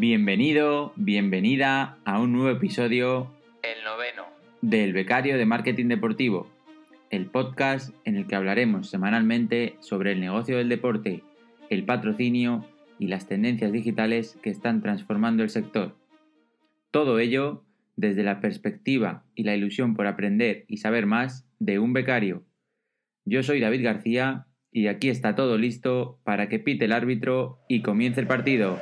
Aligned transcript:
Bienvenido, 0.00 0.94
bienvenida 0.96 1.98
a 2.06 2.18
un 2.20 2.32
nuevo 2.32 2.48
episodio, 2.48 3.30
El 3.62 3.84
noveno. 3.84 4.22
del 4.62 4.94
Becario 4.94 5.36
de 5.36 5.44
Marketing 5.44 5.88
Deportivo, 5.88 6.50
el 7.10 7.26
podcast 7.26 7.94
en 8.06 8.16
el 8.16 8.26
que 8.26 8.34
hablaremos 8.34 8.88
semanalmente 8.88 9.76
sobre 9.80 10.12
el 10.12 10.20
negocio 10.20 10.56
del 10.56 10.70
deporte, 10.70 11.22
el 11.68 11.84
patrocinio 11.84 12.64
y 12.98 13.08
las 13.08 13.28
tendencias 13.28 13.72
digitales 13.72 14.38
que 14.42 14.48
están 14.48 14.80
transformando 14.80 15.42
el 15.42 15.50
sector. 15.50 15.94
Todo 16.90 17.18
ello 17.18 17.62
desde 17.96 18.22
la 18.22 18.40
perspectiva 18.40 19.26
y 19.34 19.42
la 19.42 19.54
ilusión 19.54 19.92
por 19.92 20.06
aprender 20.06 20.64
y 20.66 20.78
saber 20.78 21.04
más 21.04 21.46
de 21.58 21.78
un 21.78 21.92
becario. 21.92 22.42
Yo 23.26 23.42
soy 23.42 23.60
David 23.60 23.84
García 23.84 24.46
y 24.72 24.86
aquí 24.86 25.10
está 25.10 25.34
todo 25.34 25.58
listo 25.58 26.18
para 26.24 26.48
que 26.48 26.58
pite 26.58 26.86
el 26.86 26.92
árbitro 26.92 27.58
y 27.68 27.82
comience 27.82 28.18
el 28.18 28.26
partido. 28.26 28.80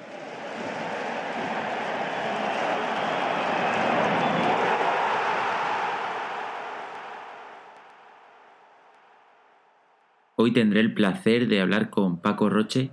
Hoy 10.40 10.52
tendré 10.52 10.78
el 10.78 10.94
placer 10.94 11.48
de 11.48 11.60
hablar 11.60 11.90
con 11.90 12.18
Paco 12.18 12.48
Roche, 12.48 12.90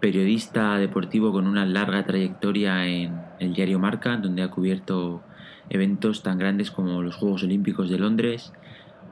periodista 0.00 0.76
deportivo 0.76 1.30
con 1.30 1.46
una 1.46 1.64
larga 1.64 2.04
trayectoria 2.04 2.84
en 2.84 3.16
el 3.38 3.54
diario 3.54 3.78
Marca, 3.78 4.16
donde 4.16 4.42
ha 4.42 4.50
cubierto 4.50 5.22
eventos 5.68 6.24
tan 6.24 6.36
grandes 6.36 6.72
como 6.72 7.00
los 7.00 7.14
Juegos 7.14 7.44
Olímpicos 7.44 7.90
de 7.90 7.98
Londres 8.00 8.52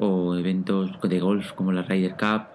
o 0.00 0.34
eventos 0.34 0.90
de 1.00 1.20
golf 1.20 1.52
como 1.52 1.70
la 1.70 1.82
Ryder 1.82 2.16
Cup, 2.16 2.48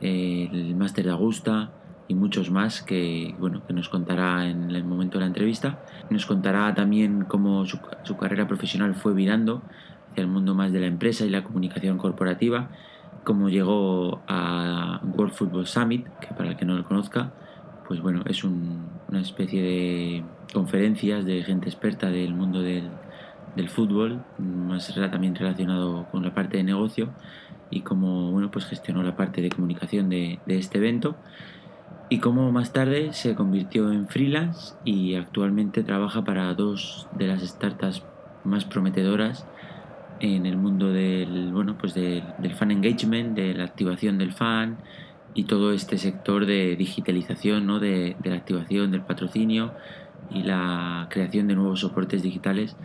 el 0.00 0.74
Máster 0.74 1.04
de 1.04 1.12
Augusta 1.12 1.70
y 2.08 2.16
muchos 2.16 2.50
más 2.50 2.82
que, 2.82 3.36
bueno, 3.38 3.64
que 3.64 3.72
nos 3.72 3.88
contará 3.88 4.48
en 4.48 4.72
el 4.72 4.82
momento 4.82 5.18
de 5.18 5.20
la 5.20 5.28
entrevista. 5.28 5.84
Nos 6.10 6.26
contará 6.26 6.74
también 6.74 7.26
cómo 7.28 7.64
su, 7.64 7.78
su 8.02 8.16
carrera 8.16 8.48
profesional 8.48 8.96
fue 8.96 9.14
virando 9.14 9.62
hacia 10.10 10.22
el 10.22 10.26
mundo 10.26 10.56
más 10.56 10.72
de 10.72 10.80
la 10.80 10.86
empresa 10.86 11.24
y 11.24 11.30
la 11.30 11.44
comunicación 11.44 11.96
corporativa 11.96 12.70
cómo 13.24 13.48
llegó 13.48 14.22
a 14.26 15.00
World 15.16 15.34
Football 15.34 15.66
Summit, 15.66 16.06
que 16.20 16.28
para 16.28 16.50
el 16.50 16.56
que 16.56 16.64
no 16.64 16.76
lo 16.76 16.84
conozca, 16.84 17.32
pues 17.86 18.00
bueno, 18.00 18.22
es 18.26 18.44
un, 18.44 18.86
una 19.08 19.20
especie 19.20 19.62
de 19.62 20.24
conferencias 20.52 21.24
de 21.24 21.42
gente 21.42 21.68
experta 21.68 22.10
del 22.10 22.34
mundo 22.34 22.62
del, 22.62 22.90
del 23.56 23.68
fútbol, 23.68 24.24
más 24.38 24.94
también 25.10 25.34
relacionado 25.34 26.06
con 26.10 26.22
la 26.22 26.34
parte 26.34 26.56
de 26.56 26.64
negocio 26.64 27.10
y 27.70 27.80
cómo 27.82 28.30
bueno, 28.30 28.50
pues 28.50 28.64
gestionó 28.66 29.02
la 29.02 29.16
parte 29.16 29.42
de 29.42 29.50
comunicación 29.50 30.08
de, 30.08 30.38
de 30.46 30.58
este 30.58 30.78
evento 30.78 31.16
y 32.08 32.18
cómo 32.20 32.50
más 32.52 32.72
tarde 32.72 33.12
se 33.12 33.34
convirtió 33.34 33.92
en 33.92 34.08
freelance 34.08 34.74
y 34.84 35.14
actualmente 35.14 35.82
trabaja 35.82 36.24
para 36.24 36.54
dos 36.54 37.08
de 37.16 37.26
las 37.26 37.42
startups 37.42 38.02
más 38.44 38.64
prometedoras 38.64 39.46
en 40.20 40.46
el 40.46 40.56
mundo 40.56 40.92
del 40.92 41.52
bueno 41.52 41.76
pues 41.78 41.94
del, 41.94 42.22
fan 42.54 42.70
engagement, 42.70 43.36
de 43.36 43.54
la 43.54 43.64
activación 43.64 44.18
del 44.18 44.32
fan 44.32 44.78
y 45.34 45.44
todo 45.44 45.72
este 45.72 45.98
sector 45.98 46.46
de 46.46 46.76
digitalización, 46.76 47.66
¿no? 47.66 47.78
de, 47.78 48.16
de 48.18 48.30
la 48.30 48.36
activación 48.36 48.90
del 48.90 49.02
patrocinio 49.02 49.72
y 50.30 50.42
la 50.42 51.06
creación 51.10 51.48
de 51.48 51.54
nuevos 51.54 51.80
soportes 51.80 52.22
digitales 52.22 52.76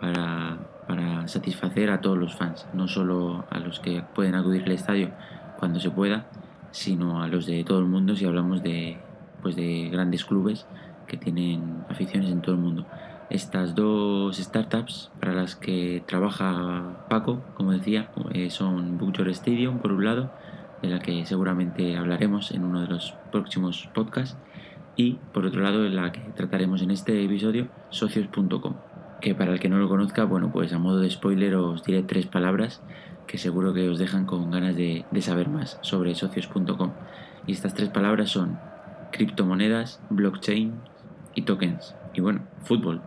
para, 0.00 0.58
para, 0.86 1.26
satisfacer 1.28 1.90
a 1.90 2.00
todos 2.00 2.16
los 2.16 2.34
fans, 2.36 2.66
no 2.72 2.88
solo 2.88 3.44
a 3.50 3.58
los 3.58 3.80
que 3.80 4.02
pueden 4.14 4.34
acudir 4.34 4.62
al 4.62 4.72
estadio 4.72 5.10
cuando 5.58 5.80
se 5.80 5.90
pueda, 5.90 6.26
sino 6.70 7.22
a 7.22 7.28
los 7.28 7.46
de 7.46 7.64
todo 7.64 7.80
el 7.80 7.86
mundo 7.86 8.14
si 8.16 8.24
hablamos 8.24 8.62
de 8.62 8.98
pues 9.42 9.56
de 9.56 9.88
grandes 9.90 10.24
clubes 10.24 10.66
que 11.06 11.16
tienen 11.16 11.84
aficiones 11.88 12.30
en 12.30 12.42
todo 12.42 12.54
el 12.54 12.60
mundo 12.60 12.86
estas 13.30 13.74
dos 13.74 14.36
startups 14.36 15.10
para 15.20 15.34
las 15.34 15.54
que 15.54 16.02
trabaja 16.06 17.06
Paco, 17.08 17.42
como 17.54 17.72
decía, 17.72 18.10
eh, 18.32 18.50
son 18.50 18.98
Bookshore 18.98 19.32
Stadium 19.32 19.78
por 19.78 19.92
un 19.92 20.04
lado, 20.04 20.30
de 20.82 20.88
la 20.88 21.00
que 21.00 21.26
seguramente 21.26 21.96
hablaremos 21.96 22.52
en 22.52 22.64
uno 22.64 22.80
de 22.80 22.88
los 22.88 23.14
próximos 23.30 23.88
podcasts, 23.94 24.38
y 24.96 25.18
por 25.32 25.44
otro 25.44 25.60
lado, 25.60 25.84
en 25.84 25.96
la 25.96 26.10
que 26.10 26.20
trataremos 26.34 26.82
en 26.82 26.90
este 26.90 27.22
episodio, 27.22 27.68
socios.com, 27.90 28.74
que 29.20 29.34
para 29.34 29.52
el 29.52 29.60
que 29.60 29.68
no 29.68 29.78
lo 29.78 29.88
conozca, 29.88 30.24
bueno, 30.24 30.50
pues 30.50 30.72
a 30.72 30.78
modo 30.78 31.00
de 31.00 31.10
spoiler 31.10 31.54
os 31.56 31.84
diré 31.84 32.02
tres 32.02 32.26
palabras 32.26 32.82
que 33.26 33.38
seguro 33.38 33.74
que 33.74 33.88
os 33.88 33.98
dejan 33.98 34.24
con 34.24 34.50
ganas 34.50 34.74
de 34.74 35.04
saber 35.20 35.48
más 35.50 35.78
sobre 35.82 36.14
socios.com. 36.14 36.92
Y 37.46 37.52
estas 37.52 37.74
tres 37.74 37.90
palabras 37.90 38.30
son 38.30 38.58
criptomonedas, 39.12 40.00
blockchain 40.10 40.74
y 41.34 41.42
tokens. 41.42 41.94
Y 42.14 42.20
bueno, 42.20 42.40
fútbol, 42.64 43.02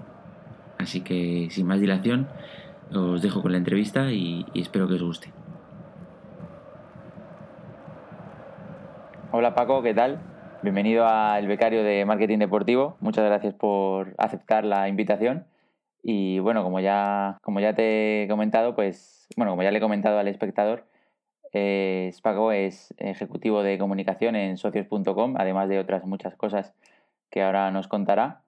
Así 0.81 1.01
que 1.01 1.47
sin 1.51 1.67
más 1.67 1.79
dilación, 1.79 2.27
os 2.91 3.21
dejo 3.21 3.41
con 3.43 3.51
la 3.51 3.59
entrevista 3.59 4.11
y, 4.11 4.45
espero 4.55 4.87
que 4.87 4.95
os 4.95 5.03
guste. 5.03 5.31
Hola 9.31 9.53
Paco, 9.53 9.83
¿qué 9.83 9.93
tal? 9.93 10.19
Bienvenido 10.63 11.05
al 11.05 11.45
becario 11.47 11.83
de 11.83 12.03
marketing 12.05 12.39
deportivo. 12.39 12.97
Muchas 12.99 13.25
gracias 13.25 13.53
por 13.53 14.15
aceptar 14.17 14.65
la 14.65 14.89
invitación. 14.89 15.45
Y 16.01 16.39
bueno, 16.39 16.63
como 16.63 16.79
ya, 16.79 17.37
como 17.43 17.59
ya 17.59 17.75
te 17.75 18.23
he 18.23 18.27
comentado, 18.27 18.73
pues, 18.73 19.27
bueno, 19.37 19.51
como 19.51 19.61
ya 19.61 19.69
le 19.69 19.77
he 19.77 19.81
comentado 19.81 20.17
al 20.17 20.27
espectador, 20.27 20.85
eh, 21.53 22.11
Paco 22.23 22.51
es 22.51 22.93
ejecutivo 22.97 23.61
de 23.61 23.77
comunicación 23.77 24.35
en 24.35 24.57
socios.com, 24.57 25.35
además 25.37 25.69
de 25.69 25.77
otras 25.77 26.05
muchas 26.05 26.35
cosas 26.35 26.73
que 27.29 27.43
ahora 27.43 27.69
nos 27.69 27.87
contará. 27.87 28.41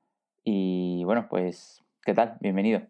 Y 0.43 1.03
bueno, 1.05 1.27
pues 1.29 1.83
¿Qué 2.05 2.13
tal? 2.13 2.35
Bienvenido. 2.41 2.81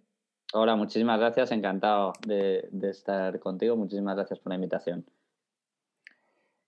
Hola, 0.54 0.76
muchísimas 0.76 1.20
gracias. 1.20 1.52
Encantado 1.52 2.14
de, 2.26 2.68
de, 2.72 2.90
estar 2.90 3.40
contigo. 3.40 3.76
Muchísimas 3.76 4.16
gracias 4.16 4.40
por 4.40 4.50
la 4.50 4.56
invitación. 4.56 5.06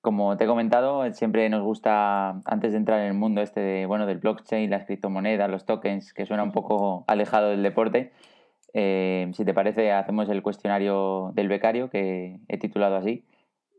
Como 0.02 0.38
te 0.38 0.44
he 0.44 0.48
comentado, 0.48 1.12
siempre 1.14 1.50
nos 1.50 1.64
gusta, 1.64 2.40
antes 2.46 2.74
de 2.74 2.78
entrar 2.78 3.00
en 3.00 3.08
el 3.08 3.14
mundo 3.16 3.42
este 3.42 3.62
de, 3.62 3.86
bueno, 3.88 4.06
del 4.06 4.20
blockchain, 4.20 4.70
las 4.70 4.86
criptomonedas, 4.86 5.50
los 5.50 5.66
tokens, 5.66 6.14
que 6.14 6.28
suena 6.28 6.44
un 6.44 6.52
poco 6.52 7.04
alejado 7.08 7.50
del 7.50 7.64
deporte, 7.64 8.12
eh, 8.76 9.32
si 9.34 9.44
te 9.44 9.56
parece, 9.56 9.92
hacemos 9.92 10.30
el 10.30 10.44
cuestionario 10.44 11.32
del 11.34 11.48
becario, 11.48 11.90
que 11.90 12.40
he 12.48 12.60
titulado 12.60 12.98
así, 12.98 13.26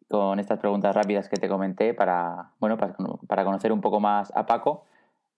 con 0.08 0.40
estas 0.40 0.58
preguntas 0.58 0.92
rápidas 0.96 1.28
que 1.28 1.36
te 1.36 1.48
comenté 1.48 1.94
para, 1.94 2.50
bueno, 2.58 2.76
para, 2.76 2.96
para 3.28 3.44
conocer 3.44 3.70
un 3.70 3.80
poco 3.80 4.00
más 4.00 4.32
a 4.34 4.46
Paco 4.46 4.86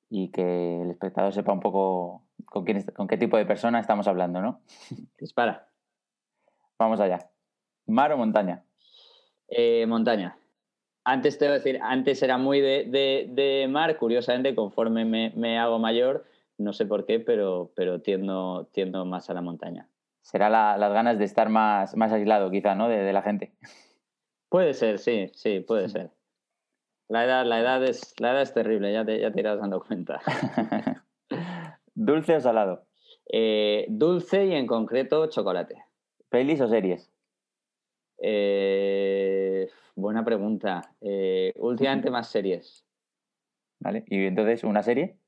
y 0.09 0.29
que 0.29 0.81
el 0.81 0.91
espectador 0.91 1.35
sepa 1.35 1.53
un 1.53 1.61
poco 1.61 2.23
con, 2.51 2.65
quién, 2.65 2.83
con 2.95 3.07
qué 3.07 3.17
tipo 3.17 3.37
de 3.37 3.47
persona 3.47 3.81
estamos 3.81 4.07
hablando, 4.09 4.41
¿no? 4.41 4.61
Dispara. 5.19 5.69
Vamos 6.79 7.01
allá. 7.01 7.31
¿Mar 7.87 8.13
o 8.13 8.17
montaña? 8.17 8.65
Eh, 9.49 9.87
montaña. 9.87 10.39
Antes 11.05 11.39
te 11.39 11.47
voy 11.47 11.53
a 11.53 11.59
decir, 11.59 11.81
antes 11.83 12.23
era 12.23 12.37
muy 12.37 12.61
de, 12.61 12.85
de, 12.85 13.29
de 13.31 13.67
mar, 13.69 13.97
curiosamente, 13.97 14.55
conforme 14.55 15.05
me, 15.07 15.33
me, 15.35 15.59
hago 15.59 15.79
mayor, 15.79 16.27
no 16.59 16.75
sé 16.75 16.85
por 16.85 17.07
qué, 17.07 17.19
pero, 17.19 17.73
pero 17.75 18.03
tiendo, 18.03 18.69
tiendo 18.73 19.07
más 19.07 19.31
a 19.31 19.35
la 19.35 19.41
montaña. 19.41 19.89
Será 20.21 20.51
la, 20.51 20.77
las 20.77 20.93
ganas 20.93 21.19
de 21.19 21.25
estar 21.25 21.49
más, 21.49 21.97
más 21.97 22.13
aislado, 22.13 22.51
quizá, 22.51 22.75
¿no? 22.75 22.89
De, 22.89 22.99
de, 22.99 23.13
la 23.15 23.23
gente. 23.23 23.53
Puede 24.51 24.75
ser, 24.75 24.99
sí, 24.99 25.31
sí, 25.33 25.61
puede 25.61 25.89
ser. 25.89 26.11
La 27.09 27.25
edad, 27.25 27.47
la 27.47 27.61
edad, 27.61 27.83
es, 27.83 28.15
la 28.19 28.33
edad 28.33 28.43
es 28.43 28.53
terrible, 28.53 28.93
ya 28.93 29.05
te, 29.07 29.19
ya 29.19 29.33
te 29.33 29.41
irás 29.41 29.59
dando 29.59 29.81
cuenta. 29.81 30.21
¿Dulce 32.09 32.37
o 32.37 32.41
salado? 32.41 32.87
Eh, 33.31 33.85
dulce 33.91 34.47
y 34.47 34.55
en 34.55 34.67
concreto 34.67 35.27
chocolate. 35.27 35.75
¿Pelis 36.31 36.59
o 36.63 36.67
series? 36.67 37.13
Eh, 38.23 39.69
buena 39.95 40.25
pregunta. 40.25 40.81
Eh, 41.03 41.53
últimamente 41.59 42.11
más 42.11 42.31
series. 42.31 42.87
Vale, 43.81 44.05
¿y 44.07 44.25
entonces 44.25 44.65
una 44.65 44.83
serie? 44.83 45.19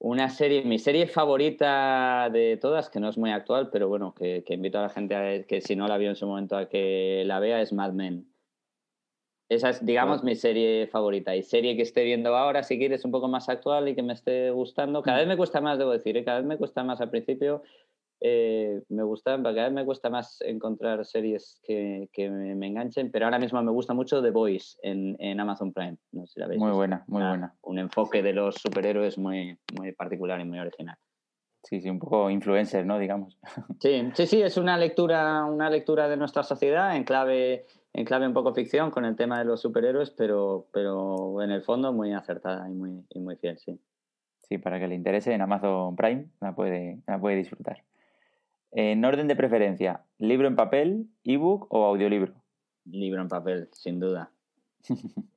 Una 0.00 0.28
serie, 0.28 0.64
mi 0.64 0.80
serie 0.80 1.06
favorita 1.06 2.28
de 2.32 2.56
todas, 2.60 2.90
que 2.90 2.98
no 2.98 3.08
es 3.08 3.16
muy 3.16 3.30
actual, 3.30 3.70
pero 3.70 3.86
bueno, 3.86 4.12
que, 4.12 4.42
que 4.42 4.54
invito 4.54 4.80
a 4.80 4.82
la 4.82 4.88
gente 4.88 5.14
a 5.14 5.44
que 5.44 5.60
si 5.60 5.76
no 5.76 5.86
la 5.86 5.98
vio 5.98 6.08
en 6.08 6.16
su 6.16 6.26
momento 6.26 6.56
a 6.56 6.68
que 6.68 7.22
la 7.26 7.38
vea, 7.38 7.60
es 7.60 7.72
Mad 7.72 7.92
Men. 7.92 8.26
Esa 9.52 9.68
es, 9.68 9.84
digamos, 9.84 10.24
mi 10.24 10.34
serie 10.34 10.86
favorita. 10.86 11.36
Y 11.36 11.42
serie 11.42 11.76
que 11.76 11.82
esté 11.82 12.04
viendo 12.04 12.34
ahora, 12.34 12.62
si 12.62 12.78
quieres, 12.78 13.04
un 13.04 13.10
poco 13.10 13.28
más 13.28 13.50
actual 13.50 13.86
y 13.86 13.94
que 13.94 14.02
me 14.02 14.14
esté 14.14 14.50
gustando. 14.50 15.02
Cada 15.02 15.18
vez 15.18 15.28
me 15.28 15.36
cuesta 15.36 15.60
más, 15.60 15.78
debo 15.78 15.90
decir, 15.90 16.16
¿eh? 16.16 16.24
cada 16.24 16.38
vez 16.38 16.46
me 16.46 16.56
cuesta 16.56 16.82
más 16.84 17.02
al 17.02 17.10
principio. 17.10 17.62
Eh, 18.24 18.80
me 18.88 19.02
gusta, 19.02 19.36
cada 19.42 19.64
vez 19.64 19.72
me 19.72 19.84
cuesta 19.84 20.08
más 20.08 20.40
encontrar 20.40 21.04
series 21.04 21.60
que, 21.64 22.08
que 22.12 22.30
me, 22.30 22.54
me, 22.54 22.68
enganchen, 22.68 23.10
pero 23.10 23.26
ahora 23.26 23.38
mismo 23.38 23.60
me 23.62 23.72
gusta 23.72 23.92
mucho 23.94 24.22
The 24.22 24.30
Voice 24.30 24.78
en, 24.82 25.16
en 25.18 25.38
Amazon 25.38 25.72
Prime. 25.72 25.98
No 26.12 26.26
sé 26.26 26.34
si 26.34 26.40
la 26.40 26.46
veis. 26.46 26.60
Muy 26.60 26.70
buena, 26.70 27.04
muy 27.08 27.22
buena. 27.22 27.54
Un 27.62 27.78
enfoque 27.78 28.22
de 28.22 28.32
los 28.32 28.54
superhéroes 28.54 29.18
muy, 29.18 29.58
muy 29.76 29.92
particular 29.92 30.40
y 30.40 30.44
muy 30.44 30.60
original. 30.60 30.96
Sí, 31.64 31.80
sí, 31.80 31.90
un 31.90 31.98
poco 31.98 32.30
influencer, 32.30 32.86
¿no? 32.86 32.98
Digamos. 32.98 33.38
Sí, 33.80 34.08
sí, 34.14 34.26
sí, 34.26 34.40
es 34.40 34.56
una 34.56 34.78
lectura, 34.78 35.44
una 35.44 35.68
lectura 35.68 36.08
de 36.08 36.16
nuestra 36.16 36.42
sociedad 36.42 36.96
en 36.96 37.04
clave 37.04 37.66
en 37.94 38.04
clave 38.04 38.26
un 38.26 38.32
poco 38.32 38.54
ficción 38.54 38.90
con 38.90 39.04
el 39.04 39.16
tema 39.16 39.38
de 39.38 39.44
los 39.44 39.60
superhéroes, 39.60 40.10
pero, 40.10 40.66
pero 40.72 41.42
en 41.42 41.50
el 41.50 41.62
fondo 41.62 41.92
muy 41.92 42.12
acertada 42.12 42.68
y 42.68 42.72
muy, 42.72 43.04
y 43.10 43.20
muy 43.20 43.36
fiel, 43.36 43.58
sí. 43.58 43.78
Sí, 44.48 44.58
para 44.58 44.78
que 44.78 44.88
le 44.88 44.94
interese, 44.94 45.32
en 45.32 45.40
Amazon 45.40 45.96
Prime 45.96 46.26
la 46.40 46.54
puede, 46.54 47.00
la 47.06 47.18
puede 47.18 47.36
disfrutar. 47.36 47.84
En 48.70 49.04
orden 49.04 49.28
de 49.28 49.36
preferencia, 49.36 50.02
¿libro 50.18 50.48
en 50.48 50.56
papel, 50.56 51.06
ebook 51.24 51.66
o 51.70 51.84
audiolibro? 51.84 52.34
Libro 52.84 53.20
en 53.20 53.28
papel, 53.28 53.68
sin 53.72 54.00
duda. 54.00 54.30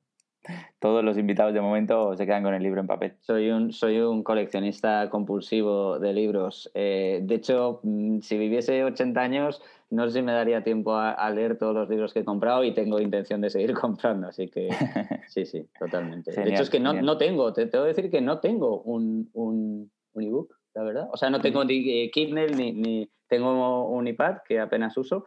Todos 0.78 1.04
los 1.04 1.18
invitados 1.18 1.54
de 1.54 1.60
momento 1.60 2.16
se 2.16 2.26
quedan 2.26 2.42
con 2.42 2.54
el 2.54 2.62
libro 2.62 2.80
en 2.80 2.86
papel. 2.86 3.14
Soy 3.20 3.50
un, 3.50 3.72
soy 3.72 3.98
un 3.98 4.22
coleccionista 4.22 5.08
compulsivo 5.10 5.98
de 5.98 6.12
libros. 6.12 6.70
Eh, 6.74 7.20
de 7.22 7.34
hecho, 7.34 7.80
mm, 7.82 8.20
si 8.20 8.38
viviese 8.38 8.84
80 8.84 9.20
años, 9.20 9.62
no 9.90 10.06
sé 10.06 10.18
si 10.18 10.22
me 10.22 10.32
daría 10.32 10.62
tiempo 10.62 10.96
a, 10.96 11.30
leer 11.30 11.58
todos 11.58 11.74
los 11.74 11.88
libros 11.88 12.12
que 12.12 12.20
he 12.20 12.24
comprado 12.24 12.64
y 12.64 12.72
tengo 12.72 13.00
intención 13.00 13.40
de 13.40 13.50
seguir 13.50 13.74
comprando. 13.74 14.28
Así 14.28 14.48
que 14.48 14.68
sí, 15.28 15.46
sí, 15.46 15.66
totalmente. 15.78 16.32
de 16.32 16.50
hecho, 16.50 16.62
es 16.62 16.70
que 16.70 16.80
no, 16.80 16.92
no 16.92 17.16
tengo, 17.18 17.52
te 17.52 17.66
tengo 17.66 17.84
que 17.84 17.88
decir 17.88 18.10
que 18.10 18.20
no 18.20 18.40
tengo 18.40 18.82
un, 18.82 19.30
un, 19.32 19.90
un 20.12 20.22
ebook, 20.22 20.54
la 20.74 20.82
verdad. 20.82 21.08
O 21.12 21.16
sea, 21.16 21.30
no 21.30 21.40
tengo 21.40 21.64
ni 21.64 22.10
Kindle 22.10 22.54
ni, 22.54 22.72
ni 22.72 23.10
tengo 23.28 23.88
un 23.88 24.06
iPad 24.06 24.38
que 24.46 24.60
apenas 24.60 24.96
uso 24.96 25.24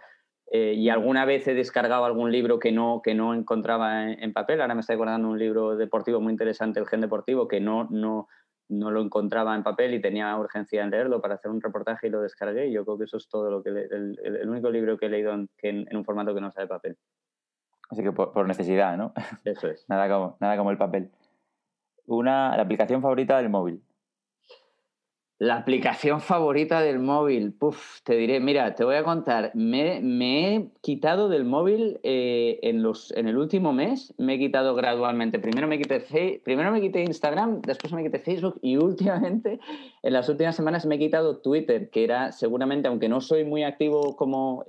eh, 0.51 0.74
y 0.75 0.90
alguna 0.90 1.25
vez 1.25 1.48
he 1.48 1.54
descargado 1.54 2.06
algún 2.06 2.31
libro 2.31 2.57
que 2.57 2.72
no, 2.72 3.01
que 3.04 3.13
no 3.13 3.36
encontraba 3.36 4.12
en, 4.12 4.34
papel. 4.34 4.62
Ahora 4.62 4.74
me 4.74 4.81
estoy 4.81 4.96
acordando 4.96 5.30
un 5.30 5.38
libro 5.38 5.75
deportivo 5.75 6.19
muy 6.22 6.31
interesante, 6.31 6.80
El 6.80 6.88
Gen 6.88 7.01
Deportivo, 7.01 7.48
que 7.48 7.60
no, 7.60 7.88
no, 7.92 8.28
no 8.68 8.90
lo 8.90 9.01
encontraba 9.01 9.56
en 9.56 9.62
papel 9.62 9.94
y 9.94 10.01
tenía 10.01 10.36
urgencia 10.36 10.84
en 10.84 10.90
leerlo 10.90 11.22
para 11.22 11.36
hacer 11.36 11.51
un 11.51 11.62
reportaje 11.62 12.07
y 12.07 12.10
lo 12.10 12.22
descargué. 12.22 12.68
Y 12.68 12.74
yo 12.74 12.84
creo 12.84 12.98
que 12.98 13.04
eso 13.04 13.18
es 13.18 13.30
todo 13.30 13.51
lo 13.51 13.62
que 13.62 13.69
el, 13.69 14.19
el, 14.24 14.50
único 14.50 14.72
libro 14.72 14.98
que 14.98 15.06
he 15.06 15.10
leído 15.10 15.34
en, 15.34 15.50
en, 15.62 15.96
un 15.96 16.04
formato 16.04 16.34
que 16.34 16.42
no 16.42 16.52
sea 16.52 16.63
de 16.63 16.69
papel. 16.69 16.98
Así 17.92 18.02
que 18.02 18.12
por, 18.12 18.48
necesidad, 18.48 18.98
¿no? 18.98 19.13
Eso 19.45 19.68
es. 19.68 19.86
nada, 19.90 20.10
como, 20.10 20.38
nada 20.40 20.57
como 20.57 20.72
el 20.72 20.78
papel. 20.78 21.12
Una, 22.07 22.56
la 22.57 22.63
aplicación 22.63 23.04
favorita 23.04 23.38
del 23.38 23.50
móvil. 23.50 23.84
La 25.39 25.56
aplicación 25.56 26.19
favorita 26.19 26.81
del 26.81 27.00
móvil, 27.00 27.56
te 28.03 28.18
diré, 28.18 28.41
mira, 28.41 28.75
te 28.75 28.83
voy 28.83 28.95
a 28.95 29.06
contar, 29.06 29.51
me, 29.56 30.56
he 30.56 30.69
quitado 30.81 31.30
del 31.30 31.45
móvil 31.45 31.97
eh, 32.03 32.59
en, 32.62 32.83
los, 32.83 33.12
en 33.12 33.25
el 33.25 33.38
último 33.38 33.71
mes, 33.71 34.13
me 34.18 34.33
he 34.33 34.38
quitado 34.38 34.75
gradualmente. 34.75 35.39
Primero 35.39 35.65
me, 35.65 35.77
quité, 35.77 36.41
primero 36.44 36.74
me 36.74 36.81
quité 36.81 37.03
Instagram, 37.03 37.62
después 37.62 37.94
me 37.94 38.03
quité 38.03 38.19
Facebook 38.19 38.59
y 38.62 38.75
últimamente, 38.75 39.62
en 40.03 40.12
las 40.12 40.27
últimas 40.27 40.57
semanas 40.57 40.86
me 40.86 40.95
he 40.95 41.00
quitado 41.00 41.38
Twitter, 41.38 41.89
que 41.89 42.03
era 42.03 42.33
seguramente, 42.33 42.89
aunque 42.89 43.07
no 43.07 43.21
soy 43.21 43.45
muy 43.45 43.63
activo 43.63 44.18
como 44.18 44.65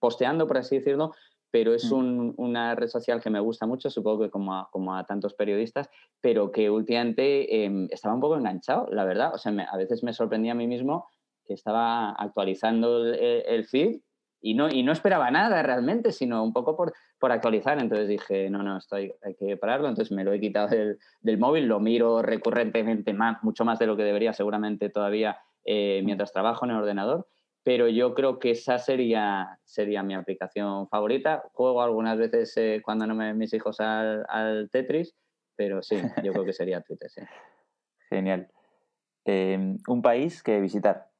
posteando, 0.00 0.48
por 0.48 0.58
así 0.58 0.78
decirlo, 0.78 1.12
pero 1.50 1.74
es 1.74 1.90
mm. 1.90 2.34
una 2.36 2.74
red 2.74 2.88
social 2.88 3.20
que 3.20 3.30
me 3.30 3.40
gusta 3.40 3.66
mucho, 3.66 3.90
supongo 3.90 4.24
que 4.24 4.30
como 4.30 4.54
a, 4.54 4.68
como 4.70 4.94
a 4.94 5.04
tantos 5.04 5.34
periodistas, 5.34 5.88
pero 6.20 6.50
que 6.52 6.70
últimamente 6.70 7.64
em, 7.64 7.88
estaba 7.90 8.14
un 8.14 8.20
poco 8.20 8.36
enganchado, 8.36 8.88
la 8.90 9.04
verdad. 9.04 9.34
O 9.34 9.38
sea, 9.38 9.52
a 9.52 9.76
veces 9.76 10.02
me 10.02 10.12
sorprendía 10.12 10.52
a 10.52 10.56
mí 10.56 10.66
mismo 10.66 11.08
que 11.44 11.54
estaba 11.54 12.10
actualizando 12.10 13.04
el, 13.12 13.64
feed 13.64 14.00
y 14.40 14.54
no, 14.54 14.68
y 14.68 14.82
no 14.82 14.92
esperaba 14.92 15.30
nada 15.30 15.62
realmente, 15.62 16.12
sino 16.12 16.44
un 16.44 16.52
poco 16.52 16.76
por, 16.76 16.92
por 17.18 17.32
actualizar. 17.32 17.80
Entonces 17.80 18.08
dije, 18.08 18.48
no, 18.50 18.62
no, 18.62 18.78
estoy, 18.78 19.12
hay 19.22 19.34
que 19.34 19.56
pararlo. 19.56 19.88
Entonces 19.88 20.14
me 20.14 20.22
lo 20.22 20.32
he 20.32 20.40
quitado 20.40 20.68
del, 20.68 20.98
del 21.20 21.38
móvil, 21.38 21.66
lo 21.66 21.80
miro 21.80 22.22
recurrentemente 22.22 23.12
más, 23.12 23.42
mucho 23.42 23.64
más 23.64 23.78
de 23.78 23.86
lo 23.86 23.96
que 23.96 24.04
debería 24.04 24.32
seguramente 24.32 24.88
todavía 24.88 25.38
eh, 25.64 26.02
mientras 26.04 26.32
trabajo 26.32 26.64
en 26.64 26.70
el 26.70 26.78
ordenador 26.78 27.26
pero 27.62 27.88
yo 27.88 28.14
creo 28.14 28.38
que 28.38 28.52
esa 28.52 28.78
sería, 28.78 29.58
sería 29.64 30.02
mi 30.02 30.14
aplicación 30.14 30.88
favorita. 30.88 31.42
Juego 31.52 31.82
algunas 31.82 32.16
veces 32.18 32.56
eh, 32.56 32.80
cuando 32.82 33.06
no 33.06 33.14
me 33.14 33.26
ven 33.26 33.38
mis 33.38 33.52
hijos 33.52 33.80
al, 33.80 34.68
Tetris, 34.70 35.14
pero 35.56 35.82
sí, 35.82 35.96
yo 36.22 36.32
creo 36.32 36.44
que 36.44 36.52
sería 36.52 36.80
Twitter, 36.86 37.10
sí. 37.10 37.20
Genial. 38.08 38.48
Em, 39.24 39.76
¿Un 39.86 40.00
país 40.00 40.42
que 40.42 40.60
visitar? 40.60 41.10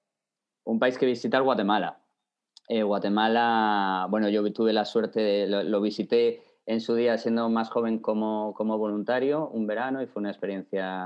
Un 0.64 0.78
país 0.78 0.96
que 0.96 1.06
visitar, 1.06 1.42
Guatemala. 1.42 2.00
Eh, 2.68 2.82
Guatemala, 2.82 4.06
bueno, 4.10 4.28
yo 4.28 4.50
tuve 4.52 4.72
la 4.72 4.84
suerte, 4.84 5.20
de, 5.20 5.46
lo, 5.46 5.80
visité 5.80 6.42
en 6.66 6.80
su 6.80 6.94
día 6.94 7.18
siendo 7.18 7.48
más 7.48 7.68
joven 7.68 7.98
como, 7.98 8.54
como 8.54 8.78
voluntario, 8.78 9.48
un 9.48 9.66
verano, 9.66 10.00
y 10.02 10.06
fue 10.06 10.20
una 10.20 10.30
experiencia 10.30 11.04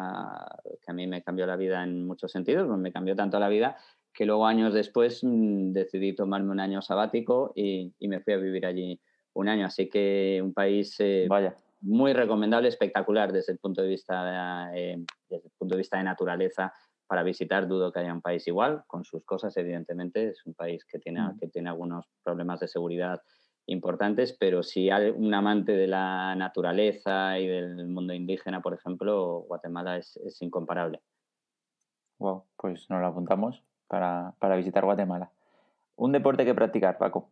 que 0.84 0.90
a 0.90 0.94
mí 0.94 1.06
me 1.06 1.22
cambió 1.22 1.46
la 1.46 1.56
vida 1.56 1.82
en 1.82 2.06
muchos 2.06 2.30
sentidos, 2.30 2.68
me 2.78 2.92
cambió 2.92 3.16
tanto 3.16 3.40
la 3.40 3.48
vida 3.48 3.76
que 4.14 4.24
luego 4.24 4.46
años 4.46 4.72
después 4.72 5.22
mm, 5.22 5.72
decidí 5.72 6.14
tomarme 6.14 6.52
un 6.52 6.60
año 6.60 6.80
sabático 6.80 7.52
y, 7.56 7.92
me 8.00 8.20
fui 8.20 8.32
a 8.32 8.38
vivir 8.38 8.64
allí 8.64 8.98
un 9.34 9.48
año. 9.48 9.66
Así 9.66 9.90
que 9.90 10.40
un 10.42 10.54
país 10.54 10.94
eh, 11.00 11.28
muy 11.80 12.12
recomendable, 12.12 12.68
espectacular 12.68 13.32
desde 13.32 13.52
el 13.52 13.58
punto 13.58 13.82
de 13.82 13.88
vista 13.88 14.70
de, 14.70 14.92
eh, 14.92 15.04
desde 15.28 15.48
el 15.48 15.52
punto 15.58 15.74
de 15.74 15.80
vista 15.80 15.98
de 15.98 16.04
naturaleza 16.04 16.72
para 17.06 17.24
visitar. 17.24 17.66
Dudo 17.66 17.92
que 17.92 17.98
haya 17.98 18.14
un 18.14 18.22
país 18.22 18.46
igual, 18.46 18.84
con 18.86 19.04
sus 19.04 19.24
cosas, 19.24 19.56
evidentemente. 19.56 20.28
Es 20.28 20.46
un 20.46 20.54
país 20.54 20.84
que 20.84 21.00
tiene, 21.00 21.20
mm. 21.20 21.38
que 21.38 21.48
tiene 21.48 21.68
algunos 21.68 22.06
problemas 22.22 22.60
de 22.60 22.68
seguridad 22.68 23.20
importantes, 23.66 24.36
pero 24.38 24.62
si 24.62 24.90
hay 24.90 25.08
un 25.10 25.34
amante 25.34 25.72
de 25.72 25.86
la 25.88 26.34
naturaleza 26.36 27.38
y 27.38 27.48
del 27.48 27.88
mundo 27.88 28.12
indígena, 28.12 28.60
por 28.60 28.74
ejemplo, 28.74 29.40
Guatemala 29.48 29.96
es, 29.96 30.18
es 30.18 30.40
incomparable. 30.42 31.00
Wow, 32.18 32.44
pues 32.56 32.88
nos 32.90 33.00
lo 33.00 33.06
apuntamos 33.08 33.64
para, 33.88 34.56
visitar 34.56 34.84
Guatemala. 34.84 35.30
¿Un 35.96 36.12
deporte 36.12 36.44
que 36.44 36.54
practicar, 36.54 36.98
Paco? 36.98 37.30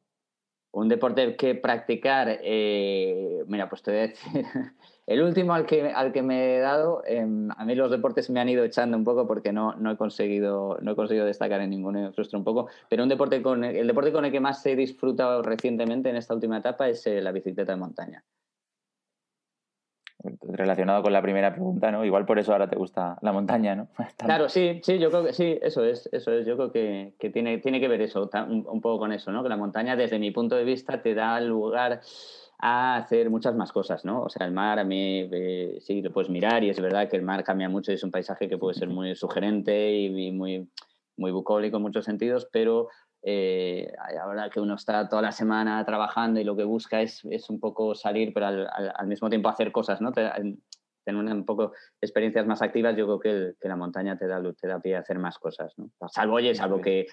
Un 0.72 0.88
deporte 0.88 1.36
que 1.36 1.54
practicar, 1.54 2.38
eh, 2.42 3.44
mira, 3.46 3.68
pues 3.68 3.82
te 3.82 3.90
voy 3.90 4.00
a 4.00 4.02
decir, 4.08 4.44
el 5.06 5.22
último 5.22 5.52
al 5.52 5.66
que, 5.66 5.90
al 5.90 6.12
que 6.12 6.22
me 6.22 6.56
he 6.56 6.60
dado, 6.60 7.02
em, 7.04 7.50
a 7.50 7.64
mí 7.64 7.74
los 7.74 7.90
deportes 7.90 8.30
me 8.30 8.40
han 8.40 8.48
ido 8.48 8.64
echando 8.64 8.96
un 8.96 9.04
poco 9.04 9.26
porque 9.26 9.52
no, 9.52 9.74
no, 9.74 9.90
he, 9.90 9.96
conseguido, 9.96 10.78
no 10.80 10.92
he 10.92 10.96
conseguido 10.96 11.26
destacar 11.26 11.60
en 11.60 11.70
ninguno, 11.70 12.00
me 12.00 12.12
frustra 12.12 12.38
un 12.38 12.44
poco, 12.44 12.68
pero 12.88 13.02
un 13.02 13.10
deporte 13.10 13.42
con, 13.42 13.64
el 13.64 13.86
deporte 13.86 14.12
con 14.12 14.24
el 14.24 14.32
que 14.32 14.40
más 14.40 14.64
he 14.64 14.74
disfrutado 14.74 15.42
recientemente 15.42 16.08
en 16.08 16.16
esta 16.16 16.34
última 16.34 16.58
etapa 16.58 16.88
es 16.88 17.06
eh, 17.06 17.20
la 17.20 17.32
bicicleta 17.32 17.72
de 17.72 17.78
montaña 17.78 18.24
relacionado 20.42 21.02
con 21.02 21.12
la 21.12 21.22
primera 21.22 21.52
pregunta, 21.52 21.90
¿no? 21.90 22.04
Igual 22.04 22.24
por 22.26 22.38
eso 22.38 22.52
ahora 22.52 22.68
te 22.68 22.76
gusta 22.76 23.18
la 23.22 23.32
montaña, 23.32 23.74
¿no? 23.74 23.88
Claro, 24.16 24.48
sí, 24.48 24.80
sí, 24.82 24.98
yo 24.98 25.10
creo 25.10 25.24
que 25.24 25.32
sí, 25.32 25.58
eso 25.60 25.84
es, 25.84 26.08
eso 26.12 26.32
es, 26.32 26.46
yo 26.46 26.56
creo 26.56 26.72
que, 26.72 27.14
que 27.18 27.30
tiene, 27.30 27.58
tiene 27.58 27.80
que 27.80 27.88
ver 27.88 28.02
eso, 28.02 28.30
un, 28.48 28.80
poco 28.80 29.00
con 29.00 29.12
eso, 29.12 29.32
¿no? 29.32 29.42
Que 29.42 29.48
la 29.48 29.56
montaña, 29.56 29.96
desde 29.96 30.18
mi 30.18 30.30
punto 30.30 30.56
de 30.56 30.64
vista, 30.64 31.02
te 31.02 31.14
da 31.14 31.40
lugar 31.40 32.00
a 32.58 32.96
hacer 32.96 33.28
muchas 33.28 33.56
más 33.56 33.72
cosas, 33.72 34.04
¿no? 34.04 34.22
O 34.22 34.28
sea, 34.28 34.46
el 34.46 34.52
mar 34.52 34.78
a 34.78 34.84
mí 34.84 35.28
eh, 35.32 35.78
sí 35.80 36.00
lo 36.00 36.12
puedes 36.12 36.30
mirar 36.30 36.62
y 36.62 36.70
es 36.70 36.80
verdad 36.80 37.08
que 37.08 37.16
el 37.16 37.22
mar 37.22 37.42
cambia 37.42 37.68
mucho 37.68 37.90
y 37.90 37.96
es 37.96 38.04
un 38.04 38.12
paisaje 38.12 38.48
que 38.48 38.56
puede 38.56 38.78
ser 38.78 38.88
muy 38.88 39.16
sugerente 39.16 39.92
y, 39.92 40.30
muy, 40.30 40.68
muy 41.16 41.32
bucólico 41.32 41.78
en 41.78 41.82
muchos 41.82 42.04
sentidos, 42.04 42.48
pero 42.52 42.88
eh, 43.22 43.92
ahora 44.20 44.50
que 44.50 44.60
uno 44.60 44.74
está 44.74 45.08
toda 45.08 45.22
la 45.22 45.32
semana 45.32 45.84
trabajando 45.84 46.40
y 46.40 46.44
lo 46.44 46.56
que 46.56 46.64
busca 46.64 47.00
es, 47.00 47.24
es 47.30 47.48
un 47.50 47.60
poco 47.60 47.94
salir, 47.94 48.32
pero 48.34 48.46
al, 48.46 48.68
al, 48.94 49.06
mismo 49.06 49.28
tiempo 49.30 49.48
hacer 49.48 49.70
cosas, 49.70 50.00
¿no? 50.00 50.12
tener 50.12 51.34
un 51.34 51.44
poco 51.44 51.72
experiencias 52.00 52.46
más 52.46 52.62
activas, 52.62 52.96
yo 52.96 53.06
creo 53.06 53.20
que, 53.20 53.54
que, 53.60 53.68
la 53.68 53.76
montaña 53.76 54.16
te 54.16 54.26
da, 54.26 54.40
te 54.60 54.68
da 54.68 54.80
pie 54.80 54.96
a 54.96 55.00
hacer 55.00 55.18
más 55.18 55.38
cosas, 55.38 55.72
¿no? 55.76 55.90
Salvo, 56.08 56.34
oye, 56.34 56.54
salvo 56.54 56.80
que, 56.80 57.06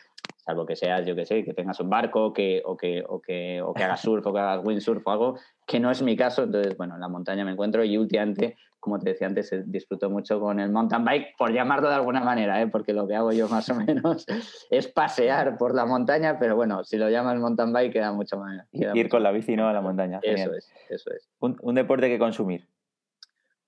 salvo 0.50 0.66
que 0.66 0.76
seas, 0.76 1.06
yo 1.06 1.16
que 1.16 1.26
sé, 1.26 1.44
que 1.44 1.54
tengas 1.54 1.80
un 1.80 1.90
barco 1.90 2.34
que, 2.34 2.64
o, 2.66 2.76
que, 2.76 3.04
o, 3.08 3.22
que, 3.22 3.62
o 3.62 3.72
que 3.72 3.84
hagas 3.84 4.02
surf 4.02 4.26
o 4.26 4.34
que 4.34 4.40
hagas 4.40 4.66
windsurf 4.66 5.06
o 5.06 5.12
algo, 5.12 5.40
que 5.68 5.80
no 5.80 5.92
es 5.92 6.02
mi 6.02 6.18
caso, 6.18 6.44
entonces, 6.44 6.76
bueno, 6.76 6.96
en 6.96 7.02
la 7.02 7.08
montaña 7.08 7.46
me 7.46 7.52
encuentro 7.52 7.84
y 7.84 7.98
últimamente 7.98 8.56
como 8.80 8.98
te 8.98 9.10
decía 9.10 9.28
antes, 9.28 9.52
eh, 9.52 9.64
disfruto 9.66 10.10
mucho 10.10 10.40
con 10.40 10.60
el 10.60 10.72
mountain 10.72 11.04
bike, 11.04 11.36
por 11.38 11.52
llamarlo 11.52 11.90
de 11.90 11.96
alguna 11.96 12.22
manera, 12.22 12.62
¿eh? 12.62 12.68
porque 12.68 12.94
lo 12.94 13.08
que 13.08 13.16
hago 13.16 13.32
yo 13.32 13.50
más 13.50 13.70
o 13.70 13.76
menos 13.76 14.26
es 14.70 14.88
pasear 14.88 15.58
por 15.58 15.76
la 15.76 15.86
montaña, 15.86 16.40
pero 16.40 16.56
bueno, 16.56 16.84
si 16.84 16.98
lo 16.98 17.10
llamas 17.10 17.38
mountain 17.40 17.74
bike 17.74 17.94
queda 17.94 18.14
mucho 18.14 18.38
más. 18.38 18.66
Ir 18.72 19.10
con 19.10 19.22
la 19.22 19.32
bici, 19.32 19.56
¿no? 19.56 19.68
A 19.68 19.74
la 19.74 19.82
montaña. 19.82 20.20
Eso 20.22 20.54
es, 20.54 20.72
eso 20.90 21.12
es. 21.12 21.30
Un, 21.40 21.76
deporte 21.76 22.08
que 22.08 22.18
consumir. 22.18 22.68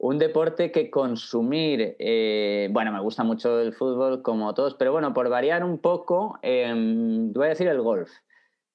Un 0.04 0.18
deporte 0.18 0.72
que 0.72 0.90
consumir, 0.90 1.96
eh, 2.00 2.70
bueno, 2.72 2.92
me 2.92 3.00
gusta 3.02 3.24
mucho 3.24 3.60
el 3.60 3.72
fútbol 3.72 4.24
como 4.24 4.52
todos, 4.56 4.74
pero 4.74 4.92
bueno, 4.92 5.14
por 5.14 5.30
variar 5.30 5.64
un 5.64 5.78
poco, 5.78 6.40
em, 6.42 7.32
voy 7.32 7.46
a 7.46 7.50
decir 7.50 7.68
el 7.68 7.80
golf. 7.82 8.10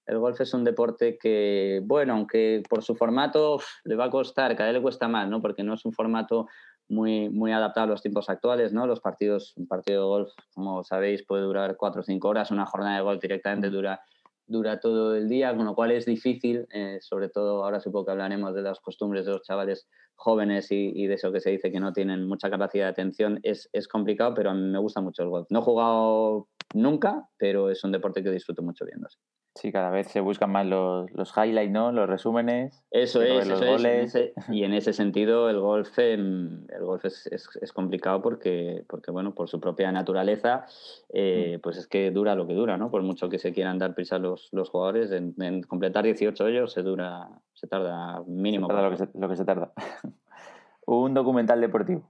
El 0.06 0.20
golf 0.20 0.40
es 0.40 0.54
un 0.54 0.62
deporte 0.62 1.18
que, 1.18 1.80
bueno, 1.82 2.12
aunque 2.12 2.62
por 2.70 2.84
su 2.84 2.94
formato 2.94 3.58
le 3.82 3.96
va 3.96 4.04
a 4.04 4.10
costar, 4.10 4.54
cada 4.54 4.68
vez 4.68 4.76
le 4.76 4.82
cuesta 4.82 5.08
más, 5.08 5.28
¿no? 5.28 5.42
Porque 5.42 5.64
no 5.64 5.74
es 5.74 5.84
un 5.84 5.92
formato 5.92 6.46
muy, 6.88 7.28
muy 7.28 7.50
adaptado 7.50 7.86
a 7.86 7.90
los 7.90 8.02
tiempos 8.02 8.30
actuales, 8.30 8.72
¿no? 8.72 8.86
Los 8.86 9.00
partidos, 9.00 9.52
un 9.56 9.66
partido 9.66 10.02
de 10.02 10.06
golf, 10.06 10.32
como 10.54 10.84
sabéis, 10.84 11.24
puede 11.26 11.42
durar 11.42 11.76
cuatro 11.76 12.02
o 12.02 12.04
cinco 12.04 12.28
horas, 12.28 12.52
una 12.52 12.66
jornada 12.66 12.98
de 12.98 13.02
golf 13.02 13.20
directamente 13.20 13.68
dura, 13.68 14.00
dura 14.46 14.80
todo 14.80 15.14
el 15.16 15.28
día, 15.28 15.56
con 15.56 15.66
lo 15.66 15.74
cual 15.74 15.90
es 15.90 16.06
difícil, 16.06 16.66
eh, 16.72 16.98
sobre 17.00 17.28
todo 17.28 17.64
ahora 17.64 17.80
supongo 17.80 18.06
que 18.06 18.12
hablaremos 18.12 18.54
de 18.54 18.62
las 18.62 18.80
costumbres 18.80 19.26
de 19.26 19.32
los 19.32 19.42
chavales 19.42 19.88
jóvenes 20.14 20.70
y, 20.70 20.92
y, 20.94 21.06
de 21.06 21.14
eso 21.14 21.32
que 21.32 21.40
se 21.40 21.50
dice 21.50 21.70
que 21.70 21.80
no 21.80 21.92
tienen 21.92 22.26
mucha 22.26 22.48
capacidad 22.48 22.86
de 22.86 22.90
atención, 22.90 23.40
es, 23.42 23.68
es 23.72 23.88
complicado, 23.88 24.34
pero 24.34 24.50
a 24.50 24.54
mí 24.54 24.62
me 24.62 24.78
gusta 24.78 25.00
mucho 25.00 25.22
el 25.22 25.28
golf. 25.28 25.46
No 25.50 25.58
he 25.58 25.62
jugado 25.62 26.48
nunca, 26.74 27.28
pero 27.38 27.70
es 27.70 27.82
un 27.84 27.92
deporte 27.92 28.22
que 28.22 28.30
disfruto 28.30 28.62
mucho 28.62 28.84
viendo. 28.84 29.08
Sí, 29.56 29.72
cada 29.72 29.90
vez 29.90 30.08
se 30.08 30.20
buscan 30.20 30.52
más 30.52 30.66
los, 30.66 31.10
los 31.12 31.32
highlights, 31.34 31.72
¿no? 31.72 31.90
Los 31.90 32.06
resúmenes. 32.06 32.84
Eso 32.90 33.22
es, 33.22 33.48
eso 33.48 33.64
es. 33.64 34.32
y 34.50 34.64
en 34.64 34.74
ese 34.74 34.92
sentido 34.92 35.48
el 35.48 35.58
golf, 35.60 35.98
el 35.98 36.66
golf 36.80 37.06
es, 37.06 37.26
es, 37.26 37.72
complicado 37.72 38.20
porque, 38.20 38.84
porque, 38.86 39.10
bueno, 39.10 39.34
por 39.34 39.48
su 39.48 39.58
propia 39.58 39.90
naturaleza, 39.92 40.66
eh, 41.08 41.56
mm. 41.56 41.60
pues 41.62 41.78
es 41.78 41.86
que 41.86 42.10
dura 42.10 42.34
lo 42.34 42.46
que 42.46 42.52
dura, 42.52 42.76
¿no? 42.76 42.90
Por 42.90 43.02
mucho 43.02 43.30
que 43.30 43.38
se 43.38 43.54
quieran 43.54 43.78
dar 43.78 43.94
prisa 43.94 44.18
los, 44.18 44.50
los 44.52 44.68
jugadores, 44.68 45.10
en, 45.10 45.62
completar 45.62 46.04
18 46.04 46.44
hoyos 46.44 46.72
se 46.72 46.82
dura, 46.82 47.28
se 47.54 47.66
tarda 47.66 48.22
mínimo. 48.26 48.68
lo, 48.68 48.90
que 48.90 48.96
se, 48.98 49.08
lo 49.14 49.28
que 49.28 49.36
se 49.36 49.46
tarda. 49.46 49.72
Un 50.86 51.14
documental 51.14 51.62
deportivo. 51.62 52.02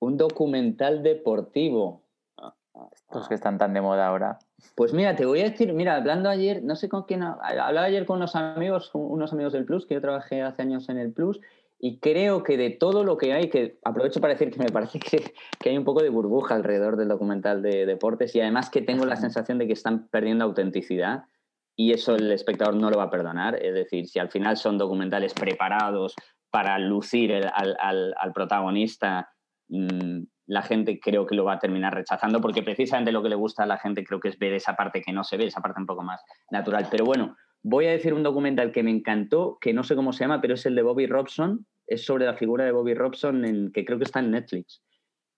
Un 0.00 0.16
documental 0.16 1.04
deportivo. 1.04 2.02
Estos 2.94 3.28
que 3.28 3.34
están 3.34 3.58
tan 3.58 3.74
de 3.74 3.80
moda 3.80 4.06
ahora. 4.06 4.38
Pues 4.74 4.92
mira, 4.92 5.16
te 5.16 5.26
voy 5.26 5.40
a 5.40 5.50
decir, 5.50 5.72
mira, 5.72 5.96
hablando 5.96 6.28
ayer, 6.28 6.62
no 6.62 6.76
sé 6.76 6.88
con 6.88 7.04
quién, 7.04 7.22
hablaba 7.22 7.84
ayer 7.84 8.06
con 8.06 8.18
unos 8.18 8.36
amigos, 8.36 8.90
unos 8.94 9.32
amigos 9.32 9.52
del 9.52 9.64
Plus, 9.64 9.86
que 9.86 9.94
yo 9.94 10.00
trabajé 10.00 10.42
hace 10.42 10.62
años 10.62 10.88
en 10.88 10.98
el 10.98 11.12
Plus, 11.12 11.40
y 11.80 11.98
creo 12.00 12.42
que 12.42 12.56
de 12.56 12.70
todo 12.70 13.04
lo 13.04 13.16
que 13.16 13.32
hay, 13.32 13.50
que 13.50 13.78
aprovecho 13.84 14.20
para 14.20 14.34
decir 14.34 14.50
que 14.50 14.58
me 14.58 14.70
parece 14.70 14.98
que, 14.98 15.32
que, 15.60 15.70
hay 15.70 15.78
un 15.78 15.84
poco 15.84 16.02
de 16.02 16.08
burbuja 16.08 16.56
alrededor 16.56 16.96
del 16.96 17.08
documental 17.08 17.62
de 17.62 17.86
deportes 17.86 18.34
y 18.34 18.40
además 18.40 18.68
que 18.68 18.82
tengo 18.82 19.06
la 19.06 19.16
sensación 19.16 19.58
de 19.58 19.66
que 19.66 19.74
están 19.74 20.08
perdiendo 20.08 20.44
autenticidad 20.44 21.24
y 21.76 21.92
eso 21.92 22.16
el 22.16 22.32
espectador 22.32 22.74
no 22.74 22.90
lo 22.90 22.98
va 22.98 23.04
a 23.04 23.10
perdonar. 23.10 23.54
Es 23.62 23.72
decir, 23.72 24.08
si 24.08 24.18
al 24.18 24.30
final 24.30 24.56
son 24.56 24.76
documentales 24.76 25.32
preparados 25.32 26.16
para 26.50 26.76
lucir 26.80 27.32
al, 27.32 27.76
al, 27.78 28.14
al, 28.18 28.32
protagonista, 28.32 29.30
mmm, 29.68 30.22
la 30.48 30.62
gente 30.62 30.98
creo 30.98 31.26
que 31.26 31.36
lo 31.36 31.44
va 31.44 31.54
a 31.54 31.58
terminar 31.58 31.94
rechazando 31.94 32.40
porque 32.40 32.62
precisamente 32.62 33.12
lo 33.12 33.22
que 33.22 33.28
le 33.28 33.36
gusta 33.36 33.62
a 33.62 33.66
la 33.66 33.78
gente 33.78 34.02
creo 34.02 34.18
que 34.18 34.28
es 34.28 34.38
ver 34.38 34.54
esa 34.54 34.74
parte 34.74 35.02
que 35.02 35.12
no 35.12 35.22
se 35.22 35.36
ve, 35.36 35.46
esa 35.46 35.60
parte 35.60 35.78
un 35.78 35.86
poco 35.86 36.02
más 36.02 36.22
natural. 36.50 36.88
Pero 36.90 37.04
bueno, 37.04 37.36
voy 37.62 37.86
a 37.86 37.90
decir 37.90 38.14
un 38.14 38.22
documental 38.22 38.72
que 38.72 38.82
me 38.82 38.90
encantó, 38.90 39.58
que 39.60 39.74
no 39.74 39.84
sé 39.84 39.94
cómo 39.94 40.12
se 40.12 40.24
llama, 40.24 40.40
pero 40.40 40.54
es 40.54 40.64
el 40.64 40.74
de 40.74 40.82
Bobby 40.82 41.06
Robson, 41.06 41.66
es 41.86 42.04
sobre 42.04 42.24
la 42.24 42.34
figura 42.34 42.64
de 42.64 42.72
Bobby 42.72 42.94
Robson, 42.94 43.44
en, 43.44 43.72
que 43.72 43.84
creo 43.84 43.98
que 43.98 44.04
está 44.04 44.20
en 44.20 44.30
Netflix. 44.30 44.82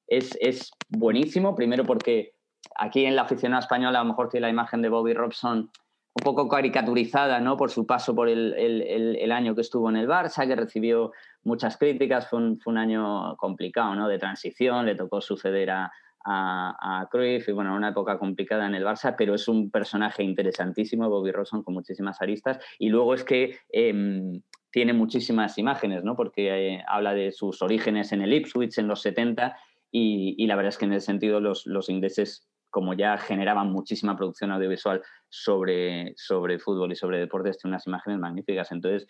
Es, 0.07 0.38
es 0.40 0.71
buenísimo, 0.88 1.57
primero 1.57 1.85
porque 1.85 2.35
aquí 2.76 3.05
en 3.05 3.17
la 3.17 3.23
aficionada 3.23 3.61
española 3.61 3.99
a 3.99 4.05
lo 4.05 4.11
mejor 4.11 4.29
tiene 4.29 4.47
la 4.47 4.50
imagen 4.52 4.81
de 4.81 4.90
Bobby 4.90 5.12
Robson 5.12 5.71
un 6.14 6.25
poco 6.25 6.49
caricaturizada 6.49 7.40
¿no? 7.40 7.57
por 7.57 7.71
su 7.71 7.87
paso 7.87 8.14
por 8.14 8.29
el, 8.29 8.55
el, 8.55 9.17
el, 9.17 9.33
año 9.33 9.55
que 9.55 9.61
estuvo 9.61 9.88
en 9.88 9.97
el 9.97 10.09
Barça, 10.09 10.47
que 10.47 10.57
recibió 10.57 11.12
muchas 11.45 11.76
críticas, 11.76 12.29
fue 12.29 12.38
un, 12.40 12.59
fue 12.59 12.73
un 12.73 12.79
año 12.79 13.37
complicado 13.37 13.95
¿no? 13.95 14.09
de 14.09 14.19
transición, 14.19 14.87
le 14.87 14.97
tocó 14.97 15.21
suceder 15.21 15.71
a, 15.71 15.93
a, 16.25 17.00
a, 17.00 17.09
Cruyff 17.09 17.49
y 17.49 17.52
bueno, 17.52 17.75
una 17.75 17.90
época 17.90 18.19
complicada 18.19 18.67
en 18.67 18.75
el 18.75 18.85
Barça, 18.85 19.14
pero 19.17 19.35
es 19.35 19.47
un 19.47 19.71
personaje 19.71 20.23
interesantísimo, 20.25 21.09
Bobby 21.09 21.31
Robson, 21.31 21.62
con 21.62 21.75
muchísimas 21.75 22.21
aristas. 22.21 22.59
Y 22.79 22.88
luego 22.88 23.14
es 23.14 23.23
que 23.23 23.59
eh, 23.73 24.40
tiene 24.71 24.93
muchísimas 24.93 25.59
imágenes, 25.59 26.02
¿no? 26.02 26.17
porque 26.17 26.75
eh, 26.75 26.85
habla 26.88 27.14
de 27.14 27.33
sus 27.33 27.62
orígenes 27.62 28.12
en 28.12 28.23
el 28.23 28.33
Ipswich 28.33 28.79
en 28.79 28.88
los 28.88 29.02
70 29.02 29.57
y, 29.93 30.35
y, 30.38 30.47
la 30.47 30.55
verdad 30.55 30.69
es 30.69 30.79
que 30.79 30.85
en 30.85 30.93
ese 30.93 31.07
sentido 31.07 31.40
los, 31.40 31.67
los 31.67 31.88
ingleses 31.88 32.49
como 32.71 32.95
ya 32.95 33.19
generaban 33.19 33.71
muchísima 33.71 34.17
producción 34.17 34.53
audiovisual 34.53 35.03
sobre, 35.29 36.15
sobre 36.17 36.59
fútbol 36.59 36.93
y 36.93 36.97
sobre 36.97 37.19
deportes, 37.19 37.59
tiene 37.59 37.75
unas 37.75 37.87
imágenes 37.87 38.19
magníficas. 38.19 38.73
Entonces, 38.73 39.09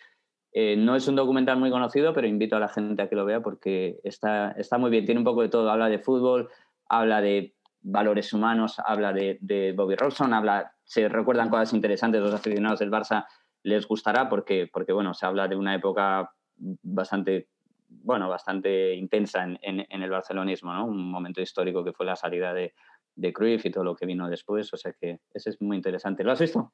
eh, 0.52 0.76
no 0.76 0.96
es 0.96 1.06
un 1.06 1.16
documental 1.16 1.58
muy 1.58 1.70
conocido, 1.70 2.12
pero 2.12 2.26
invito 2.26 2.56
a 2.56 2.60
la 2.60 2.68
gente 2.68 3.02
a 3.02 3.08
que 3.08 3.16
lo 3.16 3.24
vea 3.24 3.40
porque 3.40 4.00
está, 4.02 4.52
está 4.52 4.78
muy 4.78 4.90
bien, 4.90 5.04
tiene 5.04 5.20
un 5.20 5.24
poco 5.24 5.42
de 5.42 5.48
todo. 5.48 5.70
Habla 5.70 5.88
de 5.88 5.98
fútbol, 5.98 6.48
habla 6.88 7.20
de 7.20 7.54
valores 7.82 8.32
humanos, 8.32 8.80
habla 8.84 9.12
de, 9.12 9.38
de 9.40 9.72
Bobby 9.72 9.94
Robson, 9.94 10.34
habla, 10.34 10.72
se 10.84 11.08
recuerdan 11.08 11.50
cosas 11.50 11.72
interesantes, 11.72 12.20
los 12.20 12.34
aficionados 12.34 12.80
del 12.80 12.90
Barça 12.90 13.26
les 13.62 13.86
gustará 13.86 14.28
porque, 14.28 14.68
porque 14.72 14.92
bueno, 14.92 15.14
se 15.14 15.26
habla 15.26 15.46
de 15.46 15.56
una 15.56 15.74
época 15.74 16.32
bastante 16.56 17.48
bueno, 17.92 18.28
bastante 18.28 18.94
intensa 18.94 19.42
en, 19.42 19.58
en, 19.62 19.84
en 19.88 20.02
el 20.02 20.10
barcelonismo, 20.10 20.72
¿no? 20.72 20.86
Un 20.86 21.10
momento 21.10 21.40
histórico 21.40 21.82
que 21.82 21.92
fue 21.92 22.06
la 22.06 22.14
salida 22.14 22.54
de, 22.54 22.72
de 23.20 23.32
Cruyff 23.32 23.66
y 23.66 23.70
todo 23.70 23.84
lo 23.84 23.94
que 23.94 24.06
vino 24.06 24.28
después. 24.28 24.72
O 24.72 24.76
sea 24.76 24.92
que 24.92 25.20
ese 25.32 25.50
es 25.50 25.60
muy 25.60 25.76
interesante. 25.76 26.24
¿Lo 26.24 26.32
has 26.32 26.40
visto? 26.40 26.72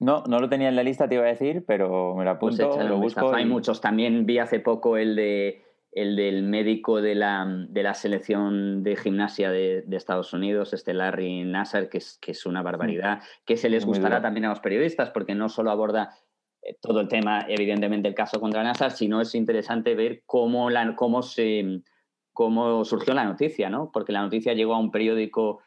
No, 0.00 0.24
no 0.26 0.40
lo 0.40 0.48
tenía 0.48 0.68
en 0.68 0.76
la 0.76 0.82
lista, 0.82 1.08
te 1.08 1.14
iba 1.14 1.24
a 1.24 1.28
decir, 1.28 1.64
pero 1.66 2.14
me 2.16 2.24
lo 2.24 2.38
pues 2.38 2.58
apunto, 2.58 2.82
lo 2.88 2.98
busco. 2.98 3.32
Hay 3.34 3.44
muchos. 3.44 3.80
También 3.80 4.26
vi 4.26 4.38
hace 4.38 4.60
poco 4.60 4.96
el 4.96 5.14
de 5.14 5.62
el 5.94 6.16
del 6.16 6.42
médico 6.42 7.00
de 7.00 7.14
la, 7.14 7.46
de 7.68 7.82
la 7.84 7.94
selección 7.94 8.82
de 8.82 8.96
gimnasia 8.96 9.50
de, 9.50 9.82
de, 9.86 9.96
Estados 9.96 10.32
Unidos, 10.32 10.72
este 10.72 10.92
Larry 10.92 11.44
Nassar, 11.44 11.88
que 11.88 11.98
es, 11.98 12.18
que 12.20 12.32
es 12.32 12.46
una 12.46 12.62
barbaridad, 12.62 13.22
que 13.46 13.56
se 13.56 13.70
les 13.70 13.86
gustará 13.86 14.20
también 14.20 14.46
a 14.46 14.48
los 14.48 14.58
periodistas, 14.58 15.10
porque 15.10 15.36
no 15.36 15.48
solo 15.48 15.70
aborda 15.70 16.16
eh, 16.62 16.76
todo 16.80 17.00
el 17.00 17.06
tema, 17.06 17.46
evidentemente, 17.48 18.08
el 18.08 18.14
caso 18.14 18.40
contra 18.40 18.64
Nassar, 18.64 18.90
sino 18.90 19.20
es 19.20 19.36
interesante 19.36 19.94
ver 19.94 20.24
cómo, 20.26 20.68
la, 20.68 20.96
cómo, 20.96 21.22
se, 21.22 21.82
cómo 22.32 22.84
surgió 22.84 23.14
la 23.14 23.24
noticia, 23.24 23.70
¿no? 23.70 23.92
Porque 23.92 24.12
la 24.12 24.22
noticia 24.22 24.52
llegó 24.52 24.74
a 24.74 24.80
un 24.80 24.90
periódico 24.90 25.60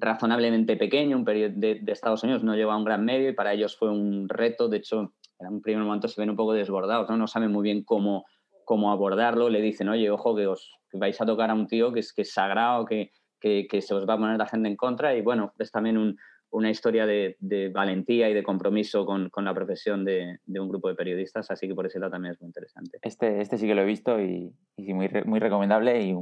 razonablemente 0.00 0.76
pequeño, 0.76 1.16
un 1.16 1.24
periódico 1.24 1.60
de, 1.60 1.74
de, 1.82 1.92
Estados 1.92 2.22
Unidos, 2.22 2.42
no 2.42 2.54
lleva 2.54 2.76
un 2.76 2.84
gran 2.84 3.04
medio 3.04 3.28
y 3.28 3.34
para 3.34 3.52
ellos 3.52 3.76
fue 3.76 3.90
un 3.90 4.28
reto. 4.28 4.68
De 4.68 4.78
hecho, 4.78 5.12
en 5.38 5.48
un 5.48 5.62
primer 5.62 5.82
momento 5.82 6.08
se 6.08 6.20
ven 6.20 6.30
un 6.30 6.36
poco 6.36 6.52
desbordados, 6.52 7.08
no, 7.08 7.16
no 7.16 7.26
saben 7.26 7.52
muy 7.52 7.62
bien 7.62 7.84
cómo, 7.84 8.24
cómo 8.64 8.90
abordarlo. 8.90 9.48
Le 9.48 9.60
dicen, 9.60 9.88
oye, 9.88 10.10
ojo, 10.10 10.34
que 10.34 10.46
os 10.46 10.78
que 10.90 10.98
vais 10.98 11.20
a 11.20 11.26
tocar 11.26 11.50
a 11.50 11.54
un 11.54 11.66
tío 11.66 11.92
que 11.92 12.00
es, 12.00 12.12
que 12.12 12.22
es 12.22 12.32
sagrado, 12.32 12.86
que, 12.86 13.12
que, 13.40 13.66
que, 13.68 13.82
se 13.82 13.94
os 13.94 14.08
va 14.08 14.14
a 14.14 14.18
poner 14.18 14.38
la 14.38 14.46
gente 14.46 14.68
en 14.68 14.76
contra. 14.76 15.14
Y 15.14 15.20
bueno, 15.20 15.52
es 15.58 15.70
también 15.70 15.98
un, 15.98 16.16
una 16.50 16.70
historia 16.70 17.06
de, 17.06 17.36
de, 17.40 17.68
valentía 17.68 18.28
y 18.30 18.34
de 18.34 18.42
compromiso 18.42 19.04
con, 19.04 19.28
con 19.28 19.44
la 19.44 19.54
profesión 19.54 20.04
de, 20.04 20.38
de, 20.46 20.60
un 20.60 20.68
grupo 20.68 20.88
de 20.88 20.94
periodistas, 20.94 21.50
así 21.50 21.68
que 21.68 21.74
por 21.74 21.86
ese 21.86 21.98
lado 21.98 22.12
también 22.12 22.32
es 22.32 22.40
muy 22.40 22.48
interesante. 22.48 22.98
Este, 23.02 23.40
este 23.40 23.58
sí 23.58 23.66
que 23.66 23.74
lo 23.74 23.82
he 23.82 23.86
visto 23.86 24.20
y, 24.20 24.52
y 24.76 24.94
muy, 24.94 25.10
muy 25.26 25.40
recomendable 25.40 26.00
y 26.00 26.14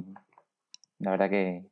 la 0.99 1.11
verdad 1.11 1.31
que, 1.31 1.63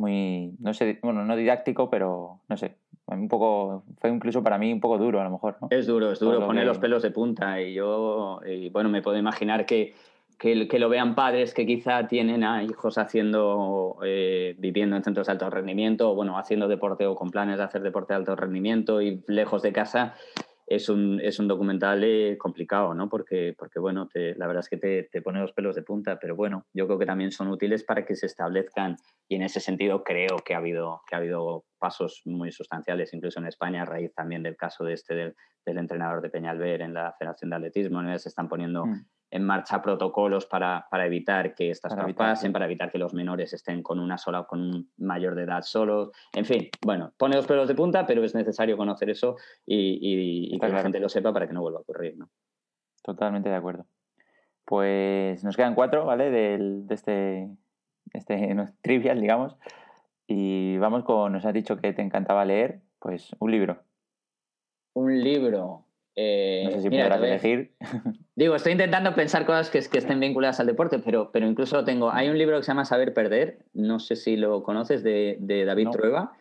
muy, 0.00 0.54
no 0.58 0.74
sé, 0.74 0.98
bueno, 1.02 1.24
no 1.24 1.36
didáctico, 1.36 1.90
pero 1.90 2.40
no 2.48 2.56
sé, 2.56 2.76
un 3.06 3.28
poco, 3.28 3.84
fue 4.00 4.10
incluso 4.10 4.42
para 4.42 4.58
mí 4.58 4.72
un 4.72 4.80
poco 4.80 4.98
duro 4.98 5.20
a 5.20 5.24
lo 5.24 5.30
mejor, 5.30 5.58
¿no? 5.60 5.68
Es 5.70 5.86
duro, 5.86 6.12
es 6.12 6.18
duro 6.18 6.44
poner 6.44 6.62
que... 6.62 6.68
los 6.68 6.78
pelos 6.78 7.02
de 7.02 7.10
punta 7.10 7.60
y 7.60 7.74
yo, 7.74 8.40
y 8.44 8.70
bueno, 8.70 8.88
me 8.88 9.02
puedo 9.02 9.18
imaginar 9.18 9.66
que, 9.66 9.94
que, 10.38 10.66
que, 10.66 10.78
lo 10.78 10.88
vean 10.88 11.14
padres 11.14 11.52
que 11.52 11.66
quizá 11.66 12.08
tienen 12.08 12.42
a 12.42 12.62
hijos 12.64 12.98
haciendo, 12.98 13.98
eh, 14.04 14.56
viviendo 14.58 14.96
en 14.96 15.04
centros 15.04 15.26
de 15.26 15.32
alto 15.32 15.50
rendimiento, 15.50 16.10
o 16.10 16.14
bueno, 16.14 16.38
haciendo 16.38 16.66
deporte 16.66 17.06
o 17.06 17.14
con 17.14 17.30
planes 17.30 17.58
de 17.58 17.64
hacer 17.64 17.82
deporte 17.82 18.14
de 18.14 18.18
alto 18.18 18.34
rendimiento 18.36 19.02
y 19.02 19.22
lejos 19.26 19.62
de 19.62 19.72
casa 19.72 20.14
es 20.70 20.88
un, 20.88 21.20
es 21.20 21.40
un 21.40 21.48
documental 21.48 22.04
eh, 22.04 22.38
complicado, 22.38 22.94
¿no? 22.94 23.08
Porque, 23.08 23.54
porque 23.58 23.80
bueno, 23.80 24.06
te, 24.06 24.36
la 24.36 24.46
verdad 24.46 24.60
es 24.60 24.68
que 24.68 24.76
te, 24.76 25.02
te, 25.10 25.20
pone 25.20 25.40
los 25.40 25.52
pelos 25.52 25.74
de 25.74 25.82
punta, 25.82 26.20
pero 26.20 26.36
bueno, 26.36 26.64
yo 26.72 26.86
creo 26.86 26.96
que 26.96 27.06
también 27.06 27.32
son 27.32 27.48
útiles 27.48 27.82
para 27.82 28.06
que 28.06 28.14
se 28.14 28.26
establezcan 28.26 28.96
y 29.28 29.34
en 29.34 29.42
ese 29.42 29.58
sentido 29.58 30.04
creo 30.04 30.36
que 30.44 30.54
ha 30.54 30.58
habido, 30.58 31.02
que 31.08 31.16
ha 31.16 31.18
habido 31.18 31.64
pasos 31.80 32.22
muy 32.24 32.52
sustanciales, 32.52 33.12
incluso 33.12 33.40
en 33.40 33.46
España, 33.46 33.82
a 33.82 33.84
raíz 33.84 34.14
también 34.14 34.44
del 34.44 34.56
caso 34.56 34.84
de 34.84 34.92
este 34.92 35.16
del, 35.16 35.34
del 35.66 35.78
entrenador 35.78 36.22
de 36.22 36.30
Peñalver 36.30 36.82
en 36.82 36.94
la 36.94 37.14
Federación 37.18 37.50
de 37.50 37.56
Atletismo, 37.56 38.00
¿no? 38.00 38.16
se 38.16 38.28
están 38.28 38.48
poniendo... 38.48 38.86
Mm 38.86 39.04
en 39.30 39.44
marcha 39.44 39.80
protocolos 39.80 40.46
para, 40.46 40.86
para 40.90 41.06
evitar 41.06 41.54
que 41.54 41.70
estas 41.70 41.90
para 41.90 42.02
cosas 42.02 42.08
evitar, 42.08 42.26
pasen, 42.30 42.52
para 42.52 42.64
evitar 42.64 42.90
que 42.90 42.98
los 42.98 43.14
menores 43.14 43.52
estén 43.52 43.82
con 43.82 44.00
una 44.00 44.18
sola, 44.18 44.44
con 44.44 44.60
un 44.60 44.92
mayor 44.98 45.34
de 45.34 45.44
edad 45.44 45.62
solos. 45.62 46.10
En 46.32 46.44
fin, 46.44 46.68
bueno, 46.82 47.12
pone 47.16 47.36
los 47.36 47.46
pelos 47.46 47.68
de 47.68 47.74
punta, 47.74 48.06
pero 48.06 48.24
es 48.24 48.34
necesario 48.34 48.76
conocer 48.76 49.10
eso 49.10 49.36
y, 49.64 49.98
y, 50.00 50.46
y 50.46 50.52
que 50.52 50.58
claro. 50.58 50.74
la 50.74 50.82
gente 50.82 51.00
lo 51.00 51.08
sepa 51.08 51.32
para 51.32 51.46
que 51.46 51.52
no 51.52 51.60
vuelva 51.60 51.78
a 51.78 51.82
ocurrir. 51.82 52.16
¿no? 52.18 52.28
Totalmente 53.02 53.48
de 53.48 53.56
acuerdo. 53.56 53.86
Pues 54.64 55.42
nos 55.44 55.56
quedan 55.56 55.74
cuatro, 55.74 56.04
¿vale? 56.04 56.30
Del, 56.30 56.86
de 56.86 56.94
este, 56.94 57.50
este 58.12 58.54
no, 58.54 58.66
trivial, 58.82 59.20
digamos. 59.20 59.56
Y 60.26 60.76
vamos 60.78 61.04
con, 61.04 61.32
nos 61.32 61.44
has 61.44 61.54
dicho 61.54 61.76
que 61.76 61.92
te 61.92 62.02
encantaba 62.02 62.44
leer, 62.44 62.82
pues 63.00 63.34
un 63.40 63.50
libro. 63.50 63.82
Un 64.94 65.22
libro. 65.22 65.86
Eh, 66.22 66.62
no 66.64 66.70
sé 66.72 66.82
si 66.82 66.90
mira, 66.90 67.04
podrás 67.04 67.22
elegir. 67.22 67.72
Digo, 68.36 68.54
estoy 68.54 68.72
intentando 68.72 69.14
pensar 69.14 69.46
cosas 69.46 69.70
que, 69.70 69.80
que, 69.80 69.98
estén 69.98 70.20
vinculadas 70.20 70.60
al 70.60 70.66
deporte, 70.66 70.98
pero, 70.98 71.30
pero 71.32 71.46
incluso 71.46 71.82
tengo. 71.82 72.10
Hay 72.12 72.28
un 72.28 72.36
libro 72.36 72.58
que 72.58 72.62
se 72.62 72.68
llama 72.68 72.84
Saber 72.84 73.14
Perder, 73.14 73.64
no 73.72 73.98
sé 73.98 74.16
si 74.16 74.36
lo 74.36 74.62
conoces, 74.62 75.02
de, 75.02 75.38
de 75.40 75.64
David 75.64 75.86
no. 75.86 75.90
Trueba. 75.92 76.32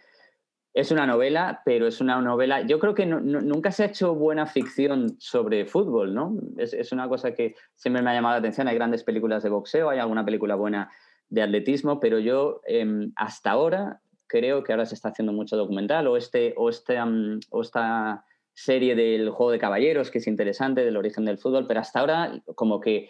Es 0.73 0.91
una 0.91 1.07
novela, 1.07 1.61
pero 1.65 1.87
es 1.87 2.01
una 2.01 2.21
novela. 2.21 2.61
Yo 2.61 2.77
creo 2.77 2.93
que 2.93 3.05
no, 3.05 3.21
no, 3.21 3.39
nunca 3.41 3.71
se 3.71 3.83
ha 3.83 3.85
hecho 3.87 4.13
buena 4.15 4.45
ficción 4.45 5.15
sobre 5.17 5.65
fútbol, 5.65 6.13
¿no? 6.13 6.35
Es, 6.57 6.73
es, 6.73 6.91
una 6.91 7.07
cosa 7.07 7.33
que 7.33 7.55
siempre 7.75 8.03
me 8.03 8.11
ha 8.11 8.13
llamado 8.13 8.35
la 8.35 8.39
atención. 8.39 8.67
Hay 8.67 8.75
grandes 8.75 9.03
películas 9.03 9.43
de 9.43 9.49
boxeo, 9.49 9.89
hay 9.89 9.99
alguna 9.99 10.25
película 10.25 10.55
buena 10.55 10.91
de 11.29 11.41
atletismo, 11.41 11.99
pero 11.99 12.19
yo 12.19 12.61
eh, 12.67 12.85
hasta 13.15 13.51
ahora 13.51 14.01
creo 14.27 14.63
que 14.63 14.73
ahora 14.73 14.85
se 14.85 14.95
está 14.95 15.09
haciendo 15.09 15.33
mucho 15.33 15.57
documental 15.57 16.07
o 16.07 16.17
este 16.17 16.53
o 16.57 16.69
este 16.69 17.01
um, 17.01 17.39
o 17.49 17.61
esta 17.61 18.25
serie 18.53 18.95
del 18.95 19.29
juego 19.29 19.51
de 19.51 19.59
caballeros, 19.59 20.11
que 20.11 20.17
es 20.19 20.27
interesante, 20.27 20.83
del 20.83 20.97
origen 20.97 21.25
del 21.25 21.37
fútbol, 21.37 21.67
pero 21.67 21.79
hasta 21.79 21.99
ahora 21.99 22.41
como 22.55 22.79
que 22.79 23.09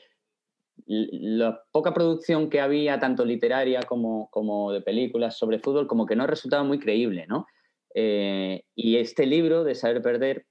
la 0.85 1.63
poca 1.71 1.93
producción 1.93 2.49
que 2.49 2.61
había, 2.61 2.99
tanto 2.99 3.25
literaria 3.25 3.81
como, 3.83 4.29
como 4.29 4.71
de 4.71 4.81
películas 4.81 5.37
sobre 5.37 5.59
fútbol, 5.59 5.87
como 5.87 6.05
que 6.05 6.15
no 6.15 6.27
resultaba 6.27 6.63
muy 6.63 6.79
creíble, 6.79 7.25
¿no? 7.27 7.47
Eh, 7.95 8.63
y 8.75 8.97
este 8.97 9.25
libro 9.25 9.63
de 9.63 9.75
Saber 9.75 10.01
Perder 10.01 10.45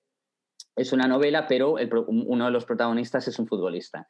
es 0.76 0.92
una 0.92 1.09
novela, 1.09 1.47
pero 1.47 1.76
uno 2.09 2.45
de 2.45 2.50
los 2.50 2.64
protagonistas 2.64 3.26
es 3.28 3.38
un 3.38 3.47
futbolista. 3.47 4.09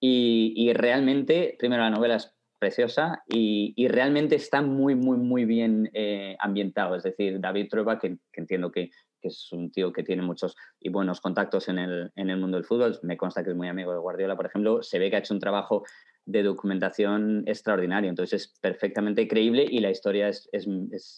Y, 0.00 0.72
realmente, 0.74 1.56
primero 1.58 1.82
la 1.82 1.90
novela 1.90 2.16
es 2.16 2.32
preciosa 2.58 3.22
y, 3.28 3.88
realmente 3.88 4.36
está 4.36 4.62
muy, 4.62 4.94
muy, 4.94 5.16
muy 5.16 5.44
bien 5.44 5.90
eh, 5.92 6.36
ambientado. 6.40 6.96
Es 6.96 7.02
decir, 7.02 7.40
David 7.40 7.68
Trueba, 7.68 7.98
que, 7.98 8.18
entiendo 8.32 8.70
que, 8.70 8.90
es 9.22 9.50
un 9.52 9.72
tío 9.72 9.92
que 9.92 10.04
tiene 10.04 10.22
muchos 10.22 10.56
y 10.78 10.90
buenos 10.90 11.20
contactos 11.20 11.68
en 11.68 11.78
el, 11.78 12.12
en 12.14 12.30
el 12.30 12.38
mundo 12.38 12.56
del 12.56 12.64
fútbol, 12.64 12.98
me 13.02 13.16
consta 13.16 13.42
que 13.42 13.50
es 13.50 13.56
muy 13.56 13.66
amigo 13.68 13.92
de 13.92 13.98
Guardiola, 13.98 14.36
por 14.36 14.46
ejemplo, 14.46 14.82
se 14.82 15.00
ve 15.00 15.10
que 15.10 15.16
ha 15.16 15.18
hecho 15.18 15.34
un 15.34 15.40
trabajo 15.40 15.82
de 16.28 16.42
documentación 16.42 17.42
extraordinario. 17.46 18.10
Entonces 18.10 18.42
es 18.42 18.58
perfectamente 18.60 19.26
creíble 19.26 19.64
y 19.68 19.80
la 19.80 19.90
historia 19.90 20.28
es, 20.28 20.48
es, 20.52 20.68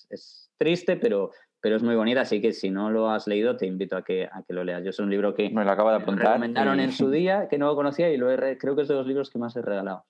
es, 0.09 0.52
triste, 0.57 0.97
pero, 0.97 1.33
pero 1.61 1.76
es 1.76 1.83
muy 1.83 1.97
bonita. 1.97 2.21
Así 2.21 2.40
que 2.40 2.52
si 2.52 2.71
no 2.71 2.90
lo 2.90 3.11
has 3.11 3.26
leído, 3.26 3.57
te 3.57 3.66
invito 3.66 3.97
a 3.97 4.04
que, 4.04 4.28
a 4.30 4.45
que 4.47 4.52
lo 4.52 4.62
leas. 4.62 4.85
Yo 4.85 4.90
es 4.90 4.99
un 5.00 5.11
libro 5.11 5.35
que 5.35 5.50
me 5.50 5.64
lo 5.64 5.71
acabo 5.71 5.90
de 5.90 5.97
apuntar. 5.97 6.26
recomendaron 6.26 6.78
en 6.78 6.92
su 6.92 7.11
día, 7.11 7.49
que 7.49 7.59
no 7.59 7.66
lo 7.66 7.75
conocía 7.75 8.09
y 8.11 8.16
lo 8.16 8.28
creo 8.59 8.76
que 8.76 8.83
es 8.83 8.88
de 8.88 8.95
los 8.95 9.07
libros 9.07 9.30
que 9.30 9.38
más 9.40 9.57
he 9.57 9.62
regalado. 9.62 10.04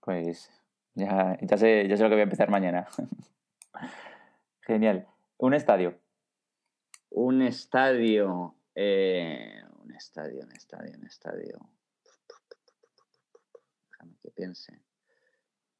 Pues 0.00 0.50
ya, 0.94 1.36
ya, 1.42 1.56
sé, 1.58 1.86
ya 1.86 1.96
sé 1.96 2.02
lo 2.04 2.08
que 2.08 2.14
voy 2.14 2.20
a 2.20 2.24
empezar 2.24 2.48
mañana. 2.48 2.86
Genial. 4.62 5.06
Un 5.36 5.52
estadio. 5.52 5.98
Un 7.16 7.42
estadio. 7.42 8.56
Eh, 8.74 9.62
un 9.84 9.92
estadio, 9.92 10.40
un 10.42 10.52
estadio, 10.52 10.92
un 10.98 11.06
estadio 11.06 11.70
que 14.20 14.30
piense. 14.30 14.80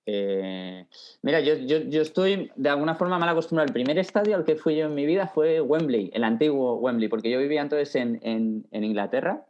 Eh, 0.06 0.86
mira, 1.22 1.40
yo, 1.40 1.54
yo, 1.56 2.02
estoy 2.02 2.52
de 2.56 2.68
alguna 2.68 2.94
forma 2.94 3.18
mal 3.18 3.28
acostumbrado. 3.28 3.66
El 3.66 3.72
primer 3.72 3.98
estadio 3.98 4.36
al 4.36 4.44
que 4.44 4.56
fui 4.56 4.76
yo 4.76 4.86
en 4.86 4.94
mi 4.94 5.06
vida 5.06 5.26
fue 5.26 5.60
Wembley, 5.60 6.10
el 6.14 6.24
antiguo 6.24 6.76
Wembley, 6.76 7.08
porque 7.08 7.30
yo 7.30 7.38
vivía 7.38 7.62
entonces 7.62 7.94
en, 7.96 8.20
en, 8.22 8.84
Inglaterra. 8.84 9.46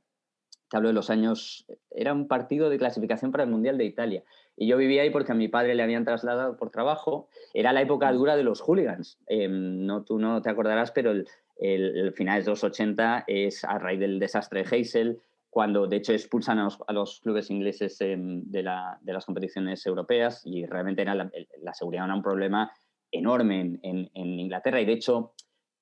Te 0.70 0.76
hablo 0.76 0.88
de 0.88 0.94
los 0.94 1.10
años. 1.10 1.66
Era 1.90 2.12
un 2.12 2.28
partido 2.28 2.70
de 2.70 2.78
clasificación 2.78 3.30
para 3.32 3.44
el 3.44 3.50
Mundial 3.50 3.76
de 3.76 3.84
Italia. 3.84 4.24
Y 4.56 4.66
yo 4.66 4.76
vivía 4.76 5.02
ahí 5.02 5.10
porque 5.10 5.32
a 5.32 5.34
mi 5.34 5.48
padre 5.48 5.74
le 5.74 5.82
habían 5.82 6.04
trasladado 6.04 6.56
por 6.56 6.70
trabajo. 6.70 7.28
Era 7.52 7.72
la 7.72 7.82
época 7.82 8.12
dura 8.12 8.36
de 8.36 8.44
los 8.44 8.60
hooligans. 8.60 9.18
Em, 9.26 9.84
no, 9.84 10.04
tú 10.04 10.18
no 10.18 10.42
te 10.42 10.50
acordarás, 10.50 10.92
pero 10.92 11.10
el, 11.10 11.26
el, 11.56 11.96
el 11.96 12.12
finales 12.12 12.44
de 12.44 12.52
los 12.52 12.64
80 12.64 13.24
es 13.26 13.64
a 13.64 13.78
raíz 13.78 14.00
del 14.00 14.18
desastre 14.18 14.62
de 14.62 14.76
Heysel 14.76 15.20
cuando 15.54 15.86
de 15.86 15.98
hecho 15.98 16.12
expulsan 16.12 16.58
a 16.58 16.92
los, 16.92 17.20
clubes 17.20 17.48
ingleses 17.48 17.96
de, 17.98 18.62
las 18.64 19.24
competiciones 19.24 19.86
europeas 19.86 20.42
y 20.44 20.66
realmente 20.66 21.02
era 21.02 21.14
la, 21.14 21.74
seguridad 21.74 22.06
era 22.06 22.14
un 22.16 22.24
problema 22.24 22.72
enorme 23.12 23.78
en, 23.84 24.10
Inglaterra 24.14 24.80
y 24.80 24.84
de 24.84 24.94
hecho 24.94 25.32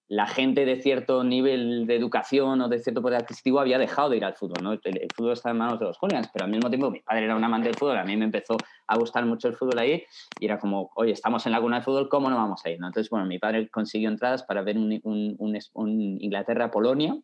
la 0.08 0.26
gente 0.26 0.66
de 0.66 0.80
cierto 0.80 1.24
nivel 1.24 1.86
de 1.86 1.96
educación 1.96 2.60
o 2.60 2.68
de 2.68 2.78
cierto 2.78 3.00
poder 3.00 3.20
adquisitivo 3.20 3.60
había 3.60 3.78
dejado 3.78 4.10
de 4.10 4.18
ir 4.18 4.24
al 4.24 4.34
fútbol. 4.34 4.62
¿no? 4.62 4.72
El, 4.72 5.08
fútbol 5.14 5.32
está 5.32 5.50
en 5.50 5.58
manos 5.58 5.78
de 5.78 5.86
los 5.86 5.96
jóvenes, 5.96 6.28
pero 6.32 6.44
al 6.44 6.50
mismo 6.50 6.68
tiempo 6.68 6.90
mi 6.90 7.00
padre 7.00 7.24
era 7.24 7.36
un 7.36 7.44
amante 7.44 7.68
del 7.68 7.76
fútbol, 7.76 7.96
a 7.96 8.04
mí 8.04 8.16
me 8.16 8.26
empezó 8.26 8.56
a 8.86 8.98
gustar 8.98 9.24
mucho 9.24 9.48
el 9.48 9.54
fútbol 9.54 9.78
ahí 9.78 10.04
y 10.38 10.44
era 10.44 10.58
como, 10.58 10.90
oye, 10.96 11.12
estamos 11.12 11.46
en 11.46 11.52
la 11.52 11.60
cuna 11.60 11.76
del 11.76 11.84
fútbol, 11.84 12.08
¿cómo 12.08 12.28
no 12.28 12.36
vamos 12.36 12.60
a 12.64 12.70
ir? 12.70 12.76
Entonces, 12.76 13.08
bueno, 13.08 13.26
mi 13.26 13.38
padre 13.38 13.68
consiguió 13.68 14.08
entradas 14.08 14.42
para 14.42 14.62
ver 14.62 14.76
un, 14.76 15.00
un 15.02 16.20
Inglaterra-Polonia 16.20 17.16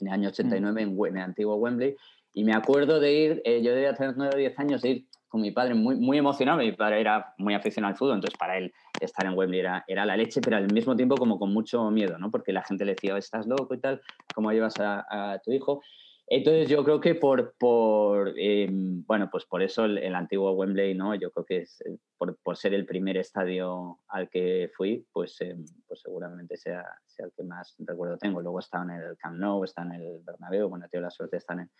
en 0.00 0.06
el 0.08 0.12
año 0.12 0.28
89 0.28 0.86
mm. 0.86 1.06
en, 1.06 1.16
el 1.16 1.22
antiguo 1.22 1.56
Wembley. 1.56 1.96
Y 2.32 2.44
me 2.44 2.54
acuerdo 2.54 2.98
de 2.98 3.12
ir, 3.12 3.42
eh, 3.44 3.62
yo 3.62 3.72
debía 3.72 3.94
tener 3.94 4.16
9 4.16 4.32
o 4.34 4.38
10 4.38 4.58
años, 4.58 4.82
de 4.82 4.88
ir 4.90 5.06
con 5.34 5.40
mi 5.40 5.50
padre 5.50 5.74
muy, 5.74 5.96
muy 5.96 6.16
emocionado. 6.16 6.58
Mi 6.58 6.70
padre 6.70 7.00
era 7.00 7.34
muy 7.38 7.54
aficionado 7.54 7.90
al 7.90 7.98
fútbol, 7.98 8.14
entonces 8.14 8.38
para 8.38 8.56
él 8.56 8.72
estar 9.00 9.26
en 9.26 9.36
Wembley 9.36 9.58
era, 9.58 9.84
era 9.88 10.06
la 10.06 10.16
leche, 10.16 10.40
pero 10.40 10.56
al 10.56 10.72
mismo 10.72 10.94
tiempo 10.94 11.16
como 11.16 11.40
con 11.40 11.52
mucho 11.52 11.90
miedo, 11.90 12.18
¿no? 12.18 12.30
Porque 12.30 12.52
la 12.52 12.62
gente 12.62 12.84
le 12.84 12.92
decía, 12.92 13.18
estás 13.18 13.44
loco 13.48 13.74
y 13.74 13.80
tal, 13.80 14.00
¿cómo 14.32 14.52
llevas 14.52 14.74
a 14.78 15.40
tu 15.44 15.50
hijo? 15.50 15.80
Entonces 16.26 16.68
yo 16.70 16.82
creo 16.84 17.00
que 17.00 17.14
por, 17.14 17.54
por 17.58 18.32
eh, 18.38 18.66
bueno, 18.70 19.28
pues 19.30 19.44
por 19.44 19.62
eso 19.62 19.84
el, 19.84 20.14
antiguo 20.14 20.52
Wembley, 20.52 20.94
¿no? 20.94 21.14
Yo 21.14 21.30
creo 21.30 21.44
que 21.44 21.58
es, 21.58 21.82
eh, 21.82 21.98
por, 22.16 22.38
por, 22.42 22.56
ser 22.56 22.72
el 22.72 22.86
primer 22.86 23.18
estadio 23.18 23.98
al 24.08 24.30
que 24.30 24.70
fui, 24.74 25.06
pues, 25.12 25.38
eh, 25.42 25.54
pues 25.86 26.00
seguramente 26.00 26.56
sea, 26.56 26.82
sea 27.04 27.26
el 27.26 27.32
que 27.36 27.44
más 27.44 27.74
recuerdo 27.78 28.16
tengo. 28.16 28.40
Luego 28.40 28.60
está 28.60 28.82
en 28.82 28.90
el 28.90 29.16
Camp 29.18 29.36
Nou, 29.36 29.64
está 29.64 29.82
en 29.82 29.92
el 29.92 30.20
Bernabéu, 30.24 30.68
bueno, 30.70 30.86
tengo 30.90 31.02
la 31.02 31.10
suerte 31.10 31.36
de 31.36 31.38
estar 31.40 31.58
en, 31.58 31.70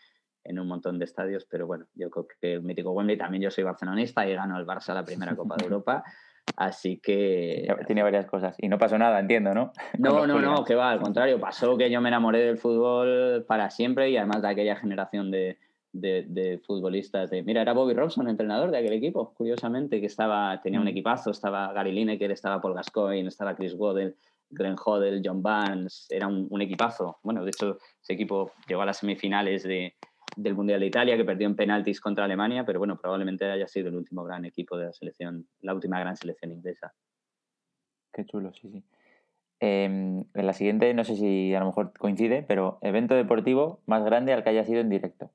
en 0.45 0.59
un 0.59 0.69
montón 0.69 0.99
de 0.99 1.07
estadios, 1.07 1.47
pero 1.51 1.67
bueno, 1.67 1.87
yo 1.95 2.11
creo 2.11 2.27
que 2.41 2.53
el 2.55 2.63
mítico 2.63 2.93
Wembley, 2.93 3.17
también 3.17 3.43
yo 3.43 3.51
soy 3.51 3.65
barcelonista 3.65 4.29
y 4.29 4.35
gano 4.35 4.59
el 4.59 4.67
Barça 4.67 4.95
la 4.95 5.05
primera 5.05 5.35
Copa 5.37 5.57
de 5.57 5.65
Europa. 5.65 6.05
Así 6.57 7.01
que. 7.03 7.67
Tiene 7.87 8.03
varias 8.03 8.27
cosas. 8.27 8.55
Y 8.59 8.69
no 8.69 8.79
pasó 8.79 8.99
nada, 8.99 9.19
entiendo, 9.19 9.55
¿no? 9.55 9.73
No, 9.99 10.27
no, 10.27 10.41
no, 10.41 10.65
que 10.65 10.75
va, 10.75 10.91
al 10.91 11.01
contrario. 11.01 11.41
Pasó 11.41 11.77
que 11.77 11.91
yo 11.91 12.01
me 12.01 12.09
enamoré 12.09 12.41
del 12.41 12.59
fútbol 12.59 13.45
para 13.47 13.71
siempre 13.71 14.11
y 14.11 14.17
además 14.17 14.43
de 14.43 14.49
aquella 14.49 14.77
generación 14.77 15.31
de, 15.31 15.59
de, 15.93 16.61
futbolistas. 16.67 17.31
De, 17.31 17.43
mira, 17.43 17.63
era 17.63 17.73
Bobby 17.73 17.95
Robson, 17.95 18.29
entrenador 18.29 18.71
de 18.71 18.79
aquel 18.79 18.93
equipo, 18.93 19.33
curiosamente, 19.35 20.01
que 20.01 20.07
estaba, 20.07 20.61
tenía 20.63 20.81
un 20.81 20.87
mm. 20.87 20.89
equipazo. 20.89 21.31
Estaba 21.31 21.73
Gary 21.73 21.93
Lineker, 21.93 22.31
estaba 22.31 22.61
Paul 22.61 22.75
Gascoigne, 22.75 23.29
estaba 23.29 23.57
Chris 23.57 23.75
Waddell, 23.75 24.15
Glenn 24.51 24.77
Hoddle, 24.85 25.23
John 25.25 25.43
Barnes. 25.43 26.07
Era 26.11 26.29
un, 26.29 26.47
un 26.51 26.61
equipazo. 26.61 27.19
Bueno, 27.23 27.43
de 27.43 27.51
hecho, 27.51 27.79
ese 28.03 28.13
equipo 28.13 28.53
llegó 28.69 28.83
a 28.83 28.87
las 28.87 28.99
semifinales 28.99 29.63
de, 29.63 29.95
del 30.37 30.55
Mundial 30.55 30.81
de 30.81 30.87
Italia, 30.87 31.17
que 31.17 31.25
perdió 31.25 31.47
en 31.47 31.57
penaltis 31.57 32.01
contra 32.01 32.25
Alemania, 32.25 32.65
pero 32.65 32.79
bueno, 32.79 32.99
probablemente 32.99 33.45
haya 33.45 33.69
sido 33.69 33.89
el 33.89 33.97
último 33.97 34.25
gran 34.25 34.45
equipo 34.45 34.77
de 34.77 34.87
la 34.87 34.93
selección, 34.93 35.47
la 35.61 35.75
última 35.75 36.01
gran 36.01 36.17
selección 36.17 36.53
inglesa. 36.53 36.95
Qué 38.13 38.25
chulo, 38.25 38.53
sí, 38.53 38.71
sí. 38.71 38.85
Em, 39.61 40.25
en 40.35 40.47
la 40.47 40.53
siguiente, 40.53 40.93
no 40.95 41.05
sé 41.05 41.17
si 41.17 41.55
a 41.55 41.61
lo 41.61 41.67
mejor 41.67 41.93
coincide, 41.99 42.43
pero 42.43 42.79
evento 42.83 43.15
deportivo 43.15 43.81
más 43.87 44.05
grande 44.05 44.33
al 44.33 44.43
que 44.43 44.51
haya 44.51 44.65
sido 44.65 44.81
en 44.81 44.91
directo. 44.91 45.31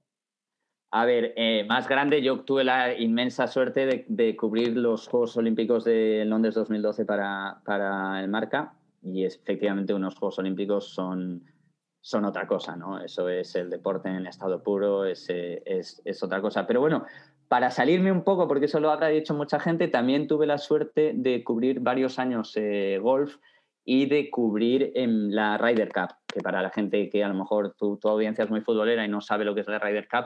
A 0.91 1.05
ver, 1.05 1.33
eh, 1.35 1.65
más 1.67 1.87
grande, 1.87 2.21
yo 2.21 2.41
tuve 2.41 2.63
la 2.63 2.97
inmensa 2.97 3.47
suerte 3.47 4.05
de, 4.07 4.35
cubrir 4.35 4.75
los 4.75 5.07
Juegos 5.07 5.37
Olímpicos 5.37 5.83
de 5.83 6.25
Londres 6.25 6.55
2012 6.55 7.05
para, 7.05 7.61
para 7.63 8.21
el 8.21 8.27
Marca 8.27 8.73
y 9.03 9.23
efectivamente 9.23 9.93
unos 9.93 10.15
Juegos 10.15 10.39
Olímpicos 10.39 10.89
son 10.89 11.43
son 12.01 12.25
otra 12.25 12.47
cosa, 12.47 12.75
¿no? 12.75 12.99
Eso 12.99 13.29
es 13.29 13.55
el 13.55 13.69
deporte 13.69 14.09
en 14.09 14.25
estado 14.25 14.63
puro, 14.63 15.05
es, 15.05 15.27
es, 15.29 16.23
otra 16.23 16.41
cosa. 16.41 16.65
Pero 16.65 16.79
bueno, 16.79 17.05
para 17.47 17.71
salirme 17.71 18.11
un 18.11 18.23
poco, 18.23 18.47
porque 18.47 18.65
eso 18.65 18.79
lo 18.79 18.91
habrá 18.91 19.07
dicho 19.07 19.33
mucha 19.33 19.59
gente, 19.59 19.87
también 19.87 20.27
tuve 20.27 20.47
la 20.47 20.57
suerte 20.57 21.13
de 21.15 21.43
cubrir 21.43 21.79
varios 21.81 22.19
años 22.19 22.53
eh, 22.55 22.99
golf 23.01 23.37
y 23.83 24.05
de 24.05 24.29
cubrir 24.29 24.91
en 24.95 25.35
la 25.35 25.57
Ryder 25.57 25.91
Cup, 25.91 26.15
que 26.27 26.41
para 26.41 26.61
la 26.61 26.69
gente 26.69 27.09
que 27.09 27.23
a 27.23 27.27
lo 27.27 27.33
mejor 27.33 27.73
tu, 27.75 27.97
tu 27.97 28.07
audiencia 28.07 28.43
es 28.43 28.49
muy 28.49 28.61
futbolera 28.61 29.03
y 29.03 29.09
no 29.09 29.19
sabe 29.19 29.45
lo 29.45 29.55
que 29.55 29.61
es 29.61 29.67
la 29.67 29.79
Ryder 29.79 30.07
Cup, 30.07 30.25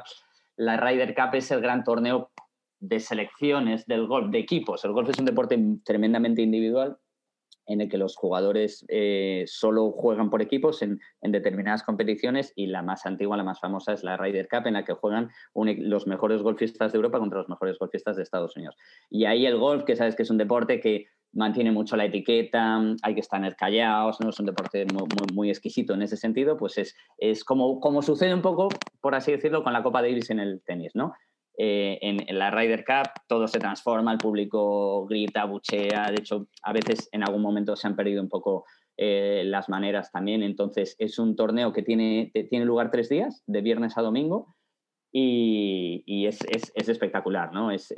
la 0.57 0.77
Ryder 0.77 1.15
Cup 1.15 1.33
es 1.33 1.49
el 1.51 1.61
gran 1.61 1.83
torneo 1.83 2.31
de 2.79 2.99
selecciones 2.99 3.85
del 3.85 4.07
golf, 4.07 4.29
de 4.29 4.39
equipos. 4.39 4.83
El 4.83 4.91
golf 4.91 5.09
es 5.09 5.17
un 5.17 5.25
deporte 5.25 5.57
tremendamente 5.85 6.41
individual 6.41 6.97
en 7.65 7.81
el 7.81 7.89
que 7.89 7.97
los 7.97 8.15
jugadores 8.15 8.85
eh, 8.89 9.43
solo 9.47 9.91
juegan 9.91 10.29
por 10.29 10.41
equipos 10.41 10.81
en, 10.81 10.99
determinadas 11.21 11.83
competiciones 11.83 12.53
y 12.55 12.67
la 12.67 12.81
más 12.81 13.05
antigua, 13.05 13.37
la 13.37 13.43
más 13.43 13.59
famosa 13.59 13.93
es 13.93 14.03
la 14.03 14.17
Ryder 14.17 14.47
Cup, 14.49 14.67
en 14.67 14.73
la 14.73 14.85
que 14.85 14.93
juegan 14.93 15.29
e, 15.55 15.75
los 15.79 16.07
mejores 16.07 16.41
golfistas 16.41 16.91
de 16.91 16.97
Europa 16.97 17.19
contra 17.19 17.39
los 17.39 17.49
mejores 17.49 17.77
golfistas 17.79 18.15
de 18.15 18.23
Estados 18.23 18.55
Unidos. 18.55 18.75
Y 19.09 19.25
ahí 19.25 19.45
el 19.45 19.57
golf, 19.57 19.83
que 19.83 19.95
sabes 19.95 20.15
que 20.15 20.23
es 20.23 20.29
un 20.29 20.37
deporte 20.37 20.79
que 20.79 21.07
mantiene 21.33 21.71
mucho 21.71 21.97
la 21.97 22.05
etiqueta, 22.05 22.79
hay 23.01 23.13
que 23.15 23.19
estar 23.19 23.55
callados, 23.55 24.19
¿no? 24.21 24.29
es 24.29 24.39
un 24.39 24.45
deporte 24.45 24.85
muy, 24.85 25.49
exquisito 25.49 25.93
en 25.93 26.03
ese 26.03 26.15
sentido, 26.15 26.57
pues 26.57 26.77
es, 26.77 26.95
es 27.17 27.43
como, 27.43 27.79
como 27.79 28.01
sucede 28.01 28.33
un 28.33 28.41
poco, 28.41 28.69
por 29.01 29.15
así 29.15 29.31
decirlo, 29.31 29.63
con 29.63 29.73
la 29.73 29.83
Copa 29.83 30.01
Davis 30.01 30.29
en 30.29 30.39
el 30.39 30.61
tenis, 30.63 30.91
¿no? 30.93 31.13
Eh, 31.55 31.99
en, 32.01 32.37
la 32.37 32.49
Ryder 32.49 32.83
Cup 32.83 33.11
todo 33.27 33.47
se 33.47 33.59
transforma, 33.59 34.11
el 34.11 34.17
público 34.17 35.05
grita, 35.05 35.45
buchea, 35.45 36.07
de 36.09 36.15
hecho 36.19 36.47
a 36.63 36.73
veces 36.73 37.09
en 37.11 37.23
algún 37.23 37.43
momento 37.43 37.75
se 37.75 37.87
han 37.87 37.95
perdido 37.95 38.23
un 38.23 38.29
poco 38.29 38.65
eh, 38.97 39.43
las 39.45 39.69
maneras 39.69 40.11
también, 40.11 40.41
entonces 40.41 40.95
es 40.97 41.19
un 41.19 41.35
torneo 41.35 41.71
que 41.71 41.83
tiene, 41.83 42.31
tiene 42.49 42.65
lugar 42.65 42.89
tres 42.89 43.07
días, 43.07 43.43
de 43.45 43.61
viernes 43.61 43.97
a 43.97 44.01
domingo, 44.01 44.55
y, 45.15 46.25
es, 46.25 46.39
espectacular, 46.73 47.53
¿no? 47.53 47.69
Es, 47.69 47.93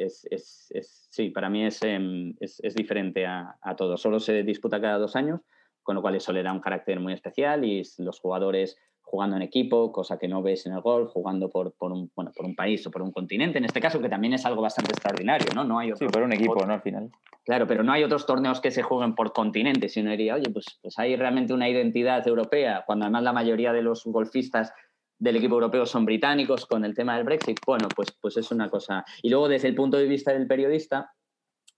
sí, 1.09 1.29
para 1.29 1.49
mí 1.49 1.65
es, 1.65 1.81
em, 1.81 2.35
diferente 2.75 3.25
a, 3.25 3.55
a, 3.61 3.75
todo, 3.77 3.95
solo 3.95 4.19
se 4.19 4.43
disputa 4.43 4.81
cada 4.81 4.97
dos 4.97 5.15
años, 5.15 5.39
con 5.81 5.95
lo 5.95 6.01
cual 6.01 6.15
eso 6.15 6.33
le 6.33 6.43
da 6.43 6.51
un 6.51 6.59
carácter 6.59 6.99
muy 6.99 7.13
especial 7.13 7.63
y 7.63 7.83
los 7.99 8.19
jugadores 8.19 8.77
jugando 9.05 9.35
en 9.37 9.43
equipo, 9.43 9.91
cosa 9.91 10.17
que 10.17 10.27
no 10.27 10.41
ves 10.41 10.65
en 10.65 10.73
el 10.73 10.81
golf, 10.81 11.11
jugando 11.11 11.49
por, 11.49 11.73
por, 11.73 11.91
un, 11.91 12.11
bueno, 12.15 12.31
por 12.35 12.45
un 12.45 12.55
país 12.55 12.85
o 12.87 12.91
por 12.91 13.03
un 13.03 13.11
continente, 13.11 13.59
en 13.59 13.65
este 13.65 13.79
caso, 13.79 14.01
que 14.01 14.09
también 14.09 14.33
es 14.33 14.45
algo 14.45 14.61
bastante 14.61 14.91
extraordinario, 14.91 15.47
¿no? 15.53 15.63
no 15.63 15.79
hay 15.79 15.91
sí, 15.95 16.07
por 16.07 16.23
un 16.23 16.33
equipo, 16.33 16.65
¿no? 16.65 16.73
Al 16.73 16.81
final. 16.81 17.11
Claro, 17.45 17.67
pero 17.67 17.83
no 17.83 17.91
hay 17.91 18.03
otros 18.03 18.25
torneos 18.25 18.59
que 18.59 18.71
se 18.71 18.81
jueguen 18.81 19.13
por 19.13 19.31
continente, 19.31 19.87
si 19.87 20.01
uno 20.01 20.11
diría, 20.11 20.35
oye, 20.35 20.49
pues, 20.51 20.65
pues 20.81 20.97
hay 20.97 21.15
realmente 21.15 21.53
una 21.53 21.69
identidad 21.69 22.27
europea, 22.27 22.83
cuando 22.85 23.05
además 23.05 23.23
la 23.23 23.33
mayoría 23.33 23.71
de 23.71 23.83
los 23.83 24.03
golfistas 24.05 24.73
del 25.19 25.37
equipo 25.37 25.53
europeo 25.53 25.85
son 25.85 26.05
británicos 26.05 26.65
con 26.65 26.83
el 26.83 26.95
tema 26.95 27.15
del 27.15 27.25
Brexit, 27.25 27.59
bueno, 27.65 27.87
pues, 27.95 28.11
pues 28.19 28.35
es 28.37 28.51
una 28.51 28.69
cosa. 28.69 29.05
Y 29.21 29.29
luego 29.29 29.47
desde 29.47 29.67
el 29.67 29.75
punto 29.75 29.97
de 29.97 30.07
vista 30.07 30.33
del 30.33 30.47
periodista, 30.47 31.11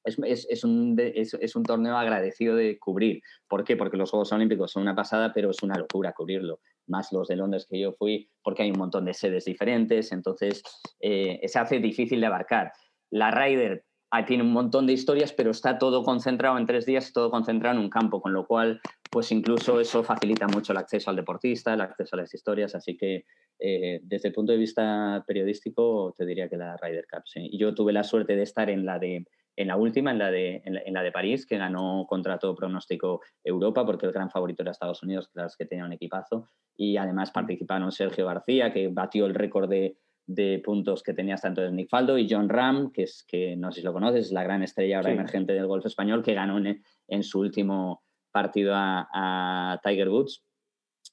es, 0.08 0.64
un, 0.64 0.96
es, 0.98 1.56
un, 1.56 1.64
torneo 1.64 1.98
agradecido 1.98 2.56
de 2.56 2.80
cubrir. 2.80 3.22
¿Por 3.48 3.64
qué? 3.64 3.76
Porque 3.76 3.98
los 3.98 4.10
Juegos 4.10 4.32
Olímpicos 4.32 4.72
son 4.72 4.84
una 4.84 4.96
pasada, 4.96 5.34
pero 5.34 5.52
es 5.52 5.62
una 5.64 5.78
locura 5.78 6.14
cubrirlo. 6.14 6.60
Más 6.88 7.12
los 7.12 7.28
de 7.28 7.36
Londres 7.36 7.68
que 7.70 7.80
yo 7.80 7.94
fui, 7.94 8.30
porque 8.44 8.64
hay 8.64 8.72
un 8.72 8.80
montón 8.80 9.06
de 9.06 9.14
sedes 9.14 9.46
diferentes, 9.46 10.12
entonces 10.12 10.64
eh, 11.00 11.40
se 11.48 11.60
hace 11.60 11.80
difícil 11.80 12.20
de 12.22 12.28
abarcar. 12.28 12.72
La 13.10 13.32
Ryder 13.32 13.86
ah, 14.12 14.26
tiene 14.26 14.44
un 14.44 14.52
montón 14.52 14.88
de 14.88 14.94
historias, 14.94 15.34
pero 15.34 15.52
está 15.52 15.78
todo 15.78 16.04
concentrado 16.04 16.58
en 16.58 16.66
tres 16.66 16.86
días, 16.86 17.14
todo 17.14 17.30
concentrado 17.30 17.78
en 17.78 17.84
un 17.84 17.90
campo, 17.90 18.22
con 18.22 18.34
lo 18.34 18.46
cual, 18.46 18.82
pues 19.12 19.32
incluso 19.32 19.80
eso 19.80 20.04
facilita 20.04 20.48
mucho 20.48 20.74
el 20.74 20.80
acceso 20.80 21.10
al 21.10 21.16
deportista, 21.16 21.74
el 21.74 21.82
acceso 21.82 22.16
a 22.16 22.22
las 22.22 22.34
historias, 22.34 22.76
así 22.76 22.98
que 22.98 23.26
eh, 23.60 24.00
desde 24.04 24.30
el 24.30 24.34
punto 24.34 24.52
de 24.52 24.58
vista 24.60 25.24
periodístico 25.26 26.14
te 26.18 26.26
diría 26.26 26.48
que 26.48 26.58
la 26.58 26.78
Ryder 26.78 27.08
Cup, 27.12 27.24
sí. 27.26 27.50
Yo 27.58 27.74
tuve 27.74 27.92
la 27.94 28.04
suerte 28.04 28.36
de 28.36 28.44
estar 28.44 28.70
en 28.70 28.86
la 28.86 29.00
de 29.00 29.26
en 29.58 29.68
la 29.68 29.76
última, 29.76 30.12
en 30.12 30.20
la, 30.20 30.32
de, 30.32 30.62
en 30.64 30.94
la, 30.94 31.02
de 31.02 31.12
París, 31.12 31.46
que 31.48 31.58
ganó 31.58 32.06
contra 32.08 32.38
todo 32.38 32.56
pronóstico 32.56 33.22
Europa, 33.44 33.86
porque 33.86 34.06
el 34.06 34.12
gran 34.14 34.30
favorito 34.30 34.62
era 34.62 34.72
Estados 34.72 35.02
Unidos, 35.02 35.30
que, 35.34 35.42
que 35.58 35.66
tenía 35.66 35.84
un 35.84 35.94
equipazo. 35.94 36.48
Y 36.78 36.96
además 36.98 37.32
participaron 37.32 37.92
Sergio 37.92 38.28
García, 38.28 38.72
que 38.72 38.88
batió 38.88 39.26
el 39.26 39.34
récord 39.34 39.68
de, 39.68 39.98
de 40.28 40.62
puntos 40.64 41.02
que 41.02 41.14
tenía 41.14 41.38
tanto 41.38 41.62
de 41.62 41.72
Nick 41.72 41.90
Faldo, 41.90 42.20
y 42.20 42.28
John 42.30 42.50
Ram, 42.50 42.92
que 42.92 43.04
es 43.04 43.26
que 43.28 43.56
no 43.58 43.72
sé 43.72 43.80
si 43.80 43.86
lo 43.86 43.94
conoces, 43.94 44.28
es 44.28 44.32
la 44.32 44.44
gran 44.44 44.62
estrella 44.62 44.98
ahora 44.98 45.12
emergente 45.12 45.54
del 45.54 45.66
golf 45.66 45.86
español, 45.88 46.22
que 46.22 46.36
ganó 46.36 46.60
en, 46.60 46.84
en 47.08 47.24
su 47.24 47.40
último 47.40 48.04
partido 48.32 48.76
a, 48.76 49.10
a 49.12 49.80
Tiger 49.84 50.10
Woods. 50.10 50.44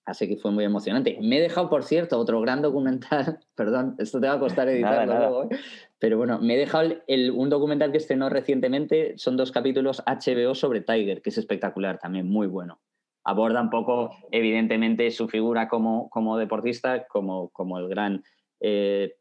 Así 0.07 0.28
que 0.28 0.37
fue 0.37 0.50
muy 0.50 0.64
emocionante. 0.64 1.18
Me 1.22 1.38
he 1.38 1.40
dejado, 1.40 1.70
por 1.70 1.83
cierto, 1.83 2.18
otro 2.18 2.40
gran 2.40 2.61
documental. 2.61 3.38
Perdón, 3.54 3.94
esto 3.98 4.20
te 4.20 4.26
va 4.26 4.35
a 4.35 4.40
costar 4.40 4.68
editarlo 4.68 5.16
luego. 5.16 5.44
¿eh? 5.44 5.57
Pero 5.98 6.18
bueno, 6.18 6.38
me 6.40 6.54
he 6.54 6.59
dejado 6.59 6.90
un 7.35 7.48
documental 7.48 7.92
que 7.92 7.98
estrenó 7.98 8.28
recientemente. 8.28 9.14
Son 9.16 9.37
dos 9.37 9.52
capítulos 9.52 10.02
HBO 10.07 10.54
sobre 10.54 10.80
Tiger, 10.80 11.22
que 11.22 11.30
es 11.30 11.38
espectacular 11.38 11.98
también, 11.98 12.28
muy 12.28 12.46
bueno. 12.46 12.80
Aborda 13.24 13.62
un 13.62 13.70
poco, 13.70 14.11
evidentemente, 14.30 15.11
su 15.11 15.28
figura 15.28 15.68
como, 15.68 16.11
como 16.11 16.37
deportista, 16.37 17.07
como, 17.07 17.48
como 17.50 17.78
el 17.78 17.88
gran. 17.88 18.22
Eh, 18.61 19.14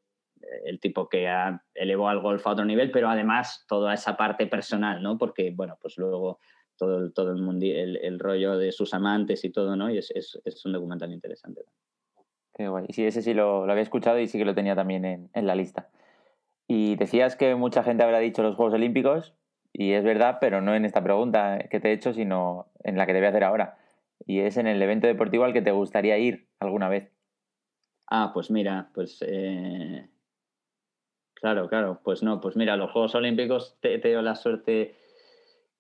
el 0.66 0.80
tipo 0.80 1.08
que 1.08 1.28
ha, 1.28 1.64
elevó 1.74 2.10
al 2.10 2.20
golf 2.20 2.46
a 2.46 2.52
otro 2.52 2.66
nivel, 2.66 2.92
pero 2.92 3.10
además 3.10 3.66
toda 3.68 3.94
esa 3.94 4.18
parte 4.18 4.48
personal, 4.48 5.02
¿no? 5.02 5.18
Porque, 5.18 5.52
bueno, 5.52 5.78
pues 5.82 5.98
luego 5.98 6.40
todo, 6.78 7.00
el, 7.00 7.14
todo 7.14 7.32
el, 7.32 7.98
el, 8.02 8.20
rollo 8.20 8.58
de 8.58 8.72
sus 8.72 8.94
amantes 8.94 9.44
y 9.46 9.52
todo, 9.52 9.76
¿no? 9.76 9.90
Y 9.90 9.98
es, 9.98 10.12
es, 10.12 10.40
es 10.44 10.66
un 10.66 10.74
documental 10.74 11.12
interesante. 11.12 11.62
Qué 12.54 12.68
guay. 12.68 12.86
Sí, 12.90 13.06
ese 13.06 13.22
sí 13.22 13.34
lo, 13.34 13.66
lo, 13.66 13.72
había 13.72 13.84
escuchado 13.84 14.20
y 14.20 14.28
sí 14.28 14.38
que 14.38 14.46
lo 14.46 14.54
tenía 14.56 14.76
también 14.76 15.06
en, 15.06 15.30
en, 15.34 15.48
la 15.48 15.56
lista. 15.56 15.90
Y 16.68 16.96
decías 16.96 17.36
que 17.36 17.56
mucha 17.56 17.84
gente 17.84 18.04
habrá 18.04 18.20
dicho 18.20 18.44
los 18.44 18.56
Juegos 18.56 18.74
Olímpicos, 18.74 19.36
y 19.74 19.94
es 19.94 20.04
verdad, 20.04 20.38
pero 20.40 20.62
no 20.62 20.76
en 20.76 20.86
esta 20.86 21.04
pregunta 21.04 21.60
que 21.70 21.80
te 21.80 21.90
he 21.90 21.94
hecho, 21.94 22.14
sino 22.14 22.68
en 22.84 22.98
la 22.98 23.06
que 23.06 23.14
te 23.14 23.20
voy 23.20 23.26
a 23.26 23.30
hacer 23.30 23.44
ahora. 23.44 23.78
Y 24.26 24.40
es 24.40 24.58
en 24.58 24.68
el 24.68 24.82
evento 24.82 25.08
deportivo 25.08 25.44
al 25.44 25.54
que 25.54 25.62
te 25.62 25.72
gustaría 25.72 26.18
ir 26.18 26.48
alguna 26.60 26.90
vez. 26.90 27.12
Ah, 28.08 28.32
pues 28.34 28.52
mira, 28.52 28.90
pues... 28.94 29.24
Eh... 29.26 30.08
Claro, 31.34 31.68
claro, 31.68 32.00
pues 32.04 32.24
no, 32.24 32.40
pues 32.40 32.56
mira, 32.56 32.78
los 32.78 32.92
Juegos 32.92 33.16
Olímpicos 33.16 33.78
te, 33.82 34.00
te 34.00 34.14
la 34.22 34.36
suerte 34.36 34.96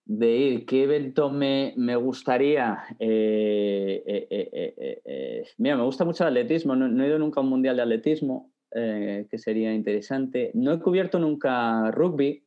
de 0.05 0.35
ir, 0.35 0.65
¿qué 0.65 0.83
evento 0.83 1.29
me, 1.29 1.73
me 1.77 1.95
gustaría? 1.95 2.83
Eh, 2.99 4.03
eh, 4.05 4.27
eh, 5.05 5.43
mira, 5.57 5.77
me 5.77 5.83
gusta 5.83 6.03
mucho 6.03 6.23
el 6.23 6.31
atletismo, 6.31 6.75
no, 6.75 7.03
he 7.03 7.07
ido 7.07 7.17
nunca 7.17 7.39
a 7.39 7.43
un 7.43 7.49
mundial 7.49 7.77
de 7.77 7.83
atletismo, 7.83 8.51
que 8.73 9.37
sería 9.37 9.73
interesante. 9.73 10.51
No 10.53 10.73
he 10.73 10.79
cubierto 10.79 11.19
nunca 11.19 11.91
rugby, 11.91 12.43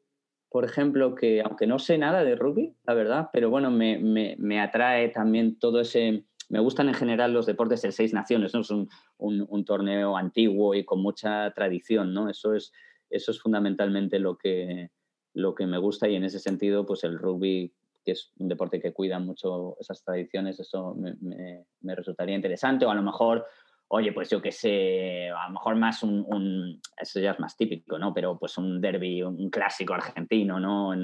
por 0.49 0.65
ejemplo, 0.65 1.15
que 1.15 1.43
aunque 1.43 1.67
no 1.67 1.79
sé 1.79 1.99
nada 1.99 2.25
de 2.25 2.35
rugby, 2.35 2.75
la 2.85 2.95
verdad, 2.95 3.29
pero 3.33 3.51
bueno, 3.51 3.71
me, 3.71 3.99
me, 3.99 4.37
me 4.39 4.61
atrae 4.61 5.09
también 5.11 5.59
todo 5.59 5.81
ese... 5.81 6.25
Me 6.49 6.61
gustan 6.61 6.89
en 6.89 6.95
general 6.95 7.33
los 7.33 7.47
deportes 7.47 7.83
de 7.83 7.93
seis 7.93 8.13
naciones, 8.15 8.55
¿no? 8.55 8.61
Es 8.61 8.71
un, 8.71 8.89
un, 9.19 9.65
torneo 9.65 10.17
antiguo 10.17 10.75
y 10.75 10.85
con 10.85 11.03
mucha 11.03 11.51
tradición, 11.53 12.15
¿no? 12.15 12.31
Eso 12.31 12.55
es, 12.55 12.73
eso 13.11 13.33
es 13.33 13.41
fundamentalmente 13.41 14.19
lo 14.21 14.39
que, 14.39 14.91
lo 15.35 15.55
que 15.55 15.67
me 15.67 15.79
gusta 15.79 16.09
y 16.09 16.15
en 16.15 16.25
ese 16.25 16.39
sentido, 16.39 16.87
pues 16.87 17.05
el 17.05 17.19
rugby, 17.19 17.75
que 18.05 18.13
es 18.13 18.33
un 18.39 18.49
deporte 18.49 18.81
que 18.81 18.93
cuida 18.93 19.19
mucho 19.19 19.77
esas 19.81 20.03
tradiciones, 20.03 20.59
eso 20.61 20.95
me, 20.95 21.95
resultaría 21.95 22.37
interesante 22.37 22.87
o 22.87 22.91
a 22.91 22.95
lo 22.95 23.03
mejor, 23.03 23.45
oye, 23.89 24.13
pues 24.13 24.31
yo 24.31 24.43
qué 24.43 24.53
sé, 24.53 25.31
a 25.31 25.47
lo 25.47 25.55
mejor 25.55 25.77
más 25.77 26.03
un, 26.03 26.81
eso 27.01 27.21
ya 27.21 27.33
es 27.33 27.41
más 27.41 27.57
típico, 27.57 27.99
¿no? 27.99 28.13
Pero 28.13 28.39
pues 28.39 28.59
un 28.59 28.81
derby, 28.81 29.23
un 29.23 29.51
clásico 29.51 29.95
argentino, 29.95 30.59
¿no? 30.59 30.95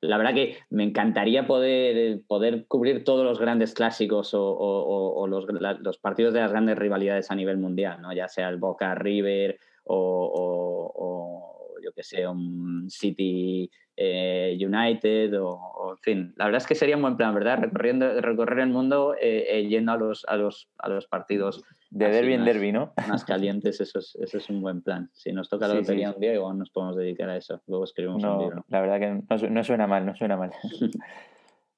la 0.00 0.16
verdad 0.16 0.34
que 0.34 0.58
me 0.70 0.84
encantaría 0.84 1.46
poder, 1.46 2.20
poder 2.26 2.66
cubrir 2.66 3.04
todos 3.04 3.24
los 3.24 3.38
grandes 3.38 3.74
clásicos 3.74 4.30
o, 4.34 5.26
los, 5.28 5.46
los, 5.80 5.98
partidos 5.98 6.32
de 6.32 6.40
las 6.40 6.50
grandes 6.50 6.78
rivalidades 6.78 7.30
a 7.30 7.34
nivel 7.34 7.58
mundial, 7.58 8.00
¿no? 8.00 8.12
Ya 8.12 8.28
sea 8.28 8.48
el 8.48 8.58
Boca 8.58 8.94
River 8.94 9.58
o 9.84 11.59
yo 11.82 11.92
que 11.92 12.02
sé, 12.02 12.26
un 12.26 12.88
City 12.90 13.70
eh, 14.02 14.56
United 14.58 15.38
o, 15.42 15.90
en 15.90 15.98
fin. 15.98 16.34
La 16.36 16.46
verdad 16.46 16.62
es 16.62 16.66
que 16.66 16.74
sería 16.74 16.96
un 16.96 17.02
buen 17.02 17.18
plan, 17.18 17.34
¿verdad? 17.34 17.58
Recorriendo, 17.60 18.18
recorrer 18.22 18.60
el 18.60 18.70
mundo 18.70 19.14
eh, 19.20 19.44
eh, 19.46 19.68
yendo 19.68 19.92
a 19.92 19.98
los, 19.98 20.24
a, 20.26 20.36
los, 20.36 20.70
a 20.78 20.88
los 20.88 21.06
partidos. 21.06 21.62
De 21.90 22.08
derby 22.08 22.32
en 22.32 22.46
derby, 22.46 22.72
¿no? 22.72 22.94
Más 23.08 23.24
calientes, 23.26 23.78
eso 23.78 23.98
es, 23.98 24.16
eso 24.16 24.38
es 24.38 24.48
un 24.48 24.62
buen 24.62 24.80
plan. 24.80 25.10
Si 25.12 25.32
nos 25.32 25.50
toca 25.50 25.68
la 25.68 25.74
lotería 25.74 26.12
un 26.12 26.18
día, 26.20 26.32
igual 26.32 26.56
nos 26.56 26.70
podemos 26.70 26.96
dedicar 26.96 27.28
a 27.28 27.36
eso. 27.36 27.60
Luego 27.66 27.84
escribimos 27.84 28.24
un 28.24 28.38
libro. 28.38 28.64
La 28.68 28.80
verdad 28.80 29.00
que 29.00 29.50
no, 29.50 29.64
suena 29.64 29.86
mal, 29.86 30.06
no 30.06 30.16
suena 30.16 30.36
mal. 30.36 30.50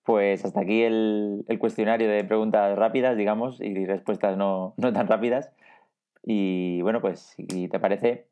Pues 0.05 0.45
hasta 0.45 0.63
aquí 0.63 0.83
el, 0.83 1.45
el, 1.47 1.61
cuestionario 1.61 2.11
de 2.11 2.25
preguntas 2.25 2.77
rápidas, 2.77 3.17
digamos, 3.17 3.61
y 3.61 3.87
respuestas 3.87 4.37
no, 4.37 4.75
no 4.77 4.93
tan 4.93 5.07
rápidas. 5.07 5.53
Y 6.25 6.83
bueno, 6.83 7.01
pues 7.01 7.37
si 7.37 7.69
te 7.69 7.79
parece, 7.79 8.27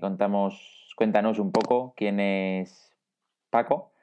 contamos 0.00 0.79
cuéntanos 1.00 1.38
un 1.38 1.50
poco 1.50 1.94
quién 1.96 2.20
es 2.20 2.92
Paco 3.48 3.94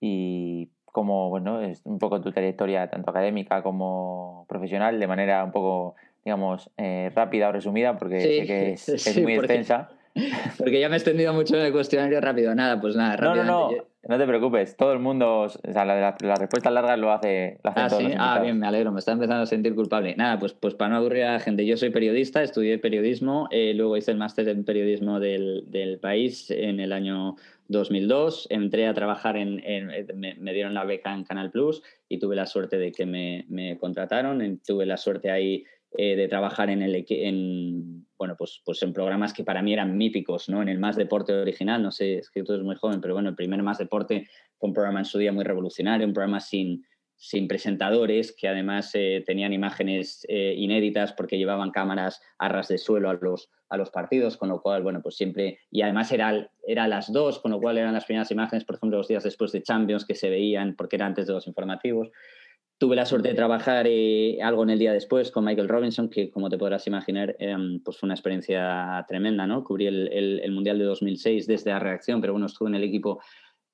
y 0.00 0.70
cómo, 0.86 1.28
bueno, 1.28 1.60
es 1.60 1.82
un 1.84 1.98
poco 1.98 2.22
tu 2.22 2.32
trayectoria 2.32 2.88
tanto 2.88 3.10
académica 3.10 3.62
como 3.62 4.46
profesional, 4.48 4.98
de 4.98 5.06
manera 5.06 5.44
un 5.44 5.52
poco, 5.52 5.96
digamos, 6.24 6.70
eh, 6.78 7.12
rápida 7.14 7.50
o 7.50 7.52
resumida, 7.52 7.98
porque 7.98 8.20
sé 8.22 8.46
que 8.46 8.72
es, 8.72 9.22
muy 9.22 9.34
extensa. 9.34 9.90
Porque 10.58 10.80
ya 10.80 10.88
me 10.88 10.94
he 10.94 10.98
extendido 10.98 11.34
mucho 11.34 11.56
en 11.56 11.66
el 11.66 11.72
cuestionario 11.72 12.20
rápido. 12.20 12.54
Nada, 12.54 12.80
pues 12.80 12.94
nada, 12.94 13.16
No, 13.16 13.34
no, 13.34 13.44
no, 13.44 13.70
no 14.08 14.18
te 14.18 14.26
preocupes. 14.26 14.76
Todo 14.76 14.92
el 14.92 14.98
mundo, 14.98 15.40
o 15.40 15.48
sea, 15.48 15.84
la, 15.84 16.16
la, 16.20 16.34
respuesta 16.34 16.70
larga 16.70 16.96
lo 16.96 17.12
hace. 17.12 17.58
Lo 17.62 17.72
ah, 17.74 17.88
sí, 17.88 18.12
ah, 18.18 18.40
bien, 18.40 18.58
me 18.58 18.66
alegro, 18.66 18.92
me 18.92 18.98
está 18.98 19.12
empezando 19.12 19.42
a 19.42 19.46
sentir 19.46 19.74
culpable. 19.74 20.14
Nada, 20.16 20.38
pues, 20.38 20.52
pues 20.52 20.74
para 20.74 20.90
no 20.90 20.96
aburrir 20.96 21.24
a 21.24 21.32
la 21.34 21.40
gente, 21.40 21.64
yo 21.66 21.76
soy 21.76 21.90
periodista, 21.90 22.42
estudié 22.42 22.78
periodismo, 22.78 23.48
eh, 23.50 23.72
luego 23.74 23.96
hice 23.96 24.10
el 24.10 24.18
máster 24.18 24.48
en 24.48 24.64
periodismo 24.64 25.20
del, 25.20 25.64
del, 25.68 25.98
país 25.98 26.50
en 26.50 26.80
el 26.80 26.92
año 26.92 27.36
2002. 27.68 28.48
Entré 28.50 28.86
a 28.86 28.94
trabajar 28.94 29.36
en. 29.36 29.62
me, 30.14 30.52
dieron 30.52 30.74
la 30.74 30.84
beca 30.84 31.14
en 31.14 31.24
Canal 31.24 31.50
Plus 31.50 31.82
y 32.08 32.18
tuve 32.18 32.36
la 32.36 32.46
suerte 32.46 32.78
de 32.78 32.92
que 32.92 33.06
me, 33.06 33.46
me 33.48 33.78
contrataron. 33.78 34.60
Tuve 34.66 34.86
la 34.86 34.96
suerte 34.96 35.30
ahí 35.30 35.64
eh, 35.96 36.16
de 36.16 36.26
trabajar 36.26 36.70
en, 36.70 36.82
el, 36.82 37.06
en, 37.08 38.04
bueno, 38.24 38.36
pues, 38.38 38.62
pues 38.64 38.82
en 38.82 38.94
programas 38.94 39.34
que 39.34 39.44
para 39.44 39.60
mí 39.60 39.74
eran 39.74 39.98
míticos, 39.98 40.48
¿no? 40.48 40.62
En 40.62 40.70
el 40.70 40.78
Más 40.78 40.96
Deporte 40.96 41.34
original, 41.34 41.82
no 41.82 41.90
sé, 41.90 42.16
es 42.16 42.30
que 42.30 42.42
tú 42.42 42.54
eres 42.54 42.64
muy 42.64 42.74
joven, 42.74 43.02
pero 43.02 43.12
bueno, 43.12 43.28
el 43.28 43.34
primer 43.34 43.62
Más 43.62 43.76
Deporte 43.76 44.28
fue 44.56 44.68
un 44.68 44.72
programa 44.72 45.00
en 45.00 45.04
su 45.04 45.18
día 45.18 45.30
muy 45.30 45.44
revolucionario, 45.44 46.06
un 46.06 46.14
programa 46.14 46.40
sin, 46.40 46.86
sin 47.16 47.46
presentadores, 47.46 48.34
que 48.34 48.48
además 48.48 48.90
eh, 48.94 49.22
tenían 49.26 49.52
imágenes 49.52 50.24
eh, 50.30 50.54
inéditas 50.56 51.12
porque 51.12 51.36
llevaban 51.36 51.70
cámaras 51.70 52.22
a 52.38 52.48
ras 52.48 52.68
de 52.68 52.78
suelo 52.78 53.10
a 53.10 53.18
los, 53.20 53.50
a 53.68 53.76
los 53.76 53.90
partidos, 53.90 54.38
con 54.38 54.48
lo 54.48 54.62
cual, 54.62 54.82
bueno, 54.82 55.02
pues 55.02 55.16
siempre, 55.16 55.58
y 55.70 55.82
además 55.82 56.10
era, 56.10 56.50
era 56.66 56.88
las 56.88 57.12
dos, 57.12 57.40
con 57.40 57.50
lo 57.50 57.60
cual 57.60 57.76
eran 57.76 57.92
las 57.92 58.06
primeras 58.06 58.30
imágenes, 58.30 58.64
por 58.64 58.76
ejemplo, 58.76 58.96
los 58.96 59.08
días 59.08 59.24
después 59.24 59.52
de 59.52 59.62
Champions 59.62 60.06
que 60.06 60.14
se 60.14 60.30
veían 60.30 60.76
porque 60.76 60.96
era 60.96 61.04
antes 61.04 61.26
de 61.26 61.34
los 61.34 61.46
informativos. 61.46 62.08
Tuve 62.76 62.96
la 62.96 63.06
suerte 63.06 63.28
de 63.28 63.34
trabajar 63.34 63.86
eh, 63.88 64.38
algo 64.42 64.64
en 64.64 64.70
el 64.70 64.78
día 64.80 64.92
después 64.92 65.30
con 65.30 65.44
Michael 65.44 65.68
Robinson, 65.68 66.10
que 66.10 66.30
como 66.30 66.50
te 66.50 66.58
podrás 66.58 66.86
imaginar, 66.88 67.36
em, 67.38 67.80
pues 67.82 67.98
fue 67.98 68.08
una 68.08 68.14
experiencia 68.14 69.04
tremenda, 69.06 69.46
¿no? 69.46 69.62
Cubrí 69.62 69.86
el, 69.86 70.08
el, 70.12 70.52
Mundial 70.52 70.78
de 70.78 70.84
2006 70.84 71.46
desde 71.46 71.70
la 71.70 71.78
reacción, 71.78 72.20
pero 72.20 72.32
bueno, 72.32 72.46
estuve 72.46 72.68
en 72.70 72.74
el 72.74 72.82
equipo 72.82 73.20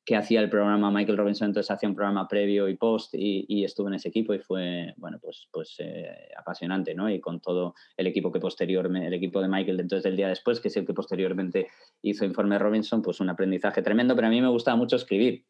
que 0.04 0.16
hacía 0.16 0.40
el 0.40 0.50
programa 0.50 0.90
Michael 0.90 1.16
Robinson, 1.16 1.48
entonces 1.48 1.70
hacía 1.70 1.88
un 1.88 1.94
programa 1.94 2.28
previo 2.28 2.68
y 2.68 2.76
post 2.76 3.14
y, 3.14 3.46
y 3.48 3.64
estuve 3.64 3.88
en 3.88 3.94
ese 3.94 4.08
equipo 4.08 4.34
y 4.34 4.38
fue, 4.38 4.92
bueno, 4.96 5.18
pues, 5.20 5.48
pues 5.50 5.76
eh, 5.78 6.28
apasionante, 6.36 6.94
¿no? 6.94 7.08
Y 7.08 7.20
con 7.20 7.40
todo 7.40 7.74
el 7.96 8.06
equipo 8.06 8.30
que 8.30 8.40
posteriormente, 8.40 9.08
el 9.08 9.14
equipo 9.14 9.40
de 9.40 9.48
Michael 9.48 9.80
entonces 9.80 10.04
del 10.04 10.16
día 10.16 10.28
después, 10.28 10.60
que 10.60 10.68
es 10.68 10.76
el 10.76 10.84
que 10.84 10.94
posteriormente 10.94 11.68
hizo 12.02 12.24
Informe 12.26 12.58
Robinson, 12.58 13.00
pues 13.00 13.20
un 13.20 13.30
aprendizaje 13.30 13.80
tremendo, 13.82 14.14
pero 14.14 14.26
a 14.26 14.30
mí 14.30 14.40
me 14.42 14.48
gustaba 14.48 14.76
mucho 14.76 14.96
escribir 14.96 15.46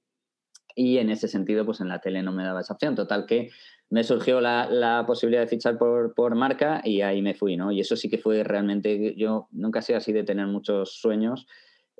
y 0.74 0.98
en 0.98 1.10
ese 1.10 1.28
sentido, 1.28 1.64
pues 1.64 1.80
en 1.80 1.88
la 1.88 2.00
tele 2.00 2.22
no 2.22 2.32
me 2.32 2.44
daba 2.44 2.60
esa 2.60 2.74
opción. 2.74 2.94
Total 2.94 3.26
que 3.26 3.50
me 3.88 4.04
surgió 4.04 4.40
la, 4.40 4.68
la 4.70 5.04
posibilidad 5.06 5.42
de 5.42 5.48
fichar 5.48 5.78
por, 5.78 6.14
por, 6.14 6.34
marca 6.34 6.80
y 6.84 7.00
ahí 7.00 7.22
me 7.22 7.34
fui, 7.34 7.56
¿no? 7.56 7.72
Y 7.72 7.80
eso 7.80 7.96
sí 7.96 8.08
que 8.08 8.18
fue 8.18 8.44
realmente, 8.44 9.14
yo 9.16 9.48
nunca 9.50 9.80
he 9.80 9.82
sido 9.82 9.98
así 9.98 10.12
de 10.12 10.24
tener 10.24 10.46
muchos 10.46 11.00
sueños, 11.00 11.46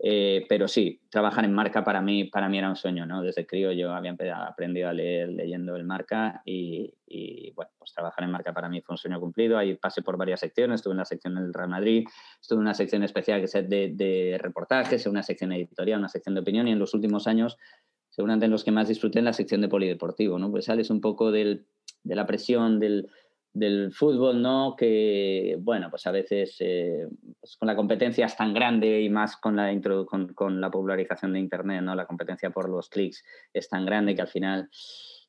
Eh, 0.02 0.46
pero 0.48 0.66
sí, 0.66 1.02
trabajar 1.11 1.44
en 1.44 1.52
marca 1.52 1.85
para 1.85 2.00
mí, 2.00 2.24
para 2.24 2.48
mí 2.48 2.56
era 2.56 2.70
un 2.70 2.76
sueño, 2.76 3.04
¿no? 3.04 3.20
Desde 3.20 3.44
crío 3.44 3.70
yo 3.70 3.92
había 3.92 4.16
aprendido 4.46 4.88
a 4.88 4.94
leer 4.94 5.28
leyendo 5.28 5.76
el 5.76 5.85
marca 5.85 6.40
y, 6.46 6.90
bueno, 7.54 7.70
pues 7.78 7.92
trabajar 7.92 8.24
en 8.24 8.30
marca 8.30 8.54
para 8.54 8.70
mí 8.70 8.80
fue 8.80 8.94
un 8.94 8.96
sueño 8.96 9.20
cumplido. 9.20 9.59
Ahí 9.59 9.74
pasé 9.74 10.00
por 10.00 10.16
varias 10.16 10.40
secciones, 10.40 10.76
estuve 10.76 10.94
en 10.94 10.98
la 10.98 11.04
sección 11.04 11.35
del 11.35 11.52
Real 11.52 11.68
Madrid, 11.68 12.09
estuve 12.40 12.56
en 12.56 12.62
una 12.62 12.74
sección 12.74 13.02
especial 13.02 13.40
que 13.40 13.44
es 13.44 13.68
de, 13.68 13.92
de 13.92 14.38
reportajes, 14.40 15.06
una 15.06 15.22
sección 15.22 15.52
editorial, 15.52 15.98
una 15.98 16.09
sección 16.09 16.35
de 16.35 16.40
opinión 16.40 16.66
y 16.66 16.72
en 16.72 16.78
los 16.78 16.94
últimos 16.94 17.26
años, 17.26 17.59
seguramente 18.10 18.46
en 18.46 18.52
los 18.52 18.64
que 18.64 18.72
más 18.72 18.88
disfruté 18.88 19.20
en 19.20 19.24
la 19.24 19.32
sección 19.32 19.60
de 19.60 19.68
polideportivo, 19.68 20.38
¿no? 20.38 20.50
Pues 20.50 20.66
sales 20.66 20.90
un 20.90 21.00
poco 21.00 21.30
del, 21.30 21.66
de 22.02 22.14
la 22.14 22.26
presión 22.26 22.78
del 22.78 23.08
del 23.52 23.92
fútbol, 23.92 24.40
¿no? 24.40 24.76
Que, 24.76 25.56
bueno, 25.60 25.90
pues 25.90 26.06
a 26.06 26.12
veces 26.12 26.56
eh, 26.60 27.08
pues 27.40 27.56
con 27.56 27.66
la 27.66 27.74
competencia 27.74 28.26
es 28.26 28.36
tan 28.36 28.54
grande 28.54 29.00
y 29.00 29.08
más 29.08 29.36
con 29.36 29.56
la, 29.56 29.72
con, 30.06 30.32
con, 30.34 30.60
la 30.60 30.70
popularización 30.70 31.32
de 31.32 31.40
Internet, 31.40 31.82
¿no? 31.82 31.94
La 31.94 32.06
competencia 32.06 32.50
por 32.50 32.68
los 32.68 32.88
clics 32.88 33.24
es 33.52 33.68
tan 33.68 33.84
grande 33.84 34.14
que 34.14 34.22
al 34.22 34.28
final 34.28 34.68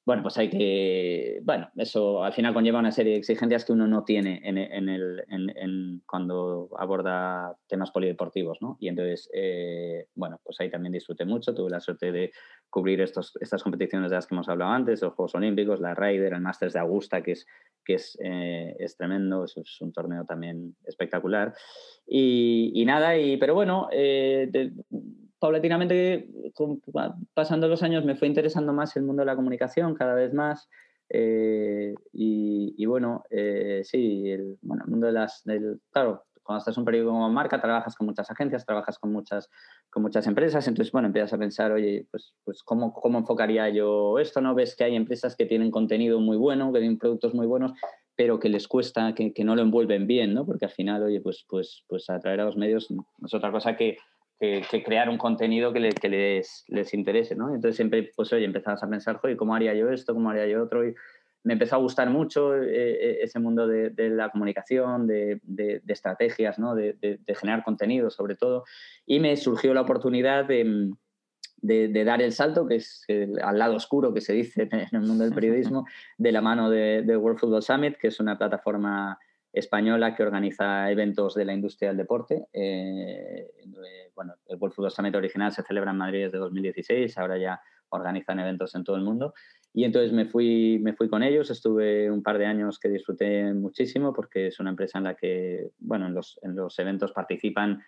bueno, 0.03 0.23
pues 0.23 0.37
hay 0.37 0.49
que, 0.49 1.41
bueno, 1.43 1.69
eso 1.75 2.23
al 2.23 2.33
final 2.33 2.55
conlleva 2.55 2.79
una 2.79 2.91
serie 2.91 3.13
de 3.13 3.19
exigencias 3.19 3.63
que 3.63 3.71
uno 3.71 3.85
no 3.85 4.03
tiene 4.03 4.41
en, 4.43 4.57
el, 4.57 5.23
en, 5.29 6.01
cuando 6.07 6.69
aborda 6.77 7.55
temas 7.67 7.91
polideportivos, 7.91 8.57
¿no? 8.61 8.77
Y 8.79 8.87
entonces, 8.87 9.29
eh, 9.31 10.07
bueno, 10.15 10.39
pues 10.43 10.59
ahí 10.59 10.71
también 10.71 10.93
disfruté 10.93 11.23
mucho, 11.23 11.53
tuve 11.53 11.69
la 11.69 11.79
suerte 11.79 12.11
de 12.11 12.31
cubrir 12.69 12.99
estos, 13.01 13.37
estas 13.39 13.61
competiciones 13.61 14.09
de 14.09 14.15
las 14.15 14.25
que 14.25 14.33
hemos 14.33 14.49
hablado 14.49 14.71
antes, 14.71 15.03
los 15.03 15.13
Juegos 15.13 15.35
Olímpicos, 15.35 15.79
la 15.79 15.93
Ryder, 15.93 16.33
el 16.33 16.41
Masters 16.41 16.73
de 16.73 16.79
Augusta, 16.79 17.21
que 17.21 17.33
es, 17.33 17.45
que 17.85 17.93
es, 17.95 18.17
eh, 18.23 18.75
es 18.79 18.97
tremendo, 18.97 19.45
es, 19.45 19.55
es, 19.57 19.81
un 19.81 19.93
torneo 19.93 20.25
también 20.25 20.75
espectacular. 20.83 21.53
Y, 22.07 22.83
nada, 22.87 23.17
y, 23.17 23.37
pero 23.37 23.53
bueno, 23.53 23.87
eh, 23.91 24.49
paulatinamente, 25.41 26.29
pasando 27.33 27.67
los 27.67 27.81
años, 27.81 28.05
me 28.05 28.15
fue 28.15 28.27
interesando 28.27 28.73
más 28.73 28.95
el 28.95 29.01
mundo 29.01 29.23
de 29.23 29.25
la 29.25 29.35
comunicación 29.35 29.95
cada 29.95 30.13
vez 30.13 30.35
más. 30.35 30.69
Eh, 31.09 31.95
y, 32.13 32.85
bueno, 32.85 33.23
eh, 33.31 33.81
sí, 33.83 34.29
el, 34.29 34.59
mundo 34.61 35.07
de 35.07 35.13
las. 35.13 35.43
Claro, 35.89 36.25
cuando 36.43 36.59
estás 36.59 36.77
un 36.77 36.85
periodo 36.85 37.09
como 37.09 37.27
marca, 37.31 37.59
trabajas 37.59 37.95
con 37.95 38.05
muchas 38.05 38.29
agencias, 38.29 38.67
trabajas 38.67 38.99
con 38.99 39.11
muchas, 39.11 39.49
con 39.89 40.03
muchas 40.03 40.27
empresas, 40.27 40.67
entonces, 40.67 40.91
bueno, 40.91 41.07
empiezas 41.07 41.33
a 41.33 41.39
pensar, 41.39 41.71
oye, 41.71 42.05
pues, 42.11 42.35
pues 42.43 42.61
¿cómo, 42.61 42.93
¿cómo 42.93 43.17
enfocaría 43.17 43.67
yo 43.69 44.19
esto? 44.19 44.41
¿No? 44.41 44.53
Ves 44.53 44.75
que 44.75 44.83
hay 44.83 44.95
empresas 44.95 45.35
que 45.35 45.47
tienen 45.47 45.71
contenido 45.71 46.19
muy 46.19 46.37
bueno, 46.37 46.71
que 46.71 46.79
tienen 46.79 46.99
productos 46.99 47.33
muy 47.33 47.47
buenos, 47.47 47.73
pero 48.15 48.39
que 48.39 48.49
les 48.49 48.67
cuesta, 48.67 49.15
que, 49.15 49.33
que 49.33 49.43
no 49.43 49.55
lo 49.55 49.63
envuelven 49.63 50.05
bien, 50.05 50.35
¿no? 50.35 50.45
Porque 50.45 50.65
al 50.65 50.71
final, 50.71 51.01
oye, 51.01 51.19
pues, 51.19 51.45
pues, 51.49 51.83
pues 51.87 52.07
atraer 52.11 52.41
a 52.41 52.45
los 52.45 52.57
medios 52.57 52.89
es 53.25 53.33
otra 53.33 53.51
cosa 53.51 53.75
que 53.75 53.97
que, 54.41 54.83
crear 54.83 55.07
un 55.07 55.19
contenido 55.19 55.71
que, 55.71 55.79
les, 55.79 56.65
les, 56.67 56.93
interese, 56.95 57.35
¿no? 57.35 57.53
Entonces 57.53 57.75
siempre, 57.75 58.11
pues 58.15 58.33
oye, 58.33 58.43
empezabas 58.45 58.81
a 58.81 58.89
pensar, 58.89 59.19
oye, 59.21 59.37
¿cómo 59.37 59.53
haría 59.53 59.75
yo 59.75 59.91
esto? 59.91 60.15
¿Cómo 60.15 60.31
haría 60.31 60.47
yo 60.47 60.63
otro? 60.63 60.87
Y 60.87 60.95
me 61.43 61.53
empezó 61.53 61.75
a 61.75 61.79
gustar 61.79 62.09
mucho 62.09 62.55
eh, 62.55 62.65
eh, 62.71 63.17
ese 63.21 63.39
mundo 63.39 63.67
de, 63.67 64.09
la 64.09 64.29
comunicación, 64.29 65.05
de, 65.05 65.39
estrategias, 65.87 66.57
¿no? 66.57 66.73
De, 66.73 67.19
generar 67.39 67.63
contenido 67.63 68.09
sobre 68.09 68.35
todo. 68.35 68.63
Y 69.05 69.19
me 69.19 69.37
surgió 69.37 69.75
la 69.75 69.81
oportunidad 69.81 70.45
de, 70.45 70.89
dar 72.03 72.23
el 72.23 72.31
salto, 72.31 72.67
que 72.67 72.77
es 72.77 73.05
al 73.43 73.59
lado 73.59 73.75
oscuro 73.75 74.11
que 74.11 74.21
se 74.21 74.33
dice 74.33 74.67
en 74.71 74.87
el 74.91 75.01
mundo 75.01 75.23
del 75.23 75.35
periodismo, 75.35 75.85
de 76.17 76.31
la 76.31 76.41
mano 76.41 76.71
de, 76.71 77.15
World 77.15 77.39
Football 77.39 77.61
Summit, 77.61 77.97
que 77.97 78.07
es 78.07 78.19
una 78.19 78.39
plataforma 78.39 79.19
española 79.53 80.15
que 80.15 80.23
organiza 80.23 80.89
eventos 80.91 81.35
de 81.35 81.45
la 81.45 81.53
industria 81.53 81.89
del 81.89 81.97
deporte. 81.97 82.45
Eh, 82.53 83.49
bueno, 84.15 84.35
el 84.47 84.57
World 84.57 84.73
Football 84.73 84.91
Summit 84.91 85.15
original 85.15 85.51
se 85.51 85.63
celebra 85.63 85.91
en 85.91 85.97
Madrid 85.97 86.25
desde 86.25 86.37
2016, 86.37 87.17
ahora 87.17 87.37
ya 87.37 87.61
organizan 87.89 88.39
eventos 88.39 88.73
en 88.75 88.83
todo 88.83 88.95
el 88.95 89.03
mundo. 89.03 89.33
Y 89.73 89.85
entonces 89.85 90.11
me 90.11 90.25
fui, 90.25 90.79
me 90.81 90.93
fui 90.93 91.09
con 91.09 91.23
ellos, 91.23 91.49
estuve 91.49 92.11
un 92.11 92.23
par 92.23 92.37
de 92.37 92.45
años 92.45 92.79
que 92.79 92.89
disfruté 92.89 93.53
muchísimo 93.53 94.13
porque 94.13 94.47
es 94.47 94.59
una 94.59 94.69
empresa 94.69 94.97
en 94.97 95.05
la 95.05 95.15
que, 95.15 95.69
bueno, 95.79 96.07
en 96.07 96.13
los, 96.13 96.39
en 96.43 96.55
los 96.55 96.77
eventos 96.79 97.13
participan 97.13 97.81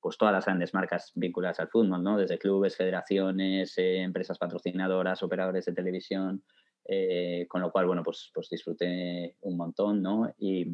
pues 0.00 0.16
todas 0.16 0.32
las 0.32 0.46
grandes 0.46 0.72
marcas 0.72 1.12
vinculadas 1.14 1.60
al 1.60 1.68
fútbol, 1.68 2.02
¿no? 2.02 2.16
Desde 2.16 2.38
clubes, 2.38 2.76
federaciones, 2.76 3.76
eh, 3.76 3.98
empresas 3.98 4.38
patrocinadoras, 4.38 5.22
operadores 5.22 5.66
de 5.66 5.74
televisión, 5.74 6.42
eh, 6.86 7.46
con 7.48 7.60
lo 7.60 7.70
cual, 7.70 7.86
bueno, 7.86 8.02
pues, 8.02 8.30
pues 8.34 8.48
disfruté 8.48 9.36
un 9.42 9.56
montón, 9.56 10.02
¿no? 10.02 10.32
Y, 10.38 10.66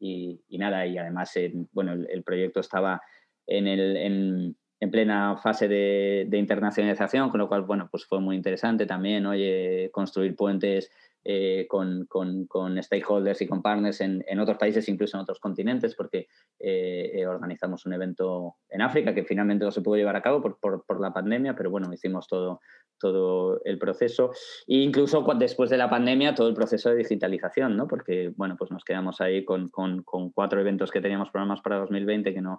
y, 0.00 0.40
nada, 0.58 0.86
y 0.86 0.98
además, 0.98 1.32
bueno, 1.72 1.92
el, 1.92 2.22
proyecto 2.22 2.60
estaba 2.60 3.00
en, 3.46 3.66
el, 3.66 3.96
en, 3.96 4.56
en 4.80 4.90
plena 4.90 5.36
fase 5.36 5.68
de, 5.68 6.26
de, 6.28 6.38
internacionalización, 6.38 7.30
con 7.30 7.38
lo 7.38 7.48
cual, 7.48 7.62
bueno, 7.62 7.88
pues 7.90 8.04
fue 8.06 8.20
muy 8.20 8.36
interesante 8.36 8.86
también, 8.86 9.26
oye, 9.26 9.90
construir 9.92 10.36
puentes 10.36 10.90
eh, 11.30 11.66
con, 11.68 12.06
con, 12.06 12.46
con, 12.46 12.82
stakeholders 12.82 13.42
y 13.42 13.46
con 13.46 13.60
partners 13.60 14.00
en, 14.00 14.24
en, 14.26 14.40
otros 14.40 14.56
países, 14.56 14.88
incluso 14.88 15.18
en 15.18 15.24
otros 15.24 15.38
continentes, 15.38 15.94
porque 15.94 16.26
eh, 16.58 17.10
eh, 17.16 17.26
organizamos 17.26 17.84
un 17.84 17.92
evento 17.92 18.54
en 18.70 18.80
África 18.80 19.14
que 19.14 19.24
finalmente 19.24 19.62
no 19.66 19.70
se 19.70 19.82
pudo 19.82 19.96
llevar 19.96 20.16
a 20.16 20.22
cabo 20.22 20.40
por, 20.40 20.58
por, 20.58 20.86
por 20.86 21.02
la 21.02 21.12
pandemia, 21.12 21.54
pero 21.54 21.68
bueno, 21.70 21.92
hicimos 21.92 22.26
todo, 22.28 22.60
todo 22.98 23.60
el 23.66 23.78
proceso. 23.78 24.30
E 24.66 24.76
incluso 24.76 25.22
después 25.38 25.68
de 25.68 25.76
la 25.76 25.90
pandemia, 25.90 26.34
todo 26.34 26.48
el 26.48 26.54
proceso 26.54 26.88
de 26.88 26.96
digitalización, 26.96 27.76
¿no? 27.76 27.86
Porque, 27.88 28.32
bueno, 28.34 28.56
pues 28.56 28.70
nos 28.70 28.82
quedamos 28.82 29.20
ahí 29.20 29.44
con, 29.44 29.68
con, 29.68 30.04
con 30.04 30.30
cuatro 30.30 30.62
eventos 30.62 30.90
que 30.90 31.02
teníamos 31.02 31.28
programas 31.28 31.60
para 31.60 31.76
2020 31.76 32.32
que 32.32 32.40
no, 32.40 32.58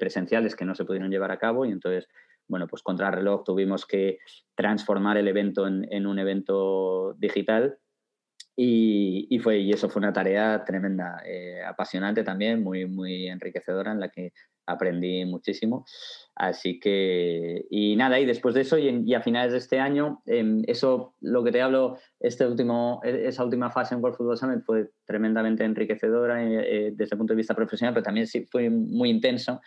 presenciales 0.00 0.56
que 0.56 0.64
no 0.64 0.74
se 0.74 0.86
pudieron 0.86 1.10
llevar 1.10 1.32
a 1.32 1.38
cabo 1.38 1.66
y 1.66 1.70
entonces 1.70 2.08
bueno, 2.48 2.68
pues 2.68 2.80
contra 2.80 3.10
reloj 3.10 3.42
tuvimos 3.42 3.86
que 3.86 4.18
transformar 4.54 5.16
el 5.16 5.26
evento 5.26 5.66
en, 5.66 5.84
en 5.92 6.06
un 6.06 6.20
evento 6.20 7.12
digital 7.18 7.76
y, 8.58 9.38
fue, 9.40 9.58
y 9.58 9.70
eso 9.70 9.90
fue 9.90 10.00
una 10.00 10.14
tarea 10.14 10.64
tremenda, 10.64 11.22
eh, 11.26 11.62
apasionante 11.62 12.24
también, 12.24 12.62
muy, 12.62 12.86
muy 12.86 13.28
enriquecedora 13.28 13.92
en 13.92 14.00
la 14.00 14.08
que 14.08 14.32
aprendí 14.64 15.26
muchísimo. 15.26 15.84
Así 16.34 16.80
que, 16.80 17.66
y 17.70 17.96
nada, 17.96 18.18
y 18.18 18.24
después 18.24 18.54
de 18.54 18.62
eso, 18.62 18.78
y, 18.78 19.14
a 19.14 19.20
finales 19.20 19.52
de 19.52 19.58
este 19.58 19.78
año, 19.78 20.22
em, 20.24 20.62
eso, 20.66 21.14
lo 21.20 21.44
que 21.44 21.52
te 21.52 21.60
hablo, 21.60 21.98
este 22.18 22.46
último, 22.46 23.00
e, 23.04 23.28
esa 23.28 23.44
última 23.44 23.70
fase 23.70 23.94
en 23.94 24.02
World 24.02 24.16
Football 24.16 24.38
Summit 24.38 24.64
fue 24.64 24.90
tremendamente 25.04 25.62
enriquecedora 25.62 26.42
eh, 26.42 26.92
desde 26.94 27.14
el 27.14 27.18
punto 27.18 27.34
de 27.34 27.38
vista 27.38 27.54
profesional, 27.54 27.92
pero 27.92 28.04
también 28.04 28.26
sí 28.26 28.46
fue 28.50 28.70
muy 28.70 29.10
intenso 29.10 29.60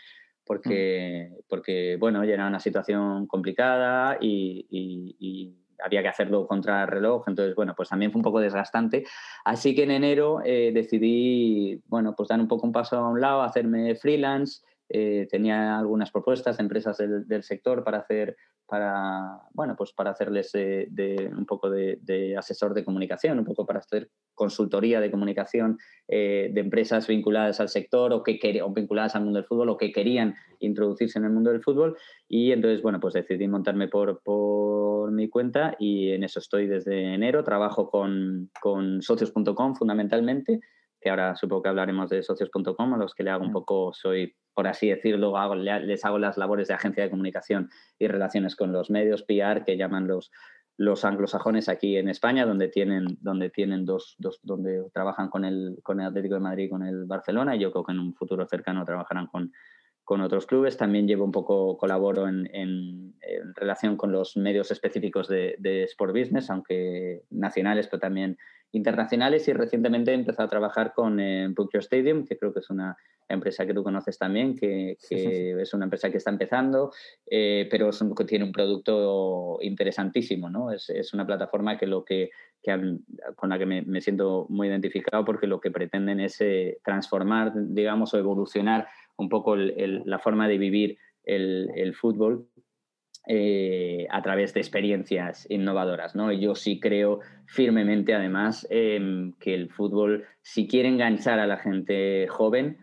porque, 0.43 1.29
mm. 1.31 1.35
porque 1.47 1.97
bueno, 1.99 2.23
era 2.23 2.47
una 2.47 2.59
situación 2.59 3.27
complicada 3.27 4.17
y, 4.19 4.65
y 4.71 5.58
había 5.83 6.01
que 6.01 6.07
hacerlo 6.07 6.47
contra 6.47 6.85
reloj, 6.85 7.23
entonces, 7.27 7.55
bueno, 7.55 7.73
pues 7.75 7.89
también 7.89 8.11
fue 8.11 8.19
un 8.19 8.23
poco 8.23 8.39
desgastante. 8.39 9.05
Así 9.45 9.75
que 9.75 9.83
en 9.83 9.91
enero 9.91 10.41
eh, 10.43 10.71
decidí, 10.73 11.81
bueno, 11.87 12.13
pues 12.15 12.29
dar 12.29 12.39
un 12.39 12.47
poco 12.47 12.65
un 12.65 12.73
paso 12.73 12.97
a 12.97 13.09
un 13.09 13.21
lado, 13.21 13.41
hacerme 13.41 13.95
freelance, 13.95 14.61
eh, 14.89 15.27
tenía 15.29 15.77
algunas 15.77 16.11
propuestas 16.11 16.57
de 16.57 16.63
empresas 16.63 16.97
del, 16.97 17.27
del, 17.27 17.43
sector 17.43 17.83
para 17.83 17.99
hacer 17.99 18.35
para, 18.69 19.41
bueno, 19.53 19.75
pues 19.75 19.91
para 19.93 20.11
hacerles 20.11 20.51
eh, 20.53 20.87
de, 20.91 21.31
un 21.35 21.45
poco 21.45 21.69
de, 21.69 22.35
asesor 22.37 22.75
de 22.75 22.85
comunicación, 22.85 23.39
un 23.39 23.45
poco 23.45 23.65
para 23.65 23.79
hacer 23.79 24.11
consultoría 24.35 25.01
de 25.01 25.09
comunicación 25.09 25.79
eh, 26.07 26.51
de 26.53 26.61
empresas 26.61 27.07
vinculadas 27.07 27.59
al 27.59 27.67
sector 27.67 28.13
o, 28.13 28.23
que, 28.23 28.61
o 28.61 28.71
vinculadas 28.71 29.15
al 29.15 29.23
mundo 29.23 29.39
del 29.39 29.47
fútbol 29.47 29.69
o 29.69 29.77
que 29.77 29.91
querían 29.91 30.35
introducirse 30.59 31.17
en 31.17 31.25
el 31.25 31.31
mundo 31.31 31.51
del 31.51 31.63
fútbol. 31.63 31.97
Y 32.27 32.51
entonces, 32.51 32.83
bueno, 32.83 32.99
pues 32.99 33.15
decidí 33.15 33.47
montarme 33.47 33.87
por, 33.87 34.21
por 34.21 35.11
mi 35.11 35.29
cuenta 35.29 35.75
y 35.79 36.11
en 36.11 36.23
eso 36.23 36.39
estoy 36.39 36.67
desde 36.67 37.15
enero. 37.15 37.43
Trabajo 37.43 37.89
con, 37.89 38.51
con 38.61 39.01
socios.com 39.01 39.75
fundamentalmente 39.75 40.59
que 41.01 41.09
ahora 41.09 41.35
supongo 41.35 41.63
que 41.63 41.69
hablaremos 41.69 42.09
de 42.09 42.21
socios.com, 42.23 42.93
a 42.93 42.97
los 42.97 43.13
que 43.13 43.23
le 43.23 43.29
hago 43.29 43.43
un 43.43 43.51
mm. 43.51 43.53
poco, 43.53 43.93
soy, 43.93 44.35
por 44.59 44.67
así 44.67 44.89
decirlo, 44.89 45.37
hago, 45.37 45.55
les 45.55 46.03
hago 46.03 46.19
las 46.19 46.37
labores 46.37 46.67
de 46.67 46.73
agencia 46.73 47.01
de 47.01 47.09
comunicación 47.09 47.69
y 47.97 48.07
relaciones 48.07 48.57
con 48.57 48.73
los 48.73 48.89
medios, 48.89 49.23
PR, 49.23 49.63
que 49.63 49.77
llaman 49.77 50.05
los, 50.05 50.33
los 50.75 51.05
anglosajones 51.05 51.69
aquí 51.69 51.95
en 51.95 52.09
España, 52.09 52.45
donde 52.45 52.67
tienen, 52.67 53.17
donde 53.21 53.49
tienen 53.49 53.85
dos, 53.85 54.17
dos, 54.17 54.41
donde 54.43 54.83
trabajan 54.93 55.29
con 55.29 55.45
el, 55.45 55.79
con 55.81 56.01
el 56.01 56.07
Atlético 56.07 56.33
de 56.33 56.41
Madrid 56.41 56.65
y 56.65 56.69
con 56.69 56.83
el 56.83 57.05
Barcelona, 57.05 57.55
y 57.55 57.59
yo 57.59 57.71
creo 57.71 57.85
que 57.85 57.93
en 57.93 57.99
un 57.99 58.13
futuro 58.13 58.45
cercano 58.47 58.83
trabajarán 58.83 59.27
con, 59.27 59.53
con 60.09 60.21
otros 60.21 60.47
clubes. 60.47 60.75
También 60.75 61.07
llevo 61.07 61.23
un 61.23 61.31
poco, 61.31 61.77
colaboro 61.77 62.27
en, 62.27 62.49
en, 62.51 63.13
relación 63.53 63.95
con 63.95 64.11
los 64.11 64.37
medios 64.37 64.71
específicos 64.71 65.27
de, 65.27 65.55
de, 65.59 65.83
Sport 65.83 66.17
Business, 66.17 66.49
aunque 66.49 67.21
nacionales, 67.29 67.85
pero 67.85 67.99
también 67.99 68.35
internacionales. 68.71 69.47
Y 69.47 69.53
recientemente 69.53 70.09
he 70.09 70.15
empezado 70.15 70.47
a 70.47 70.49
trabajar 70.49 70.93
con 70.95 71.19
eh, 71.19 71.47
Book 71.55 71.69
Your 71.71 71.83
Stadium, 71.83 72.25
que 72.25 72.39
creo 72.39 72.51
que 72.51 72.61
es 72.61 72.71
una 72.71 72.97
empresa 73.27 73.67
que 73.67 73.73
tú 73.75 73.83
conoces 73.83 74.17
también, 74.17 74.55
que, 74.55 74.97
es 74.99 75.73
una 75.75 75.83
empresa 75.83 76.09
que 76.09 76.17
está 76.17 76.31
empezando, 76.31 76.91
eh, 77.29 77.67
pero 77.69 77.91
que 78.17 78.25
tiene 78.25 78.45
un 78.45 78.51
producto 78.51 79.59
interesantísimo. 79.61 80.49
¿no? 80.49 80.71
Es, 80.71 80.89
es 80.89 81.13
una 81.13 81.27
plataforma 81.27 81.77
que 81.77 81.85
lo 81.85 82.03
que, 82.03 82.31
que 82.63 82.97
con 83.35 83.49
la 83.51 83.59
que 83.59 83.67
me, 83.67 83.83
me, 83.83 84.01
siento 84.01 84.47
muy 84.49 84.69
identificado 84.69 85.23
porque 85.23 85.45
lo 85.45 85.61
que 85.61 85.69
pretenden 85.69 86.19
es 86.19 86.41
eh, 86.41 86.79
transformar, 86.83 87.53
digamos, 87.55 88.11
o 88.15 88.17
evolucionar 88.17 88.87
un 89.19 89.29
poco 89.29 89.55
la 89.55 90.19
forma 90.19 90.47
de 90.47 90.57
vivir 90.57 90.97
el, 91.23 91.93
fútbol 91.93 92.47
eh, 93.27 94.07
a 94.09 94.21
través 94.21 94.53
de 94.53 94.61
experiencias 94.61 95.45
innovadoras. 95.49 96.15
¿no? 96.15 96.31
Yo 96.31 96.55
sí 96.55 96.79
creo 96.79 97.19
firmemente, 97.45 98.13
además, 98.13 98.65
em, 98.69 99.33
que 99.33 99.53
el 99.53 99.69
fútbol, 99.69 100.25
si 100.41 100.67
quiere 100.67 100.89
enganchar 100.89 101.39
a 101.39 101.47
la 101.47 101.57
gente 101.57 102.27
joven, 102.27 102.77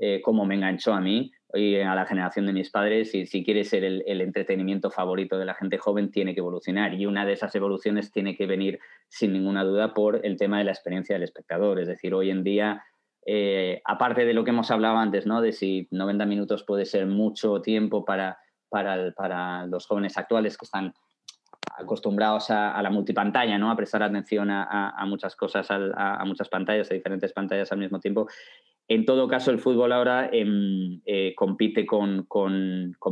eh, 0.00 0.20
como 0.22 0.46
me 0.46 0.54
enganchó 0.54 0.94
a 0.94 1.00
mí, 1.00 1.32
y 1.54 1.76
a 1.76 1.94
la 1.94 2.06
generación 2.06 2.46
de 2.46 2.52
mis 2.52 2.70
padres, 2.70 3.14
y 3.14 3.26
si 3.26 3.44
quiere 3.44 3.64
ser 3.64 3.84
el, 3.84 4.20
entretenimiento 4.20 4.90
favorito 4.90 5.38
de 5.38 5.44
la 5.44 5.54
gente 5.54 5.78
joven, 5.78 6.10
tiene 6.10 6.34
que 6.34 6.40
evolucionar. 6.40 6.94
Y 6.94 7.06
una 7.06 7.26
de 7.26 7.32
esas 7.32 7.54
evoluciones 7.54 8.12
tiene 8.12 8.36
que 8.36 8.46
venir, 8.46 8.78
sin 9.08 9.32
ninguna 9.32 9.64
duda, 9.64 9.94
por 9.94 10.24
el 10.24 10.36
tema 10.36 10.58
de 10.58 10.64
la 10.64 10.70
experiencia 10.70 11.14
del 11.14 11.24
espectador. 11.24 11.80
Es 11.80 11.88
decir, 11.88 12.14
hoy 12.14 12.30
en 12.30 12.44
día, 12.44 12.84
eh, 13.32 13.80
aparte 13.84 14.24
de 14.24 14.34
lo 14.34 14.42
que 14.42 14.50
hemos 14.50 14.72
hablado 14.72 14.96
antes, 14.96 15.24
¿no? 15.24 15.40
de 15.40 15.52
si 15.52 15.86
90 15.92 16.26
minutos 16.26 16.64
puede 16.64 16.84
ser 16.84 17.06
mucho 17.06 17.62
tiempo 17.62 18.04
para, 18.04 18.40
para, 18.68 19.68
los 19.68 19.86
jóvenes 19.86 20.18
actuales 20.18 20.58
que 20.58 20.64
están 20.64 20.92
acostumbrados 21.78 22.50
a, 22.50 22.82
la 22.82 22.90
multipantalla, 22.90 23.56
¿no? 23.56 23.70
a 23.70 23.76
prestar 23.76 24.02
atención 24.02 24.48
a, 24.50 25.04
muchas 25.06 25.36
cosas, 25.36 25.68
a, 25.70 26.24
muchas 26.26 26.48
pantallas, 26.48 26.90
a 26.90 26.94
diferentes 26.94 27.32
pantallas 27.32 27.70
al 27.70 27.78
mismo 27.78 28.00
tiempo. 28.00 28.26
En 28.88 29.06
todo 29.06 29.28
caso, 29.28 29.52
el 29.52 29.60
fútbol 29.60 29.92
ahora 29.92 30.28
em, 30.32 31.00
eh, 31.06 31.32
compite 31.36 31.86
con, 31.86 32.26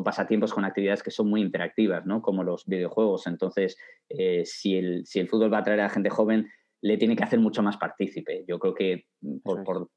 pasatiempos, 0.05 0.53
con 0.53 0.65
actividades 0.65 1.05
que 1.05 1.13
son 1.13 1.31
muy 1.31 1.43
interactivas, 1.43 2.07
¿no? 2.07 2.23
como 2.23 2.43
los 2.43 2.67
videojuegos. 2.67 3.29
Entonces, 3.29 3.77
eh, 4.09 4.43
si, 4.45 4.77
el, 4.77 5.07
si, 5.07 5.21
el, 5.21 5.29
fútbol 5.29 5.53
va 5.53 5.59
a 5.59 5.61
atraer 5.61 5.79
a 5.79 5.85
la 5.85 5.91
gente 5.91 6.11
joven, 6.11 6.49
le 6.81 6.97
tiene 6.97 7.15
que 7.15 7.23
hacer 7.23 7.39
mucho 7.39 7.63
más 7.63 7.77
partícipe. 7.77 8.45
Yo 8.49 8.59
creo 8.59 8.75
que 8.75 9.07
por, 9.45 9.63
por, 9.63 9.89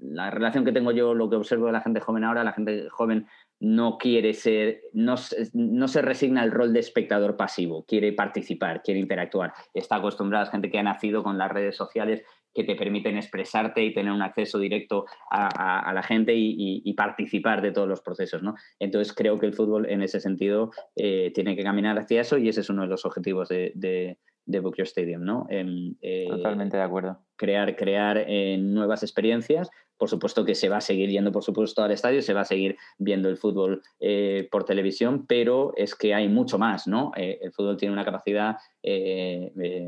la 0.00 0.30
relación 0.30 0.64
que 0.64 0.72
tengo 0.72 0.92
yo, 0.92 1.14
lo 1.14 1.28
que 1.30 1.36
observo 1.36 1.66
de 1.66 1.72
la 1.72 1.80
gente 1.80 2.00
joven 2.00 2.24
ahora, 2.24 2.44
la 2.44 2.52
gente 2.52 2.88
joven 2.90 3.26
no 3.60 3.98
quiere 3.98 4.32
ser, 4.32 4.80
no, 4.92 5.16
no, 5.52 5.88
se 5.88 6.02
resigna 6.02 6.40
al 6.42 6.50
rol 6.50 6.72
de 6.72 6.80
espectador 6.80 7.36
pasivo, 7.36 7.84
quiere 7.86 8.12
participar, 8.12 8.82
quiere 8.82 9.00
interactuar. 9.00 9.52
Está 9.74 9.96
acostumbrada 9.96 10.46
a 10.46 10.50
gente 10.50 10.70
que 10.70 10.78
ha 10.78 10.82
nacido 10.82 11.22
con 11.22 11.36
las 11.36 11.50
redes 11.50 11.76
sociales 11.76 12.22
que 12.54 12.64
te 12.64 12.74
permiten 12.74 13.16
expresarte 13.16 13.84
y 13.84 13.92
tener 13.92 14.12
un 14.12 14.22
acceso 14.22 14.58
directo 14.58 15.06
a, 15.30 15.92
la 15.92 16.02
gente 16.02 16.34
y, 16.36 16.92
participar 16.94 17.62
de 17.62 17.72
todos 17.72 17.88
los 17.88 18.00
procesos. 18.00 18.42
¿no? 18.42 18.54
Entonces 18.78 19.14
creo 19.14 19.38
que 19.38 19.46
el 19.46 19.54
fútbol 19.54 19.88
en 19.88 20.02
ese 20.02 20.20
sentido 20.20 20.70
eh, 20.96 21.30
tiene 21.34 21.56
que 21.56 21.62
caminar 21.62 21.98
hacia 21.98 22.20
eso 22.20 22.38
y 22.38 22.48
ese 22.48 22.60
es 22.60 22.70
uno 22.70 22.82
de 22.82 22.88
los 22.88 23.04
objetivos 23.04 23.48
de, 23.48 23.72
de, 23.74 24.18
Book 24.58 24.76
Your 24.76 24.86
Stadium. 24.86 25.22
¿no? 25.22 25.46
Eh, 25.48 26.26
Totalmente 26.28 26.76
de 26.76 26.82
acuerdo. 26.82 27.18
Crear, 27.36 27.76
crear 27.76 28.24
eh, 28.26 28.58
nuevas 28.58 29.02
experiencias 29.02 29.70
por 29.96 30.08
supuesto 30.08 30.46
que 30.46 30.54
se 30.54 30.70
va 30.70 30.78
a 30.78 30.80
seguir 30.80 31.10
yendo, 31.10 31.30
por 31.30 31.44
supuesto, 31.44 31.82
al 31.82 31.90
estadio, 31.90 32.22
se 32.22 32.32
va 32.32 32.40
a 32.40 32.46
seguir 32.46 32.78
viendo 32.96 33.28
el 33.28 33.36
fútbol 33.36 33.82
eh, 34.00 34.48
por 34.50 34.64
televisión, 34.64 35.26
pero 35.26 35.74
es 35.76 35.94
que 35.94 36.14
hay 36.14 36.26
mucho 36.26 36.58
más, 36.58 36.86
¿no? 36.86 37.12
El 37.14 37.52
fútbol 37.52 37.76
tiene 37.76 37.92
una 37.92 38.06
capacidad 38.06 38.56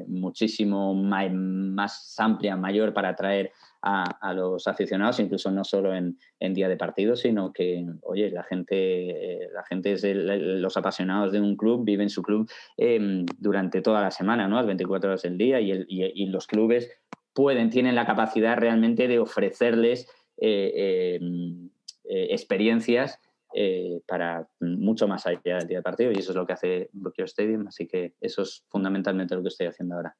muchísimo 0.08 0.94
más, 0.94 2.14
amplia, 2.18 2.58
mayor 2.58 2.92
para 2.92 3.08
atraer 3.08 3.52
a, 3.82 4.32
los 4.34 4.66
aficionados, 4.68 5.18
incluso 5.20 5.50
no 5.50 5.64
solo 5.64 5.94
en, 5.94 6.16
día 6.54 6.68
de 6.68 6.76
partido, 6.76 7.16
sino 7.16 7.52
que, 7.52 7.84
oye, 8.02 8.30
la 8.30 8.44
gente, 8.44 9.48
la 9.52 9.64
gente 9.64 9.92
es 9.92 10.04
los 10.04 10.76
apasionados 10.76 11.32
de 11.32 11.40
un 11.40 11.56
club, 11.56 11.84
viven 11.84 12.08
su 12.08 12.22
club 12.22 12.48
em, 12.76 13.26
durante 13.38 13.82
toda 13.82 14.00
la 14.00 14.10
semana, 14.10 14.46
¿no? 14.48 14.56
Las 14.56 14.66
24 14.66 15.10
horas 15.10 15.22
del 15.22 15.36
día 15.36 15.60
y, 15.60 16.26
los 16.26 16.46
clubes 16.46 16.90
pueden, 17.32 17.70
tienen 17.70 17.94
la 17.94 18.06
capacidad 18.06 18.56
realmente 18.56 19.08
de 19.08 19.18
ofrecerles 19.18 20.08
eh, 20.38 21.18
em, 21.20 21.68
eh, 22.04 22.28
experiencias 22.30 23.18
eh, 23.54 24.00
para 24.06 24.48
mucho 24.60 25.06
más 25.06 25.26
allá 25.26 25.58
del 25.58 25.68
día 25.68 25.78
de 25.78 25.82
partido 25.82 26.10
y 26.10 26.18
eso 26.18 26.32
es 26.32 26.36
lo 26.36 26.46
que 26.46 26.54
hace 26.54 26.88
Brookfield 26.92 27.28
Stadium, 27.28 27.66
así 27.66 27.86
que 27.86 28.14
eso 28.20 28.42
es 28.42 28.64
fundamentalmente 28.68 29.34
lo 29.34 29.42
que 29.42 29.48
estoy 29.48 29.66
haciendo 29.66 29.96
ahora. 29.96 30.16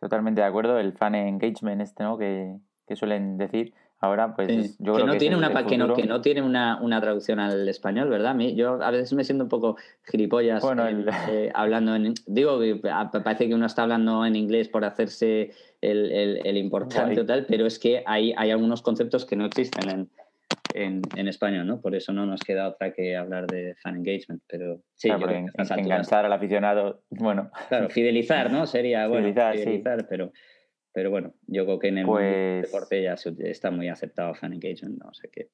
Totalmente 0.00 0.40
de 0.40 0.46
acuerdo, 0.46 0.78
el 0.78 0.94
fan 0.94 1.14
engagement 1.14 1.82
este, 1.82 2.02
¿no? 2.02 2.18
Que, 2.18 2.58
que 2.90 2.96
suelen 2.96 3.38
decir, 3.38 3.72
Ahora, 4.02 4.34
pues 4.34 4.78
yo 4.78 4.94
que 4.94 5.00
creo 5.00 5.06
no 5.06 5.12
que, 5.12 5.18
tiene 5.18 5.36
una, 5.36 5.66
que, 5.66 5.76
no, 5.76 5.94
que 5.94 6.06
no 6.06 6.22
tiene 6.22 6.40
una, 6.40 6.80
una, 6.80 7.02
traducción 7.02 7.38
al 7.38 7.68
español, 7.68 8.08
¿verdad? 8.08 8.34
Yo 8.38 8.82
a 8.82 8.90
veces 8.90 9.12
me 9.12 9.24
siento 9.24 9.44
un 9.44 9.50
poco 9.50 9.76
gilipollas 10.10 10.64
eh, 11.28 11.50
hablando 11.54 11.94
en... 11.94 12.14
Digo, 12.26 12.58
parece 13.22 13.46
que 13.46 13.54
uno 13.54 13.66
está 13.66 13.82
hablando 13.82 14.24
en 14.24 14.36
inglés 14.36 14.70
por 14.70 14.86
hacerse 14.86 15.50
el, 15.82 16.10
el, 16.12 16.46
el 16.46 16.56
importante 16.56 17.20
o 17.20 17.26
tal, 17.26 17.44
pero 17.44 17.66
es 17.66 17.78
que 17.78 18.02
hay, 18.06 18.32
hay 18.38 18.50
algunos 18.50 18.80
conceptos 18.80 19.26
que 19.26 19.36
no 19.36 19.44
existen 19.44 19.90
en, 19.90 20.10
en, 20.72 21.02
en, 21.14 21.28
español, 21.28 21.66
¿no? 21.66 21.82
Por 21.82 21.94
eso 21.94 22.10
no 22.14 22.24
nos 22.24 22.40
queda 22.40 22.68
otra 22.68 22.94
que 22.94 23.18
hablar 23.18 23.48
de 23.48 23.74
fan 23.82 23.96
engagement, 23.96 24.42
pero 24.48 24.80
sí, 24.94 25.10
claro, 25.10 25.30
enganchar 25.30 26.24
al 26.24 26.32
aficionado, 26.32 27.02
bueno. 27.10 27.50
Claro, 27.68 27.90
fidelizar, 27.90 28.50
¿no? 28.50 28.66
Sería, 28.66 29.06
bueno, 29.08 29.28
fidelizar, 29.28 29.58
fidelizar 29.58 30.06
pero... 30.08 30.32
Pero 30.92 31.10
bueno, 31.10 31.32
yo 31.46 31.64
creo 31.64 31.78
que 31.78 31.88
en 31.88 31.98
el 31.98 32.06
pues 32.06 32.62
deporte 32.62 33.02
ya 33.02 33.14
está 33.44 33.70
muy 33.70 33.88
aceptado 33.88 34.34
fan 34.34 34.52
engagement, 34.52 34.98
¿no? 35.02 35.12
sé 35.14 35.28
qué 35.30 35.50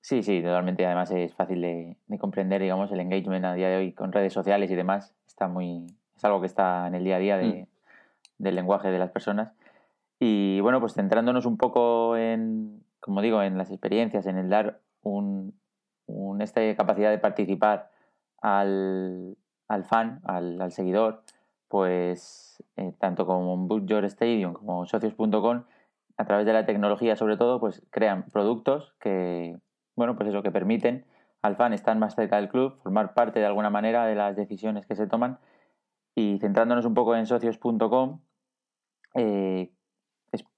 Sí, 0.00 0.22
sí, 0.22 0.40
totalmente. 0.40 0.86
Además 0.86 1.10
es 1.10 1.34
fácil 1.34 1.60
de, 1.60 1.96
comprender, 2.18 2.62
digamos, 2.62 2.90
el 2.92 3.00
engagement 3.00 3.44
a 3.44 3.54
día 3.54 3.68
de 3.68 3.76
hoy 3.76 3.92
con 3.92 4.12
redes 4.12 4.32
sociales 4.32 4.70
y 4.70 4.74
demás. 4.74 5.14
Está 5.26 5.48
muy, 5.48 5.86
es 6.16 6.24
algo 6.24 6.40
que 6.40 6.46
está 6.46 6.86
en 6.86 6.94
el 6.94 7.04
día 7.04 7.16
a 7.16 7.18
día 7.18 7.36
de, 7.36 7.44
mm. 7.44 7.66
del 8.38 8.54
lenguaje 8.54 8.90
de 8.90 8.98
las 8.98 9.10
personas. 9.10 9.52
Y 10.18 10.60
bueno, 10.60 10.80
pues 10.80 10.94
centrándonos 10.94 11.46
un 11.46 11.58
poco 11.58 12.16
en, 12.16 12.82
como 13.00 13.20
digo, 13.20 13.42
en 13.42 13.58
las 13.58 13.70
experiencias, 13.70 14.26
en 14.26 14.38
el 14.38 14.48
dar 14.48 14.80
un, 15.02 15.54
esta 16.40 16.74
capacidad 16.74 17.10
de 17.10 17.18
participar 17.18 17.90
al, 18.40 19.36
al 19.68 19.84
fan, 19.84 20.20
al, 20.24 20.60
al 20.60 20.72
seguidor, 20.72 21.22
pues 21.68 22.62
eh, 22.76 22.92
tanto 22.98 23.26
como 23.26 23.56
Book 23.56 23.86
Your 23.86 24.04
Stadium 24.06 24.52
como 24.52 24.86
socios.com, 24.86 25.64
a 26.16 26.24
través 26.24 26.46
de 26.46 26.52
la 26.52 26.66
tecnología 26.66 27.16
sobre 27.16 27.36
todo, 27.36 27.60
pues 27.60 27.82
crean 27.90 28.24
productos 28.32 28.94
que, 29.00 29.56
bueno, 29.94 30.16
pues 30.16 30.28
eso, 30.28 30.42
que 30.42 30.50
permiten 30.50 31.04
al 31.42 31.56
fan 31.56 31.72
estar 31.72 31.96
más 31.96 32.14
cerca 32.14 32.36
del 32.36 32.48
club, 32.48 32.78
formar 32.82 33.14
parte 33.14 33.38
de 33.38 33.46
alguna 33.46 33.70
manera 33.70 34.06
de 34.06 34.16
las 34.16 34.34
decisiones 34.34 34.86
que 34.86 34.96
se 34.96 35.06
toman 35.06 35.38
y 36.14 36.38
centrándonos 36.40 36.84
un 36.84 36.94
poco 36.94 37.14
en 37.14 37.26
socios.com, 37.26 38.20
eh, 39.14 39.70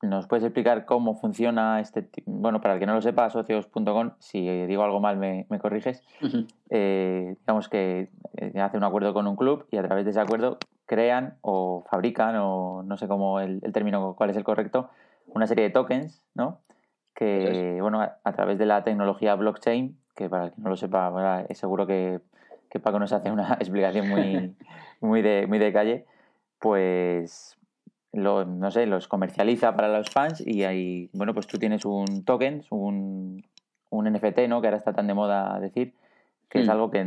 ¿Nos 0.03 0.27
puedes 0.27 0.45
explicar 0.45 0.85
cómo 0.85 1.15
funciona 1.15 1.81
este 1.81 2.09
Bueno, 2.27 2.61
para 2.61 2.75
el 2.75 2.81
que 2.81 2.87
no 2.87 2.95
lo 2.95 3.03
sepa, 3.03 3.31
socios.com, 3.31 4.13
si 4.19 4.67
digo 4.67 4.83
algo 4.83 5.01
mal 5.01 5.17
me, 5.17 5.47
corriges. 5.61 6.03
Eh, 6.71 7.37
digamos 7.41 7.69
que 7.69 8.11
hace 8.61 8.77
un 8.77 8.85
acuerdo 8.85 9.15
con 9.15 9.27
un 9.27 9.37
club 9.37 9.67
y 9.71 9.77
a 9.77 9.83
través 9.83 10.05
de 10.05 10.11
ese 10.11 10.21
acuerdo 10.21 10.59
crean 10.91 11.39
o 11.41 11.85
fabrican, 11.89 12.35
o 12.41 12.83
no 12.83 12.97
sé 12.97 13.07
cómo 13.07 13.39
el, 13.39 13.61
término, 13.73 14.17
cuál 14.17 14.31
es 14.31 14.37
el 14.37 14.43
correcto, 14.43 14.91
una 15.29 15.47
serie 15.47 15.63
de 15.63 15.71
tokens, 15.71 16.21
¿no? 16.35 16.59
Que, 17.15 17.79
bueno, 17.81 18.01
a, 18.01 18.33
través 18.33 18.59
de 18.59 18.67
la 18.67 18.83
tecnología 18.83 19.37
blockchain, 19.37 19.97
que 20.17 20.29
para 20.29 20.47
el 20.47 20.51
que 20.53 20.61
no 20.61 20.69
lo 20.69 20.77
sepa, 20.77 21.45
es 21.49 21.59
seguro 21.59 21.87
que, 21.87 22.19
que 22.69 22.81
Paco 22.81 22.99
nos 22.99 23.13
hace 23.13 23.31
una 23.31 23.55
explicación 23.61 24.09
muy, 24.09 24.57
muy, 25.01 25.23
de, 25.23 25.47
muy 25.47 25.61
de 25.61 25.73
calle, 25.73 26.07
pues 26.59 27.57
no 28.13 28.71
sé, 28.73 28.87
los 28.87 29.07
comercializa 29.07 29.77
para 29.77 29.97
los 29.97 30.11
fans 30.11 30.45
y 30.45 30.65
ahí, 30.65 31.09
bueno, 31.13 31.35
pues 31.35 31.47
tú 31.47 31.57
tienes 31.61 31.85
un 31.85 32.25
token, 32.25 32.65
un, 32.71 33.45
un 33.91 34.13
NFT, 34.13 34.49
¿no? 34.49 34.61
Que 34.61 34.67
ahora 34.67 34.79
está 34.79 34.93
tan 34.93 35.07
de 35.07 35.15
moda 35.15 35.61
decir, 35.61 35.95
que 36.51 36.61
es 36.61 36.67
hmm. 36.67 36.71
algo 36.71 36.91
que, 36.91 37.07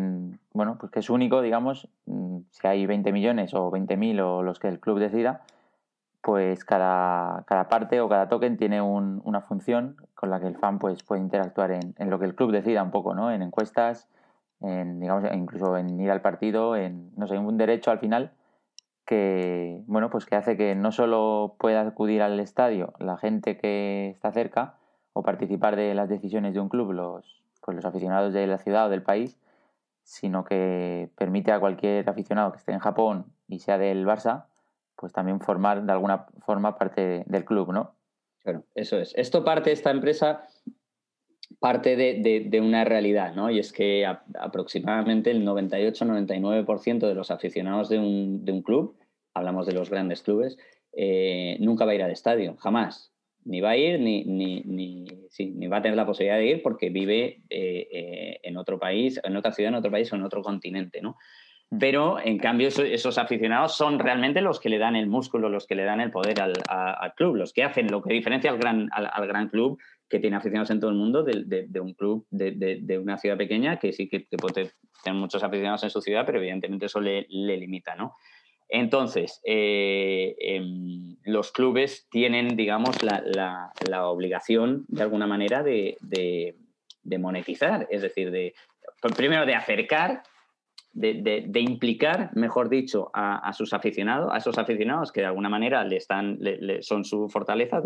bueno, 0.54 0.78
pues 0.80 0.92
que 0.92 1.00
es 1.00 1.10
único, 1.10 1.42
digamos, 1.42 1.90
mm, 2.06 2.38
si 2.50 2.68
hay 2.68 2.86
20 2.88 3.12
millones 3.12 3.54
o 3.54 3.70
20.000 3.70 4.22
o 4.22 4.42
los 4.42 4.58
que 4.58 4.70
el 4.70 4.80
club 4.80 4.98
decida, 4.98 5.42
pues 6.22 6.64
cada, 6.64 7.44
cada 7.46 7.68
parte 7.68 8.00
o 8.00 8.08
cada 8.08 8.30
token 8.30 8.56
tiene 8.58 8.82
una 8.82 9.42
función 9.42 9.98
con 10.16 10.30
la 10.30 10.40
que 10.40 10.48
el 10.48 10.56
fan 10.56 10.80
pues, 10.80 11.04
puede 11.04 11.22
interactuar 11.22 11.72
en, 11.72 11.94
en, 11.98 12.10
lo 12.10 12.18
que 12.18 12.26
el 12.26 12.34
club 12.34 12.54
decida 12.54 12.82
un 12.82 12.92
poco, 12.92 13.14
¿no? 13.14 13.30
En 13.30 13.42
encuestas, 13.42 14.08
en, 14.62 15.02
digamos, 15.02 15.26
incluso 15.34 15.76
en 15.76 16.00
ir 16.00 16.10
al 16.10 16.22
partido, 16.22 16.78
en, 16.78 17.12
no 17.18 17.28
sé, 17.28 17.38
un 17.38 17.58
derecho 17.58 17.92
al 17.92 18.00
final 18.00 18.32
que 19.06 19.84
bueno 19.86 20.10
pues 20.10 20.26
que 20.26 20.38
hace 20.38 20.56
que 20.56 20.76
no 20.76 20.94
solo 20.94 21.56
pueda 21.60 21.82
acudir 21.82 22.22
al 22.22 22.40
estadio 22.40 22.94
la 23.00 23.18
gente 23.18 23.58
que 23.58 24.10
está 24.10 24.32
cerca 24.32 24.76
o 25.12 25.24
participar 25.24 25.76
de 25.76 25.94
las 25.94 26.08
decisiones 26.08 26.54
de 26.54 26.62
un 26.62 26.70
club 26.70 26.94
los 26.94 27.43
pues 27.64 27.76
los 27.76 27.86
aficionados 27.86 28.34
de 28.34 28.48
la 28.48 28.58
ciudad 28.58 28.88
o 28.88 28.90
del 28.90 29.04
país 29.04 29.38
sino 30.04 30.44
que 30.44 31.10
permite 31.16 31.52
a 31.52 31.60
cualquier 31.60 32.10
aficionado 32.10 32.52
que 32.52 32.58
esté 32.58 32.74
en 32.74 32.80
Japón 32.80 33.26
y 33.48 33.60
sea 33.60 33.78
del 33.78 34.06
Barça 34.06 34.46
pues 34.96 35.14
también 35.14 35.40
formar 35.40 35.84
de 35.84 35.92
alguna 35.92 36.28
forma 36.46 36.78
parte 36.78 37.24
del 37.26 37.46
club 37.46 37.72
no 37.72 37.96
claro 38.44 38.64
eso 38.76 38.98
es 38.98 39.14
esto 39.16 39.44
parte 39.44 39.72
esta 39.72 39.92
empresa 39.92 40.48
parte 41.60 41.96
de, 41.96 42.48
de, 42.50 42.62
una 42.62 42.84
realidad, 42.84 43.34
¿no? 43.36 43.50
Y 43.50 43.60
es 43.60 43.72
que 43.72 44.06
aproximadamente 44.06 45.32
el 45.32 45.46
98-99% 45.46 47.08
de 47.08 47.16
los 47.16 47.32
aficionados 47.32 47.90
de 47.90 48.00
un, 48.00 48.44
de 48.44 48.52
un, 48.52 48.64
club, 48.64 48.98
hablamos 49.34 49.66
de 49.66 49.72
los 49.74 49.90
grandes 49.90 50.24
clubes, 50.24 50.58
eh, 50.92 51.58
nunca 51.60 51.86
va 51.86 51.92
a 51.92 51.96
ir 51.96 52.04
al 52.04 52.12
estadio, 52.12 52.56
jamás. 52.58 53.13
Ni 53.46 53.62
va 53.62 53.72
a 53.72 53.78
ir 53.78 54.00
ni, 54.00 54.24
ni, 54.24 54.62
ni, 54.66 55.06
ni 55.40 55.68
va 55.68 55.78
a 55.78 55.82
tener 55.82 55.98
la 55.98 56.06
posibilidad 56.06 56.38
de 56.38 56.48
ir 56.48 56.62
porque 56.62 56.90
vive 56.90 57.42
eh, 57.50 57.88
eh, 57.92 58.40
en 58.44 58.58
otro 58.58 58.80
país, 58.80 59.20
en 59.24 59.36
otra 59.36 59.52
ciudad, 59.52 59.70
en 59.70 59.76
otro 59.76 59.92
país 59.92 60.12
o 60.12 60.16
en 60.16 60.24
otro 60.24 60.42
continente, 60.42 61.02
¿no? 61.02 61.18
Mm. 61.74 61.78
Pero, 61.80 62.20
en 62.20 62.38
cambio, 62.38 62.68
esos, 62.68 63.18
aficionados 63.18 63.76
son 63.76 64.00
realmente 64.00 64.42
los 64.42 64.60
que 64.60 64.70
le 64.70 64.78
dan 64.78 64.96
el 64.96 65.08
músculo, 65.08 65.50
los 65.50 65.66
que 65.66 65.76
le 65.76 65.84
dan 65.84 66.02
el 66.02 66.12
poder 66.12 66.40
al, 66.42 67.14
club, 67.16 67.36
los 67.36 67.54
que 67.54 67.64
hacen 67.64 67.88
lo 67.92 68.02
que 68.02 68.14
diferencia 68.14 68.52
al 68.52 68.58
gran, 68.58 68.90
al, 68.92 69.28
gran 69.28 69.50
club 69.50 69.80
que 70.10 70.20
tiene 70.20 70.36
aficionados 70.36 70.70
en 70.70 70.80
todo 70.80 70.92
el 70.92 70.98
mundo 70.98 71.24
de, 71.24 71.80
un 71.80 71.94
club 71.94 72.28
de, 72.30 73.00
una 73.02 73.18
ciudad 73.18 73.38
pequeña 73.38 73.78
que 73.78 73.92
sí 73.92 74.08
que, 74.08 74.28
puede 74.38 74.72
tener 75.04 75.20
muchos 75.20 75.44
aficionados 75.44 75.84
en 75.84 75.90
su 75.90 76.02
ciudad, 76.02 76.26
pero 76.26 76.38
evidentemente 76.38 76.86
eso 76.86 77.02
le, 77.02 77.26
le 77.30 77.58
limita, 77.58 77.96
¿no? 77.96 78.14
Entonces, 78.74 79.40
eh, 79.46 80.36
em, 80.40 81.16
los 81.26 81.52
clubes 81.52 82.08
tienen, 82.10 82.56
digamos, 82.56 83.04
la, 83.04 84.10
obligación, 84.10 84.86
de 84.88 85.04
alguna 85.04 85.28
manera, 85.28 85.62
de, 85.62 85.96
de, 86.02 87.18
monetizar, 87.20 87.88
es 87.92 88.02
decir, 88.02 88.32
de, 88.32 88.56
primero 89.16 89.46
de 89.46 89.54
acercar 89.54 90.24
de, 90.94 91.60
implicar, 91.60 92.30
mejor 92.36 92.70
dicho, 92.70 93.10
a, 93.14 93.52
sus 93.54 93.74
aficionados, 93.74 94.32
a 94.32 94.38
esos 94.38 94.58
aficionados 94.58 95.12
que 95.12 95.22
de 95.22 95.28
alguna 95.28 95.50
manera 95.50 95.84
le 95.84 95.98
están, 95.98 96.40
son 96.82 97.04
su 97.04 97.30
fortaleza, 97.30 97.82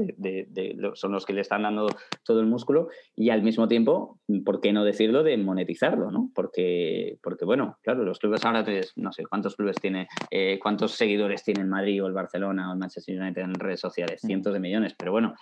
son 0.94 1.12
los 1.12 1.26
que 1.26 1.34
le 1.34 1.42
están 1.42 1.64
dando 1.64 1.88
todo 2.24 2.42
el 2.42 2.48
músculo 2.48 2.90
y 3.16 3.30
al 3.30 3.44
mismo 3.44 3.68
tiempo, 3.68 4.20
¿por 4.46 4.60
qué 4.60 4.74
no 4.74 4.84
decirlo 4.84 5.24
de 5.24 5.38
monetizarlo? 5.38 6.12
¿no? 6.12 6.32
Porque, 6.36 7.18
porque, 7.24 7.46
bueno, 7.46 7.78
claro, 7.82 8.04
los 8.04 8.20
clubes 8.20 8.44
ahora, 8.44 8.66
no 8.96 9.12
sé 9.12 9.26
cuántos 9.26 9.56
clubes 9.56 9.78
tiene, 9.78 10.08
eh, 10.30 10.60
cuántos 10.62 10.92
seguidores 10.94 11.44
tiene 11.44 11.62
el 11.62 11.68
Madrid 11.68 12.04
o 12.04 12.08
el 12.08 12.14
Barcelona 12.14 12.70
o 12.70 12.74
el 12.74 12.80
Manchester 12.80 13.20
United 13.20 13.42
en 13.42 13.54
redes 13.54 13.80
sociales, 13.80 14.22
cientos 14.22 14.54
de 14.54 14.60
millones, 14.60 14.96
pero 14.98 15.12
bueno, 15.12 15.36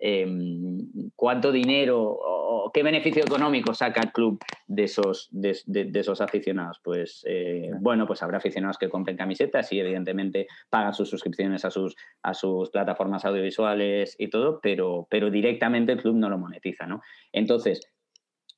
Em, 0.00 1.10
cuánto 1.16 1.50
dinero 1.50 2.00
o 2.00 2.70
qué 2.72 2.84
beneficio 2.84 3.22
económico 3.22 3.74
saca 3.74 4.00
el 4.00 4.12
club 4.12 4.38
de 4.68 4.84
esos, 4.84 5.28
de, 5.32 5.60
esos 5.94 6.20
aficionados. 6.20 6.80
Pues 6.84 7.24
eh, 7.26 7.70
bueno, 7.80 8.06
pues 8.06 8.22
habrá 8.22 8.38
aficionados 8.38 8.78
que 8.78 8.88
compren 8.88 9.16
camisetas 9.16 9.72
y 9.72 9.80
evidentemente 9.80 10.46
pagan 10.70 10.94
sus 10.94 11.10
suscripciones 11.10 11.64
a 11.64 11.70
sus, 11.70 11.96
a 12.22 12.32
sus 12.34 12.70
plataformas 12.70 13.24
audiovisuales 13.24 14.14
y 14.18 14.28
todo, 14.28 14.60
pero, 14.62 15.08
pero 15.10 15.30
directamente 15.30 15.92
el 15.92 16.00
club 16.00 16.14
no 16.16 16.28
lo 16.28 16.38
monetiza. 16.38 16.86
¿no? 16.86 17.02
Entonces, 17.32 17.80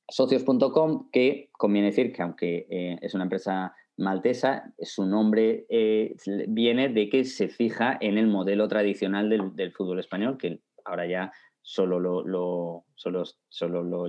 socios.com, 0.07 1.09
que 1.11 1.49
conviene 1.53 1.87
decir 1.87 2.13
que 2.13 2.21
aunque 2.21 2.67
eh, 2.69 2.99
es 3.01 3.15
una 3.15 3.23
empresa 3.23 3.73
maltesa, 3.97 4.73
su 4.79 5.05
nombre 5.05 5.65
eh, 5.69 6.15
viene 6.47 6.89
de 6.89 7.09
que 7.09 7.23
se 7.23 7.47
fija 7.49 7.97
en 7.99 8.17
el 8.17 8.27
modelo 8.27 8.67
tradicional 8.67 9.29
del, 9.29 9.55
del 9.55 9.71
fútbol 9.71 9.99
español, 9.99 10.37
que 10.37 10.59
ahora 10.85 11.05
ya 11.05 11.31
solo 11.61 11.99
lo, 11.99 12.23
lo 12.25 12.85
solo, 12.95 13.23
solo 13.49 13.83
lo 13.83 14.07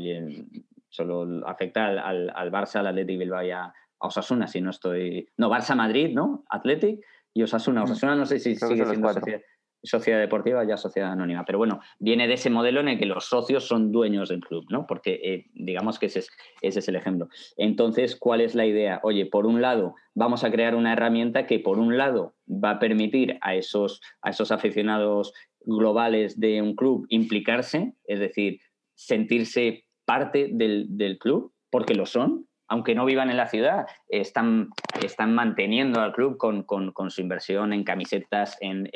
solo 0.88 1.46
afecta 1.46 1.86
al, 1.86 2.30
al, 2.34 2.50
Barça, 2.50 2.76
al 2.76 2.88
Athletic 2.88 3.18
Bilbao 3.18 3.42
y 3.42 3.50
a, 3.50 3.72
Osasuna, 4.02 4.46
si 4.48 4.60
no 4.60 4.70
estoy. 4.70 5.28
No, 5.36 5.48
Barça 5.48 5.76
Madrid, 5.76 6.12
¿no? 6.12 6.44
Athletic 6.48 7.00
y 7.32 7.42
Osasuna. 7.42 7.80
Mm. 7.80 7.84
Osasuna 7.84 8.16
no 8.16 8.26
sé 8.26 8.38
si 8.38 8.56
sigue 8.56 8.84
siendo 8.84 9.12
sociedad, 9.12 9.40
deportiva, 9.82 10.64
ya 10.64 10.76
sociedad 10.76 11.12
anónima. 11.12 11.44
Pero 11.44 11.58
bueno, 11.58 11.80
viene 11.98 12.28
de 12.28 12.34
ese 12.34 12.50
modelo 12.50 12.80
en 12.80 12.88
el 12.88 12.98
que 12.98 13.06
los 13.06 13.26
socios 13.26 13.66
son 13.66 13.92
dueños 13.92 14.28
del 14.28 14.40
club, 14.40 14.64
¿no? 14.70 14.86
Porque 14.86 15.20
eh, 15.22 15.46
digamos 15.54 15.98
que 15.98 16.06
ese 16.06 16.20
es, 16.20 16.30
ese 16.60 16.78
es 16.78 16.88
el 16.88 16.96
ejemplo. 16.96 17.28
Entonces, 17.56 18.16
¿cuál 18.16 18.40
es 18.40 18.54
la 18.54 18.66
idea? 18.66 19.00
Oye, 19.02 19.26
por 19.26 19.46
un 19.46 19.60
lado, 19.60 19.94
vamos 20.14 20.44
a 20.44 20.50
crear 20.50 20.74
una 20.74 20.92
herramienta 20.92 21.46
que, 21.46 21.58
por 21.58 21.78
un 21.78 21.96
lado, 21.96 22.34
va 22.48 22.72
a 22.72 22.78
permitir 22.78 23.38
a 23.40 23.54
esos, 23.54 24.00
a 24.22 24.30
esos 24.30 24.52
aficionados 24.52 25.32
globales 25.64 26.38
de 26.38 26.62
un 26.62 26.74
club 26.74 27.06
implicarse, 27.08 27.94
es 28.04 28.20
decir, 28.20 28.60
sentirse 28.94 29.84
parte 30.04 30.48
del, 30.52 31.18
club, 31.18 31.52
porque 31.70 31.94
lo 31.94 32.06
son, 32.06 32.46
aunque 32.72 32.94
no 32.94 33.04
vivan 33.04 33.28
en 33.28 33.36
la 33.36 33.48
ciudad, 33.48 33.86
están, 34.08 34.70
están 35.04 35.34
manteniendo 35.34 36.00
al 36.00 36.14
club 36.14 36.38
con, 36.38 37.10
su 37.10 37.20
inversión 37.20 37.74
en 37.74 37.84
camisetas, 37.84 38.56
en, 38.60 38.88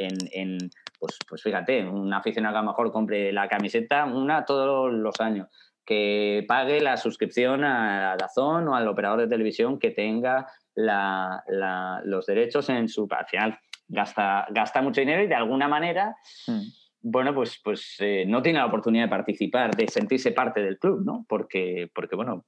pues, 0.98 1.18
pues, 1.28 1.42
fíjate, 1.42 1.86
un 1.86 2.10
aficionado 2.14 2.54
que 2.54 2.58
a 2.58 2.62
lo 2.62 2.68
mejor 2.68 2.90
compre 2.90 3.34
la 3.34 3.48
camiseta 3.48 4.06
una 4.06 4.46
todos 4.46 4.90
los 4.90 5.20
años, 5.20 5.48
que 5.84 6.42
pague 6.48 6.80
la 6.80 6.96
suscripción 6.96 7.64
a 7.64 8.16
Dazón 8.18 8.66
o 8.68 8.74
al 8.74 8.88
operador 8.88 9.20
de 9.20 9.28
televisión 9.28 9.78
que 9.78 9.90
tenga 9.90 10.46
los 10.74 12.24
derechos 12.24 12.70
en 12.70 12.88
su... 12.88 13.06
Al 13.10 13.26
final, 13.26 13.58
gasta, 13.88 14.46
gasta 14.52 14.80
mucho 14.80 15.02
dinero 15.02 15.22
y 15.22 15.26
de 15.26 15.34
alguna 15.34 15.68
manera, 15.68 16.16
hmm. 16.46 16.62
bueno, 17.02 17.34
pues, 17.34 17.60
pues 17.62 17.96
eh, 17.98 18.24
no 18.26 18.40
tiene 18.40 18.58
la 18.58 18.66
oportunidad 18.66 19.04
de 19.04 19.10
participar, 19.10 19.76
de 19.76 19.86
sentirse 19.86 20.32
parte 20.32 20.62
del 20.62 20.78
club, 20.78 21.04
¿no? 21.04 21.26
Porque, 21.28 21.90
porque 21.94 22.16
bueno, 22.16 22.46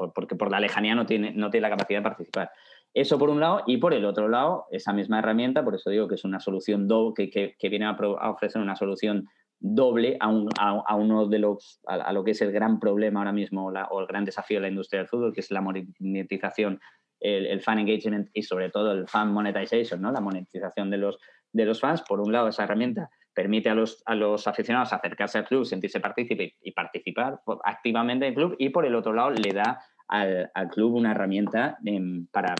por, 0.00 0.14
porque 0.14 0.34
por 0.34 0.50
la 0.50 0.60
lejanía 0.60 0.94
no 0.94 1.04
tiene, 1.04 1.32
no 1.32 1.50
tiene 1.50 1.68
la 1.68 1.76
capacidad 1.76 1.98
de 1.98 2.04
participar. 2.04 2.50
Eso 2.94 3.18
por 3.18 3.28
un 3.28 3.38
lado, 3.38 3.62
y 3.66 3.76
por 3.76 3.92
el 3.92 4.06
otro 4.06 4.28
lado, 4.28 4.66
esa 4.70 4.92
misma 4.92 5.18
herramienta, 5.18 5.62
por 5.62 5.74
eso 5.74 5.90
digo 5.90 6.08
que 6.08 6.14
es 6.14 6.24
una 6.24 6.40
solución 6.40 6.88
doble, 6.88 7.30
que, 7.30 7.54
que, 7.58 7.68
viene 7.68 7.84
a, 7.84 7.96
ofrecer 8.30 8.62
una 8.62 8.74
solución 8.76 9.28
doble 9.60 10.16
a, 10.20 10.28
a, 10.86 10.96
uno 10.96 11.28
de 11.28 11.38
los 11.38 11.80
a, 11.86 12.12
lo 12.12 12.24
que 12.24 12.30
es 12.30 12.40
el 12.40 12.50
gran 12.50 12.80
problema 12.80 13.20
ahora 13.20 13.32
mismo 13.32 13.66
o 13.66 14.00
el 14.00 14.06
gran 14.06 14.24
desafío 14.24 14.56
de 14.56 14.62
la 14.62 14.68
industria 14.68 15.00
del 15.00 15.08
fútbol, 15.08 15.34
que 15.34 15.40
es 15.40 15.50
la 15.50 15.60
monetización 15.60 16.80
el, 17.20 17.60
fan 17.60 17.78
engagement 17.78 18.30
y 18.32 18.42
sobre 18.42 18.70
todo 18.70 18.92
el 18.92 19.06
fan 19.06 19.32
monetization, 19.32 20.00
¿no? 20.00 20.10
la 20.10 20.20
monetización 20.20 20.90
de 20.90 20.96
los, 20.96 21.18
de 21.52 21.66
los 21.66 21.78
fans. 21.78 22.02
Por 22.02 22.20
un 22.20 22.32
lado, 22.32 22.48
esa 22.48 22.64
herramienta 22.64 23.10
permite 23.34 23.70
a 23.70 23.74
los, 23.74 24.02
a 24.06 24.14
los 24.14 24.46
aficionados 24.46 24.92
acercarse 24.92 25.38
al 25.38 25.46
club, 25.46 25.64
sentirse 25.64 26.00
partícipe 26.00 26.56
y 26.62 26.72
participar 26.72 27.40
activamente 27.64 28.26
en 28.26 28.32
el 28.32 28.36
club 28.36 28.56
y 28.58 28.70
por 28.70 28.84
el 28.84 28.94
otro 28.94 29.12
lado 29.12 29.30
le 29.30 29.52
da 29.52 29.80
al, 30.10 30.68
club 30.70 30.94
una 30.94 31.12
herramienta 31.12 31.78
em, 31.84 32.26
para, 32.26 32.56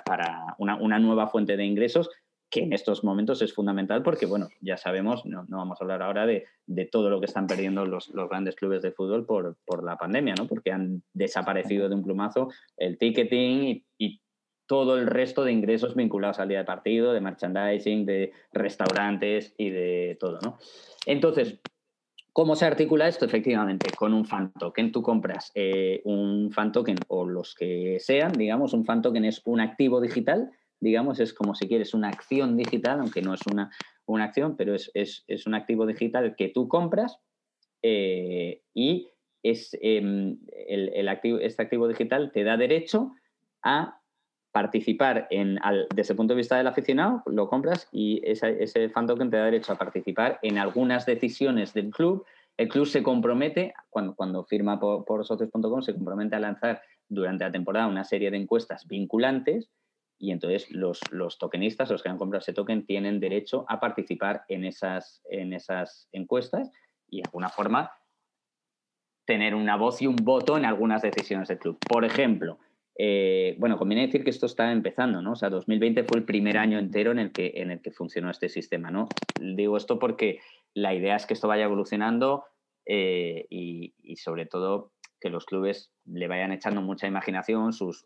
una, 0.59 0.99
nueva 0.99 1.27
fuente 1.29 1.57
de 1.57 1.65
ingresos 1.65 2.09
que 2.49 2.63
en 2.63 2.73
estos 2.73 3.05
momentos 3.05 3.43
es 3.43 3.53
fundamental 3.53 4.03
porque, 4.03 4.27
bueno, 4.27 4.49
ya 4.61 4.77
sabemos, 4.77 5.25
no, 5.25 5.45
vamos 5.49 5.81
a 5.81 5.85
hablar 5.85 6.03
ahora 6.03 6.27
de, 6.27 6.47
todo 6.91 7.11
lo 7.11 7.21
que 7.21 7.27
están 7.27 7.47
perdiendo 7.47 7.85
los, 7.87 8.13
grandes 8.29 8.57
clubes 8.57 8.83
de 8.83 8.93
fútbol 8.93 9.25
por, 9.25 9.57
por, 9.65 9.85
la 9.85 9.97
pandemia, 9.97 10.35
¿no? 10.37 10.47
Porque 10.47 10.73
han 10.73 11.03
desaparecido 11.13 11.89
de 11.89 11.95
un 11.95 12.03
plumazo 12.03 12.49
el 12.77 12.99
ticketing 12.99 13.63
y, 13.63 13.85
y 13.99 14.21
todo 14.67 14.97
el 14.97 15.07
resto 15.07 15.45
de 15.45 15.53
ingresos 15.53 15.95
vinculados 15.95 16.39
al 16.39 16.49
día 16.49 16.59
de 16.59 16.65
partido, 16.65 17.13
de 17.13 17.21
merchandising, 17.21 18.07
de 18.07 18.33
restaurantes 18.53 19.55
y 19.57 19.71
de 19.71 20.17
todo, 20.19 20.39
¿no? 20.43 20.59
Entonces, 21.07 21.61
¿cómo 22.33 22.57
se 22.57 22.66
articula 22.66 23.09
esto? 23.09 23.24
Efectivamente, 23.24 23.95
con 23.95 24.14
un 24.14 24.24
fan 24.24 24.53
token. 24.53 24.93
Tú 24.93 25.03
compras 25.03 25.51
eh, 25.55 26.01
un 26.05 26.51
fan 26.53 26.72
token 26.72 27.05
o 27.09 27.26
los 27.26 27.55
que 27.55 27.99
sean, 28.01 28.39
digamos, 28.39 28.72
un 28.72 28.85
fan 28.85 29.03
token 29.03 29.24
es 29.24 29.43
un 29.45 29.61
activo 29.61 30.01
digital, 30.01 30.51
digamos, 30.81 31.20
es 31.20 31.35
como 31.35 31.55
si 31.55 31.68
quieres 31.68 31.95
una 31.95 32.09
acción 32.09 32.57
digital, 32.57 33.01
aunque 33.01 33.22
no 33.22 33.35
es 33.35 33.47
una, 33.47 33.70
una 34.07 34.24
acción, 34.24 34.57
pero 34.57 34.74
es, 34.74 35.24
un 35.47 35.55
activo 35.55 35.87
digital 35.87 36.35
que 36.37 36.49
tú 36.49 36.68
compras 36.68 37.18
eh, 37.83 38.62
y 38.74 39.11
es, 39.43 39.76
em, 39.81 40.39
el, 40.68 41.09
activo, 41.09 41.39
este 41.39 41.62
activo 41.62 41.89
digital 41.89 42.31
te 42.33 42.45
da 42.45 42.57
derecho 42.57 43.12
a 43.62 44.00
participar 44.53 45.27
en, 45.31 45.59
desde 45.95 46.13
el 46.13 46.17
punto 46.17 46.35
de 46.35 46.39
vista 46.39 46.57
del 46.57 46.67
aficionado, 46.67 47.23
lo 47.27 47.49
compras 47.49 47.89
y 47.93 48.21
ese 48.25 48.89
fan 48.89 49.07
token 49.07 49.31
te 49.31 49.37
da 49.37 49.45
derecho 49.45 49.73
a 49.73 49.79
participar 49.79 50.39
en 50.43 50.59
algunas 50.59 51.07
decisiones 51.07 51.73
del 51.73 51.91
club. 51.91 52.25
El 52.57 52.69
club 52.69 52.87
se 52.87 53.03
compromete, 53.03 53.75
cuando, 53.89 54.15
cuando 54.15 54.45
firma 54.45 54.81
por, 54.81 55.25
socios.com, 55.25 55.83
se 55.83 55.95
compromete 55.95 56.37
a 56.37 56.41
lanzar 56.41 56.83
durante 57.09 57.45
la 57.45 57.53
temporada 57.53 57.87
una 57.87 58.05
serie 58.05 58.31
de 58.31 58.37
encuestas 58.37 58.87
vinculantes 58.87 59.71
y 60.19 60.33
entonces 60.33 60.71
los, 60.71 61.01
los 61.11 61.39
tokenistas, 61.39 61.91
los 61.91 62.03
que 62.03 62.11
han 62.11 62.19
comprado 62.19 62.41
ese 62.41 62.53
token, 62.53 62.85
tienen 62.85 63.21
derecho 63.21 63.65
a 63.69 63.81
participar 63.81 64.45
en 64.49 64.65
esas, 64.65 65.23
en 65.31 65.53
esas 65.53 66.09
encuestas 66.13 66.71
y 67.09 67.19
de 67.19 67.23
alguna 67.25 67.49
forma 67.49 67.93
tener 69.25 69.55
una 69.55 69.77
voz 69.77 70.03
y 70.03 70.07
un 70.07 70.17
voto 70.17 70.59
en 70.59 70.65
algunas 70.65 71.03
decisiones 71.03 71.49
del 71.49 71.59
club. 71.59 71.79
Por 71.89 72.05
ejemplo, 72.05 72.59
eh, 73.03 73.57
bueno, 73.59 73.79
conviene 73.79 74.05
decir 74.05 74.23
que 74.25 74.29
esto 74.29 74.45
está 74.45 74.71
empezando, 74.73 75.23
¿no? 75.23 75.33
O 75.33 75.37
sea, 75.37 75.49
2020 75.49 76.05
fue 76.05 76.19
el 76.19 76.25
primer 76.25 76.59
año 76.59 76.79
entero 76.79 77.13
en 77.13 77.19
el 77.19 77.33
que, 77.33 77.55
en 77.55 77.71
el 77.71 77.81
que 77.81 77.93
funcionó 77.93 78.31
este 78.31 78.51
sistema, 78.51 78.91
¿no? 78.91 79.09
Digo 79.39 79.79
esto 79.79 79.99
porque 79.99 80.41
la 80.75 80.93
idea 80.93 81.17
es 81.17 81.25
que 81.25 81.33
esto 81.33 81.49
vaya 81.49 81.65
evolucionando 81.65 82.45
eh, 82.85 83.47
y, 83.49 83.95
sobre 84.17 84.45
todo 84.45 84.93
que 85.21 85.31
los 85.31 85.45
clubes 85.45 85.93
le 86.07 86.27
vayan 86.29 86.53
echando 86.53 86.81
mucha 86.81 87.07
imaginación, 87.07 87.73
sus, 87.73 88.05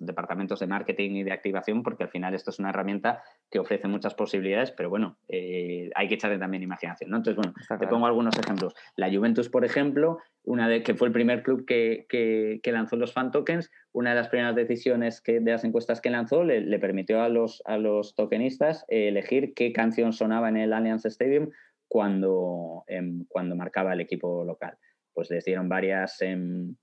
departamentos 0.00 0.60
de 0.60 0.66
marketing 0.66 1.12
y 1.12 1.22
de 1.22 1.32
activación, 1.32 1.82
porque 1.82 2.04
al 2.04 2.10
final 2.10 2.34
esto 2.34 2.50
es 2.50 2.58
una 2.58 2.70
herramienta 2.70 3.22
que 3.50 3.58
ofrece 3.58 3.88
muchas 3.88 4.14
posibilidades, 4.14 4.72
pero 4.72 4.90
bueno, 4.90 5.16
eh, 5.28 5.90
hay 5.94 6.08
que 6.08 6.14
echarle 6.14 6.38
también 6.38 6.62
imaginación. 6.62 7.10
¿no? 7.10 7.18
Entonces, 7.18 7.36
bueno, 7.36 7.54
te 7.78 7.86
pongo 7.86 8.06
algunos 8.06 8.36
ejemplos. 8.38 8.74
La 8.96 9.10
Juventus, 9.10 9.48
por 9.48 9.64
ejemplo, 9.64 10.18
una 10.42 10.68
de, 10.68 10.82
que 10.82 10.94
fue 10.94 11.08
el 11.08 11.12
primer 11.12 11.42
club 11.42 11.64
que, 11.66 12.60
lanzó 12.64 12.96
los 12.96 13.12
fan 13.12 13.30
tokens, 13.30 13.70
una 13.92 14.10
de 14.10 14.16
las 14.16 14.28
primeras 14.28 14.56
decisiones 14.56 15.20
que, 15.20 15.40
de 15.40 15.52
las 15.52 15.64
encuestas 15.64 16.00
que 16.00 16.10
lanzó 16.10 16.44
le, 16.44 16.78
permitió 16.78 17.22
a 17.22 17.28
los, 17.28 17.62
a 17.64 17.78
los 17.78 18.14
tokenistas 18.14 18.84
elegir 18.88 19.54
qué 19.54 19.72
canción 19.72 20.12
sonaba 20.12 20.48
en 20.48 20.56
el 20.56 20.72
Allianz 20.72 21.06
Stadium 21.06 21.50
cuando, 21.88 22.84
em, 22.88 23.24
cuando 23.28 23.54
marcaba 23.56 23.92
el 23.92 24.00
equipo 24.00 24.44
local. 24.44 24.76
Pues 25.16 25.30
les 25.30 25.46
dieron 25.46 25.66
varias, 25.70 26.20
em, 26.20 26.76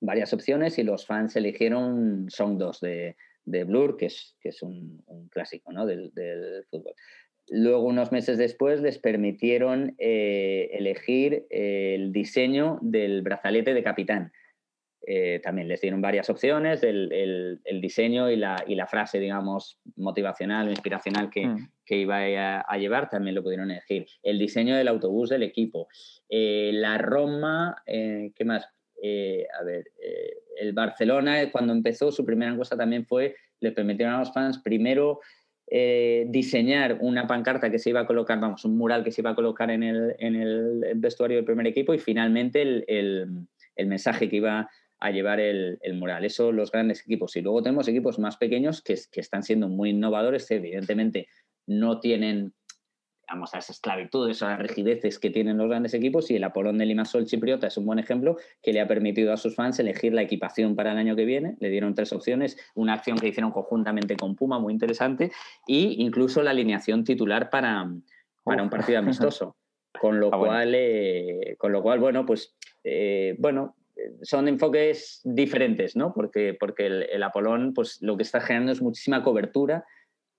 varias 0.00 0.32
opciones 0.32 0.78
y 0.78 0.84
los 0.84 1.06
fans 1.06 1.36
eligieron 1.36 2.30
Song 2.30 2.56
2 2.56 2.80
de, 2.80 3.16
de 3.44 3.64
Blur, 3.64 3.98
que 3.98 4.06
es, 4.06 4.36
que 4.40 4.48
es 4.48 4.62
un, 4.62 5.04
clásico 5.30 5.70
¿no? 5.70 5.84
del, 5.84 6.10
fútbol. 6.70 6.94
Luego, 7.50 7.82
unos 7.82 8.10
meses 8.10 8.38
después, 8.38 8.80
les 8.80 8.98
permitieron 8.98 9.94
eh, 9.98 10.70
elegir 10.72 11.46
el 11.50 12.10
diseño 12.10 12.78
del 12.80 13.20
brazalete 13.20 13.74
de 13.74 13.82
capitán. 13.82 14.32
Eh, 15.06 15.40
también 15.42 15.68
les 15.68 15.80
dieron 15.80 16.00
varias 16.00 16.30
opciones, 16.30 16.82
el, 16.82 17.60
el, 17.64 17.80
diseño 17.80 18.30
y 18.30 18.36
la, 18.36 18.64
y 18.66 18.74
la, 18.74 18.86
frase, 18.86 19.20
digamos, 19.20 19.78
motivacional 19.96 20.68
o 20.68 20.70
inspiracional 20.70 21.30
que, 21.30 21.46
mm. 21.46 21.68
que 21.84 21.98
iba 21.98 22.18
a, 22.60 22.78
llevar, 22.78 23.10
también 23.10 23.34
lo 23.34 23.42
pudieron 23.42 23.70
elegir. 23.70 24.06
El 24.22 24.38
diseño 24.38 24.76
del 24.76 24.88
autobús 24.88 25.28
del 25.28 25.42
equipo. 25.42 25.88
Eh, 26.28 26.70
la 26.72 26.98
Roma, 26.98 27.76
¿qué 27.86 28.44
más? 28.44 28.66
a 28.66 29.62
ver, 29.64 29.84
el 30.58 30.72
Barcelona, 30.72 31.50
cuando 31.50 31.74
empezó, 31.74 32.10
su 32.10 32.24
primera 32.24 32.50
encuesta 32.50 32.74
también 32.74 33.04
fue, 33.04 33.36
le 33.60 33.72
permitieron 33.72 34.14
a 34.14 34.20
los 34.20 34.32
fans 34.32 34.58
primero 34.58 35.20
eh, 35.66 36.26
diseñar 36.28 36.98
una 37.00 37.26
pancarta 37.26 37.70
que 37.70 37.78
se 37.78 37.88
iba 37.88 38.00
a 38.00 38.06
colocar, 38.06 38.38
vamos, 38.38 38.66
un 38.66 38.76
mural 38.76 39.02
que 39.02 39.10
se 39.10 39.22
iba 39.22 39.30
a 39.30 39.34
colocar 39.34 39.70
en 39.70 39.82
el, 39.82 40.14
en 40.18 40.36
el 40.36 40.92
vestuario 40.96 41.36
del 41.38 41.46
primer 41.46 41.66
equipo 41.66 41.94
y 41.94 41.98
finalmente 41.98 42.60
el, 42.60 42.84
el, 42.86 43.86
mensaje 43.86 44.28
que 44.28 44.36
iba 44.36 44.68
a 45.04 45.10
llevar 45.10 45.38
el, 45.38 45.78
el, 45.82 45.94
mural. 45.94 46.24
Eso 46.24 46.50
los 46.50 46.72
grandes 46.72 47.02
equipos. 47.02 47.36
Y 47.36 47.42
luego 47.42 47.62
tenemos 47.62 47.86
equipos 47.88 48.18
más 48.18 48.38
pequeños 48.38 48.80
que, 48.80 48.98
que 49.12 49.20
están 49.20 49.42
siendo 49.42 49.68
muy 49.68 49.90
innovadores, 49.90 50.50
evidentemente 50.50 51.28
no 51.66 52.00
tienen 52.00 52.54
a 53.26 53.58
esa 53.58 53.72
esclavitud, 53.72 54.30
esas 54.30 54.58
rigideces 54.58 55.18
que 55.18 55.30
tienen 55.30 55.58
los 55.58 55.68
grandes 55.68 55.92
equipos 55.94 56.30
y 56.30 56.36
el 56.36 56.44
Apolón 56.44 56.78
de 56.78 56.86
Limassol 56.86 57.26
chipriota 57.26 57.66
es 57.66 57.76
un 57.76 57.86
buen 57.86 57.98
ejemplo 57.98 58.36
que 58.62 58.72
le 58.72 58.80
ha 58.80 58.88
permitido 58.88 59.32
a 59.32 59.36
sus 59.36 59.54
fans 59.54 59.78
elegir 59.78 60.14
la 60.14 60.22
equipación 60.22 60.74
para 60.74 60.92
el 60.92 60.98
año 60.98 61.16
que 61.16 61.24
viene. 61.26 61.56
Le 61.60 61.68
dieron 61.68 61.94
tres 61.94 62.12
opciones, 62.12 62.56
una 62.74 62.94
acción 62.94 63.18
que 63.18 63.28
hicieron 63.28 63.50
conjuntamente 63.50 64.16
con 64.16 64.36
Puma, 64.36 64.58
muy 64.58 64.72
interesante, 64.72 65.32
e 65.66 65.94
incluso 65.98 66.42
la 66.42 66.50
alineación 66.50 67.04
titular 67.04 67.50
para, 67.50 67.90
para 68.42 68.62
un 68.62 68.70
partido 68.70 68.98
amistoso. 69.00 69.56
Con 70.00 70.18
lo, 70.18 70.34
ah, 70.34 70.38
cual, 70.38 70.74
eh, 70.74 71.54
con 71.56 71.70
lo 71.70 71.80
cual, 71.80 72.00
bueno, 72.00 72.26
pues, 72.26 72.56
eh, 72.82 73.36
bueno, 73.38 73.76
son 74.22 74.48
enfoques 74.48 75.20
diferentes, 75.24 75.96
¿no? 75.96 76.12
Porque, 76.14 76.56
porque 76.58 76.86
el, 76.86 77.02
el 77.04 77.22
Apolón, 77.22 77.74
pues 77.74 77.98
lo 78.02 78.16
que 78.16 78.22
está 78.22 78.40
generando 78.40 78.72
es 78.72 78.82
muchísima 78.82 79.22
cobertura. 79.22 79.84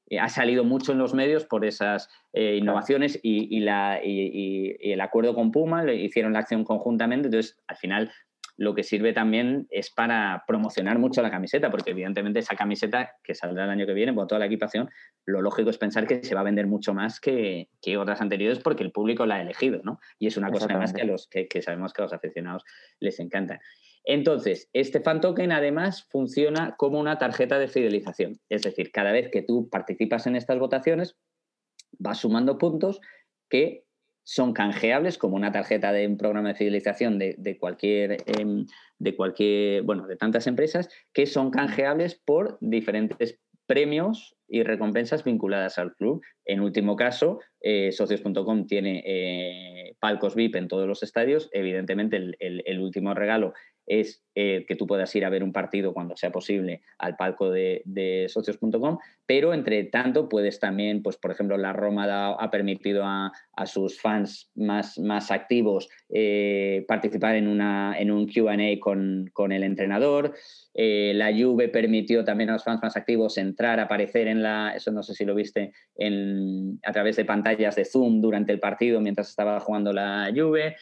Eh, 0.10 0.20
ha 0.20 0.30
salido 0.30 0.64
mucho 0.64 0.92
en 0.92 1.00
los 1.00 1.14
medios 1.14 1.46
por 1.46 1.66
esas 1.66 2.10
eh, 2.34 2.58
innovaciones 2.58 3.20
y, 3.24 3.60
la, 3.62 4.00
y, 4.04 4.76
el 4.80 5.02
acuerdo 5.02 5.34
con 5.34 5.52
Puma, 5.52 5.84
le 5.84 5.96
hicieron 5.96 6.34
la 6.34 6.40
acción 6.40 6.64
conjuntamente, 6.64 7.28
entonces 7.28 7.58
al 7.68 7.78
final 7.78 8.12
lo 8.58 8.74
que 8.74 8.84
sirve 8.84 9.14
también 9.14 9.68
es 9.70 9.90
para 9.90 10.44
promocionar 10.48 10.98
mucho 10.98 11.22
la 11.22 11.32
camiseta, 11.32 11.70
porque 11.70 11.92
evidentemente 11.92 12.40
esa 12.40 12.56
camiseta 12.56 13.16
que 13.24 13.36
saldrá 13.36 13.66
el 13.66 13.70
año 13.70 13.86
que 13.86 13.94
viene 13.94 14.16
con 14.16 14.28
toda 14.28 14.40
la 14.40 14.46
equipación, 14.46 14.90
lo 15.26 15.42
lógico 15.42 15.70
es 15.70 15.78
pensar 15.78 16.08
que 16.08 16.24
se 16.24 16.36
va 16.36 16.42
a 16.42 16.46
vender 16.46 16.68
mucho 16.68 16.94
más 16.94 17.20
que, 17.20 17.70
que 17.82 17.98
otras 17.98 18.22
anteriores 18.22 18.60
porque 18.60 18.84
el 18.84 18.92
público 18.92 19.26
la 19.26 19.36
ha 19.36 19.42
elegido, 19.42 19.82
¿no? 19.84 20.00
Y 20.20 20.28
es 20.28 20.38
una 20.38 20.52
cosa 20.52 20.66
además 20.70 20.94
que, 20.94 21.04
los, 21.04 21.28
que, 21.28 21.48
que 21.48 21.62
sabemos 21.62 21.94
que 21.94 22.02
a 22.02 22.06
los 22.06 22.14
aficionados 22.14 22.64
les 23.00 23.20
encanta. 23.20 23.60
Entonces, 24.06 24.70
este 24.72 25.02
fan 25.02 25.20
token 25.20 25.52
además 25.52 26.06
funciona 26.10 26.76
como 26.78 27.00
una 27.00 27.18
tarjeta 27.18 27.58
de 27.58 27.68
fidelización. 27.68 28.40
Es 28.50 28.62
decir, 28.62 28.92
cada 28.92 29.12
vez 29.12 29.30
que 29.32 29.42
tú 29.42 29.68
participas 29.70 30.28
en 30.28 30.36
estas 30.36 30.60
votaciones, 30.60 31.18
vas 31.98 32.20
sumando 32.20 32.58
puntos 32.58 33.02
que 33.50 33.85
son 34.26 34.54
canjeables 34.54 35.18
como 35.18 35.36
una 35.36 35.52
tarjeta 35.52 35.94
de 35.94 36.08
un 36.08 36.18
programa 36.18 36.50
de 36.50 36.56
fidelización 36.56 37.20
de, 37.20 37.58
cualquier, 37.60 38.18
em, 38.26 38.66
de 38.98 39.16
cualquier, 39.16 39.84
bueno, 39.84 40.08
de 40.08 40.18
tantas 40.18 40.48
empresas, 40.48 40.90
que 41.14 41.28
son 41.28 41.52
canjeables 41.52 42.16
por 42.16 42.58
diferentes 42.60 43.40
premios 43.68 44.36
y 44.48 44.64
recompensas 44.64 45.24
vinculadas 45.24 45.78
al 45.78 45.96
club. 45.96 46.24
En 46.46 46.62
último 46.62 46.96
caso, 46.96 47.40
eh, 47.60 47.92
socios.com 47.92 48.68
tiene 48.68 49.04
eh, 49.06 49.96
palcos 50.00 50.36
VIP 50.36 50.56
en 50.56 50.68
todos 50.68 50.88
los 50.88 51.02
estadios. 51.02 51.50
Evidentemente, 51.52 52.18
el 52.40 52.80
último 52.80 53.14
regalo 53.14 53.54
es 53.88 54.24
eh, 54.34 54.66
que 54.68 54.76
tú 54.76 54.88
puedas 54.88 55.16
ir 55.16 55.26
a 55.26 55.30
ver 55.30 55.44
un 55.44 55.54
partido 55.54 55.94
cuando 55.94 56.18
sea 56.18 56.32
posible 56.32 56.82
al 56.98 57.16
palco 57.16 57.52
de, 57.52 58.26
socios.com, 58.30 58.98
pero 59.26 59.54
entre 59.54 59.84
tanto 59.86 60.28
puedes 60.28 60.60
también, 60.60 61.04
pues 61.04 61.18
por 61.18 61.32
ejemplo, 61.32 61.58
la 61.58 61.74
Roma 61.74 62.34
ha 62.34 62.52
permitido 62.52 63.04
a, 63.06 63.32
sus 63.66 64.00
fans 64.02 64.52
más, 64.56 65.00
más 65.00 65.32
activos 65.32 65.88
participar 66.88 67.36
en, 67.36 67.48
una, 67.48 67.96
en 67.98 68.12
un 68.12 68.28
QA 68.28 68.58
con, 68.80 69.30
con, 69.34 69.52
el 69.52 69.64
entrenador. 69.64 70.34
La 70.74 71.32
Juve 71.32 71.70
permitió 71.70 72.26
también 72.26 72.50
a 72.50 72.54
los 72.54 72.64
fans 72.64 72.82
más 72.82 72.98
activos 72.98 73.38
entrar, 73.38 73.80
aparecer 73.80 74.28
en 74.28 74.44
la, 74.44 74.74
eso 74.76 74.92
no 74.92 75.04
sé 75.04 75.14
si 75.14 75.26
lo 75.26 75.36
viste, 75.36 75.72
en, 75.96 76.35
a 76.84 76.92
través 76.92 77.16
de 77.16 77.26
pantallas 77.26 77.76
de 77.76 77.86
Zoom 77.86 78.22
durante 78.22 78.52
el 78.52 78.60
partido 78.60 79.02
mientras 79.02 79.30
estaba 79.30 79.60
jugando 79.60 79.94
la 79.94 80.32
Juve. 80.36 80.76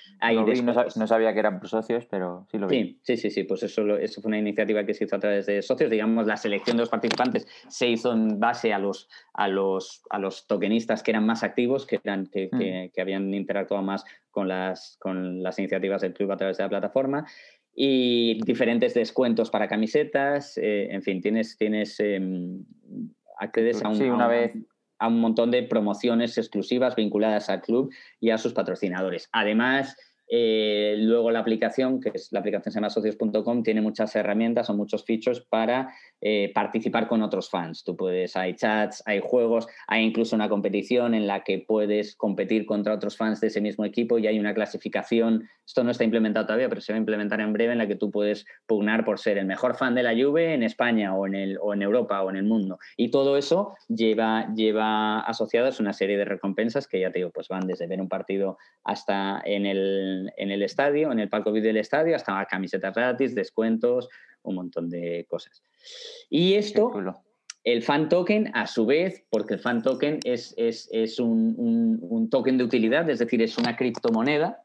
no, 0.96 1.08
sabía 1.08 1.34
que 1.34 1.40
eran 1.40 1.66
socios, 1.66 2.06
pero 2.10 2.46
sí 2.52 2.58
lo 2.58 2.68
vi. 2.68 3.00
Sí, 3.04 3.18
sí, 3.18 3.30
sí, 3.30 3.44
pues 3.44 3.64
eso, 3.64 3.98
eso 3.98 4.22
fue 4.22 4.30
una 4.30 4.40
iniciativa 4.40 4.86
que 4.86 4.94
se 4.94 5.06
hizo 5.06 5.16
a 5.16 5.20
través 5.20 5.46
de 5.46 5.62
socios. 5.62 5.90
Digamos, 5.90 6.28
la 6.28 6.38
selección 6.38 6.78
de 6.78 6.82
los 6.82 6.90
participantes 6.90 7.48
se 7.68 7.88
hizo 7.88 8.14
en 8.14 8.40
base 8.40 8.74
a 8.74 8.80
los, 8.80 9.10
a 9.34 9.48
los, 9.48 10.04
a 10.10 10.20
los 10.20 10.48
tokenistas 10.48 11.04
que 11.04 11.12
eran 11.12 11.26
más 11.26 11.44
activos, 11.44 11.86
que, 11.86 12.00
eran, 12.04 12.28
que, 12.28 12.50
que, 12.50 12.92
mm. 12.96 13.02
habían 13.02 13.34
interactuado 13.34 13.84
más 13.84 14.06
con 14.32 14.48
las, 14.48 14.98
con 15.00 15.44
las 15.44 15.60
iniciativas 15.60 16.02
del 16.02 16.14
club 16.14 16.32
a 16.32 16.38
través 16.38 16.58
de 16.58 16.64
la 16.64 16.70
plataforma 16.70 17.26
y 17.76 18.40
diferentes 18.46 18.94
descuentos 18.94 19.50
para 19.50 19.68
camisetas, 19.68 20.58
eh, 20.58 20.90
en 20.92 21.02
fin, 21.02 21.22
tienes, 21.22 21.58
tienes 21.58 22.00
em, 22.00 22.64
accedes 23.40 23.84
a 23.84 23.90
un, 23.90 24.02
una 24.02 24.28
vez. 24.28 24.54
A 25.00 25.08
un 25.08 25.20
montón 25.20 25.52
de 25.52 25.64
promociones 25.64 26.38
exclusivas 26.38 26.96
vinculadas 26.96 27.50
al 27.50 27.62
club 27.62 27.94
y 28.20 28.30
a 28.30 28.38
sus 28.38 28.54
patrocinadores. 28.54 29.30
Además, 29.32 29.96
eh, 30.36 30.96
luego 30.98 31.30
la 31.30 31.38
aplicación, 31.38 32.02
que 32.02 32.10
es 32.12 32.32
la 32.32 32.40
aplicación 32.40 32.74
se 32.74 32.78
llama 32.78 32.90
socios.com, 32.90 33.62
tiene 33.62 33.82
muchas 33.82 34.16
herramientas 34.16 34.68
o 34.68 34.74
muchos 34.74 35.06
features 35.06 35.42
para 35.42 35.94
eh, 36.22 36.52
participar 36.56 37.08
con 37.08 37.22
otros 37.22 37.52
fans. 37.52 37.84
Tú 37.84 37.96
puedes, 37.96 38.36
hay 38.36 38.56
chats, 38.56 39.04
hay 39.06 39.22
juegos, 39.24 39.68
hay 39.86 40.04
incluso 40.04 40.36
una 40.36 40.50
competición 40.50 41.14
en 41.14 41.28
la 41.28 41.44
que 41.44 41.60
puedes 41.60 42.16
competir 42.16 42.66
contra 42.66 42.96
otros 42.96 43.16
fans 43.16 43.42
de 43.42 43.48
ese 43.48 43.62
mismo 43.62 43.86
equipo 43.86 44.18
y 44.18 44.26
hay 44.26 44.40
una 44.40 44.56
clasificación, 44.56 45.48
esto 45.68 45.84
no 45.84 45.92
está 45.92 46.04
implementado 46.04 46.48
todavía, 46.48 46.68
pero 46.68 46.82
se 46.82 46.94
va 46.94 46.96
a 46.96 47.00
implementar 47.00 47.40
en 47.40 47.54
breve, 47.54 47.74
en 47.74 47.78
la 47.78 47.88
que 47.88 47.96
tú 47.96 48.10
puedes 48.10 48.48
pugnar 48.66 49.06
por 49.06 49.20
ser 49.20 49.38
el 49.38 49.46
mejor 49.46 49.76
fan 49.76 49.94
de 49.94 50.02
la 50.02 50.16
Juve 50.16 50.56
en 50.56 50.64
España 50.64 51.16
o 51.16 51.28
en, 51.28 51.36
el, 51.36 51.60
o 51.62 51.76
en 51.76 51.84
Europa 51.84 52.24
o 52.24 52.32
en 52.32 52.38
el 52.38 52.46
mundo. 52.46 52.80
Y 52.98 53.12
todo 53.12 53.38
eso 53.38 53.76
lleva, 53.88 54.52
lleva 54.56 55.20
asociadas 55.20 55.80
una 55.80 55.94
serie 55.94 56.18
de 56.18 56.26
recompensas 56.26 56.88
que 56.88 57.02
ya 57.02 57.12
te 57.12 57.20
digo, 57.20 57.30
pues 57.30 57.50
van 57.50 57.68
desde 57.68 57.86
ver 57.86 58.02
un 58.02 58.10
partido 58.10 58.58
hasta 58.84 59.40
en 59.46 59.68
el, 59.68 60.23
en 60.38 60.52
el 60.52 60.64
estadio, 60.64 61.12
en 61.12 61.20
el 61.20 61.30
palco 61.30 61.52
video 61.52 61.70
del 61.70 61.78
estadio, 61.78 62.16
hasta 62.16 62.46
camisetas 62.46 62.94
gratis, 62.94 63.36
descuentos, 63.36 64.10
un 64.44 64.56
montón 64.56 64.90
de 64.90 65.26
cosas. 65.30 65.64
Y 66.30 66.54
esto, 66.56 66.92
el 67.64 67.82
fan 67.82 68.10
token, 68.10 68.52
a 68.54 68.68
su 68.68 68.86
vez, 68.86 69.24
porque 69.30 69.56
el 69.56 69.60
fan 69.60 69.82
token 69.82 70.20
es, 70.24 70.54
es, 70.58 71.20
un, 71.20 72.28
token 72.30 72.58
de 72.58 72.64
utilidad, 72.64 73.10
es 73.10 73.20
decir, 73.20 73.42
es 73.42 73.58
una 73.58 73.76
criptomoneda, 73.76 74.64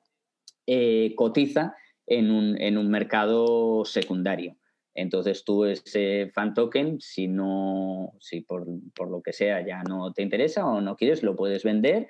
eh, 0.67 1.15
cotiza 1.17 1.77
en 2.07 2.31
un, 2.31 2.61
en 2.61 2.77
un 2.77 2.91
mercado 2.91 3.85
secundario. 3.85 4.57
Entonces 4.95 5.45
tú 5.45 5.65
ese 5.65 6.31
fan 6.35 6.55
token, 6.55 7.01
si 7.01 7.29
no, 7.29 8.15
si 8.19 8.41
por, 8.41 8.67
por, 8.97 9.09
lo 9.09 9.23
que 9.23 9.33
sea 9.33 9.65
ya 9.65 9.85
no 9.85 10.13
te 10.13 10.23
interesa 10.23 10.67
o 10.67 10.81
no 10.81 10.97
quieres, 10.97 11.23
lo 11.23 11.37
puedes 11.37 11.63
vender 11.63 12.09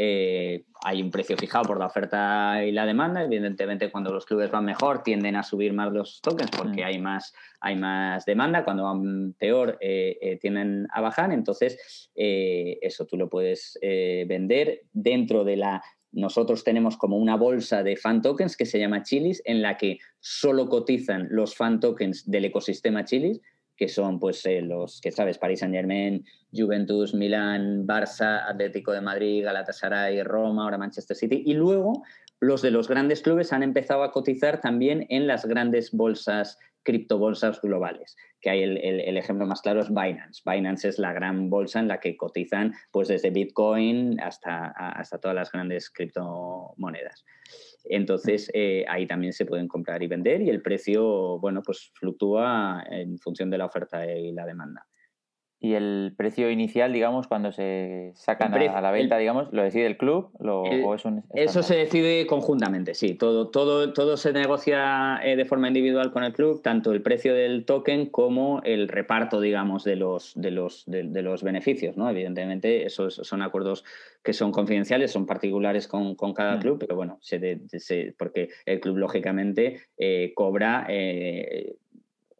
eh, 0.00 0.64
hay 0.84 1.02
un 1.02 1.10
precio 1.10 1.36
fijado 1.36 1.64
por 1.64 1.80
la 1.80 1.86
oferta 1.86 2.64
y 2.64 2.70
la 2.70 2.86
demanda. 2.86 3.24
Evidentemente, 3.24 3.90
cuando 3.90 4.12
los 4.12 4.24
clubes 4.24 4.48
van 4.48 4.64
mejor, 4.64 5.02
tienden 5.02 5.34
a 5.34 5.42
subir 5.42 5.72
más 5.72 5.92
los 5.92 6.20
tokens 6.20 6.52
porque 6.56 6.82
mm. 6.82 6.86
hay, 6.86 6.98
más, 7.00 7.34
hay 7.60 7.74
más 7.74 8.24
demanda. 8.24 8.64
Cuando 8.64 8.84
van 8.84 9.32
peor, 9.32 9.76
eh, 9.80 10.16
eh, 10.20 10.38
tienden 10.40 10.86
a 10.94 11.00
bajar. 11.00 11.32
Entonces, 11.32 12.10
eso 12.14 13.06
tú 13.06 13.16
lo 13.16 13.28
puedes 13.28 13.76
vender 13.82 14.82
dentro 14.92 15.42
de 15.42 15.56
la 15.56 15.82
nosotros 16.10 16.64
tenemos 16.64 16.96
como 16.96 17.18
una 17.18 17.36
bolsa 17.36 17.82
de 17.82 17.96
fan 17.96 18.22
tokens 18.22 18.56
que 18.56 18.64
se 18.64 18.78
llama 18.78 19.02
Chilis, 19.02 19.42
en 19.44 19.60
la 19.60 19.76
que 19.76 19.98
solo 20.20 20.68
cotizan 20.68 21.28
los 21.30 21.54
fan 21.54 21.80
tokens 21.80 22.28
del 22.30 22.46
ecosistema 22.46 23.04
Chilis 23.04 23.42
que 23.78 23.88
son 23.88 24.18
pues 24.18 24.44
eh, 24.44 24.60
los 24.60 25.00
que 25.00 25.12
sabes, 25.12 25.38
Paris 25.38 25.60
Saint 25.60 25.74
Germain, 25.74 26.24
Juventus, 26.52 27.14
Milán, 27.14 27.86
Barça, 27.86 28.44
Atlético 28.46 28.92
de 28.92 29.00
Madrid, 29.00 29.44
Galatasaray, 29.44 30.22
Roma, 30.24 30.64
ahora 30.64 30.76
Manchester 30.76 31.16
City, 31.16 31.44
y 31.46 31.54
luego 31.54 32.02
los 32.40 32.60
de 32.60 32.72
los 32.72 32.88
grandes 32.88 33.22
clubes 33.22 33.52
han 33.52 33.62
empezado 33.62 34.02
a 34.02 34.12
cotizar 34.12 34.60
también 34.60 35.06
en 35.08 35.26
las 35.28 35.46
grandes 35.46 35.92
bolsas 35.92 36.58
criptobolsas 36.82 37.60
globales, 37.60 38.16
que 38.40 38.50
hay 38.50 38.62
el, 38.62 39.16
ejemplo 39.16 39.46
más 39.46 39.60
claro 39.62 39.80
es 39.80 39.88
Binance. 39.88 40.42
Binance 40.44 40.88
es 40.88 40.98
la 40.98 41.12
gran 41.12 41.50
bolsa 41.50 41.80
en 41.80 41.88
la 41.88 42.00
que 42.00 42.16
cotizan 42.16 42.72
pues 42.90 43.08
desde 43.08 43.30
Bitcoin 43.30 44.20
hasta, 44.20 44.68
hasta 44.68 45.18
todas 45.18 45.34
las 45.34 45.52
grandes 45.52 45.90
criptomonedas. 45.90 47.24
Entonces, 47.84 48.50
eh, 48.54 48.84
ahí 48.88 49.06
también 49.06 49.32
se 49.32 49.46
pueden 49.46 49.68
comprar 49.68 50.02
y 50.02 50.06
vender 50.06 50.42
y 50.42 50.50
el 50.50 50.62
precio, 50.62 51.38
bueno, 51.38 51.62
pues 51.62 51.90
fluctúa 51.94 52.84
en 52.90 53.18
función 53.18 53.50
de 53.50 53.58
la 53.58 53.66
oferta 53.66 54.06
y 54.06 54.32
la 54.32 54.46
demanda. 54.46 54.86
¿Y 55.60 55.74
el 55.74 56.14
precio 56.16 56.50
inicial, 56.50 56.92
digamos, 56.92 57.26
cuando 57.26 57.50
se 57.50 58.12
sacan 58.14 58.54
a, 58.54 58.80
la 58.80 58.92
venta, 58.92 59.18
digamos, 59.18 59.52
lo 59.52 59.64
decide 59.64 59.86
el 59.86 59.96
club 59.96 60.30
o 60.38 60.94
es 60.94 61.04
un 61.04 61.24
Eso 61.34 61.64
se 61.64 61.74
decide 61.74 62.28
conjuntamente, 62.28 62.94
sí. 62.94 63.14
Todo, 63.14 63.48
todo, 63.48 63.92
todo 63.92 64.16
se 64.16 64.32
negocia 64.32 65.18
eh, 65.24 65.34
de 65.34 65.44
forma 65.46 65.66
individual 65.66 66.12
con 66.12 66.22
el 66.22 66.32
club, 66.32 66.62
tanto 66.62 66.92
el 66.92 67.02
precio 67.02 67.34
del 67.34 67.64
token 67.64 68.06
como 68.06 68.62
el 68.62 68.86
reparto, 68.86 69.40
digamos, 69.40 69.82
de 69.82 69.96
los, 69.96 70.32
de 70.36 70.52
los, 70.52 70.84
de, 70.86 71.22
los 71.22 71.42
beneficios, 71.42 71.96
¿no? 71.96 72.08
Evidentemente, 72.08 72.86
esos 72.86 73.16
son 73.16 73.42
acuerdos 73.42 73.84
que 74.22 74.34
son 74.34 74.52
confidenciales, 74.52 75.10
son 75.10 75.26
particulares 75.26 75.88
con, 75.88 76.14
con 76.14 76.34
cada 76.34 76.56
mm. 76.56 76.60
club, 76.60 76.78
pero 76.78 76.94
bueno, 76.94 77.18
se, 77.20 78.14
porque 78.16 78.50
el 78.64 78.78
club, 78.78 78.98
lógicamente, 78.98 79.80
eh, 79.98 80.32
cobra... 80.36 80.86
Eh, 80.88 81.74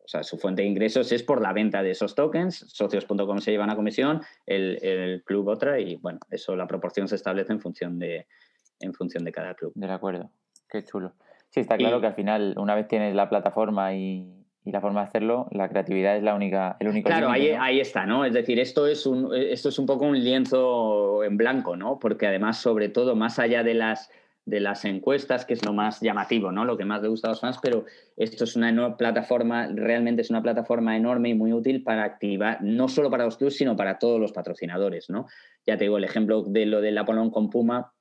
o 0.09 0.11
sea, 0.11 0.23
su 0.23 0.39
fuente 0.39 0.63
de 0.63 0.69
ingresos 0.69 1.13
es 1.13 1.23
por 1.23 1.43
la 1.43 1.53
venta 1.53 1.83
de 1.83 1.91
esos 1.91 2.15
tokens. 2.15 2.65
Socios.com 2.67 3.41
se 3.41 3.51
lleva 3.51 3.65
una 3.65 3.77
comisión, 3.77 4.23
el, 4.47 5.23
club 5.27 5.49
otra, 5.49 5.79
y 5.79 5.97
bueno, 5.97 6.19
eso 6.31 6.57
la 6.57 6.67
proporción 6.67 7.09
se 7.09 7.17
establece 7.17 7.53
en 7.53 7.61
función 7.61 7.99
de, 7.99 8.27
en 8.81 8.95
función 8.95 9.23
de 9.23 9.33
cada 9.33 9.53
club. 9.53 9.73
De 9.75 9.93
acuerdo, 9.93 10.31
qué 10.71 10.83
chulo. 10.83 11.13
Sí, 11.51 11.61
está 11.61 11.77
claro 11.77 12.01
que 12.01 12.07
al 12.07 12.15
final, 12.15 12.55
una 12.57 12.75
vez 12.75 12.89
tienes 12.89 13.15
la 13.15 13.29
plataforma 13.29 13.95
y, 13.95 14.35
la 14.65 14.81
forma 14.81 15.01
de 15.01 15.09
hacerlo, 15.09 15.47
la 15.51 15.69
creatividad 15.69 16.17
es 16.17 16.23
la 16.23 16.35
única, 16.35 16.79
el 16.81 16.89
único. 16.89 17.09
Claro, 17.09 17.29
ahí, 17.29 17.51
ahí 17.51 17.79
está, 17.79 18.07
¿no? 18.07 18.25
Es 18.25 18.33
decir, 18.33 18.59
esto 18.61 18.87
es 18.87 19.05
un, 19.05 19.35
esto 19.35 19.69
es 19.69 19.79
un 19.79 19.85
poco 19.85 20.07
un 20.07 20.19
lienzo 20.19 21.23
en 21.23 21.37
blanco, 21.37 21.77
¿no? 21.77 21.99
Porque 21.99 22.27
además, 22.27 22.59
sobre 22.59 22.89
todo, 22.89 23.15
más 23.15 23.39
allá 23.39 23.63
de 23.63 23.75
las 23.75 24.11
de 24.49 24.61
las 24.61 24.85
encuestas, 24.87 25.45
que 25.45 25.53
es 25.53 25.65
lo 25.65 25.75
más 25.75 26.01
llamativo, 26.01 26.51
¿no? 26.51 26.65
Lo 26.65 26.79
que 26.79 26.87
más 26.87 27.03
le 27.03 27.09
gusta 27.09 27.29
a 27.29 27.31
los 27.33 27.41
fans, 27.41 27.59
pero 27.63 27.85
esto 28.17 28.45
es 28.45 28.57
una 28.57 28.73
nueva 28.73 28.97
plataforma, 28.97 29.69
realmente 29.69 30.23
es 30.23 30.31
una 30.31 30.43
plataforma 30.43 30.97
enorme 30.97 31.29
y 31.29 31.35
muy 31.35 31.53
útil 31.53 31.83
para 31.83 32.05
activar, 32.05 32.63
no 32.63 32.89
solo 32.89 33.11
para 33.11 33.27
los 33.27 33.37
clubs, 33.37 33.57
sino 33.57 33.77
para 33.77 33.99
todos 33.99 34.19
los 34.19 34.33
patrocinadores, 34.33 35.11
¿no? 35.11 35.27
Ya 35.67 35.77
te 35.77 35.85
digo, 35.85 35.99
el 35.99 36.05
ejemplo 36.05 36.43
de 36.45 36.65
lo 36.65 36.81
del 36.81 36.97
Apolón 36.97 37.31
con 37.31 37.51
Puma 37.51 37.93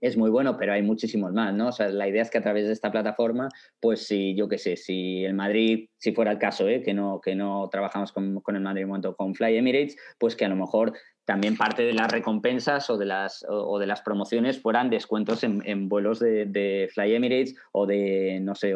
es 0.00 0.16
muy 0.16 0.30
bueno, 0.30 0.56
pero 0.56 0.72
hay 0.72 0.82
muchísimos 0.82 1.32
más, 1.32 1.52
¿no? 1.52 1.68
O 1.68 1.72
sea, 1.72 1.88
la 1.88 2.08
idea 2.08 2.22
es 2.22 2.30
que 2.30 2.38
a 2.38 2.42
través 2.42 2.66
de 2.66 2.72
esta 2.72 2.90
plataforma, 2.90 3.48
pues 3.80 4.06
si, 4.06 4.34
yo 4.34 4.48
qué 4.48 4.58
sé, 4.58 4.76
si 4.76 5.24
el 5.24 5.34
Madrid, 5.34 5.88
si 5.98 6.12
fuera 6.12 6.30
el 6.30 6.38
caso, 6.38 6.68
¿eh? 6.68 6.82
que, 6.82 6.94
no, 6.94 7.20
que 7.20 7.34
no 7.34 7.68
trabajamos 7.70 8.12
con, 8.12 8.40
con 8.40 8.56
el 8.56 8.62
Madrid 8.62 8.86
momento 8.86 9.14
con 9.16 9.34
Fly 9.34 9.56
Emirates, 9.56 9.96
pues 10.18 10.36
que 10.36 10.44
a 10.44 10.48
lo 10.48 10.56
mejor 10.56 10.94
también 11.24 11.56
parte 11.56 11.82
de 11.82 11.92
las 11.92 12.10
recompensas 12.10 12.90
o 12.90 12.96
de 12.96 13.06
las, 13.06 13.44
o, 13.48 13.78
de 13.78 13.86
las 13.86 14.02
promociones 14.02 14.60
fueran 14.60 14.90
descuentos 14.90 15.44
en, 15.44 15.88
vuelos 15.88 16.18
de, 16.18 16.88
Fly 16.92 17.14
Emirates 17.14 17.54
o 17.72 17.86
de, 17.86 18.38
no 18.42 18.54
sé, 18.54 18.74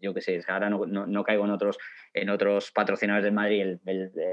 yo 0.00 0.14
qué 0.14 0.20
sé, 0.20 0.40
ahora 0.48 0.70
no, 0.70 1.24
caigo 1.24 1.44
en 1.44 1.50
otros, 1.50 1.78
en 2.12 2.30
otros 2.30 2.70
patrocinadores 2.70 3.24
del 3.24 3.32
Madrid, 3.32 3.78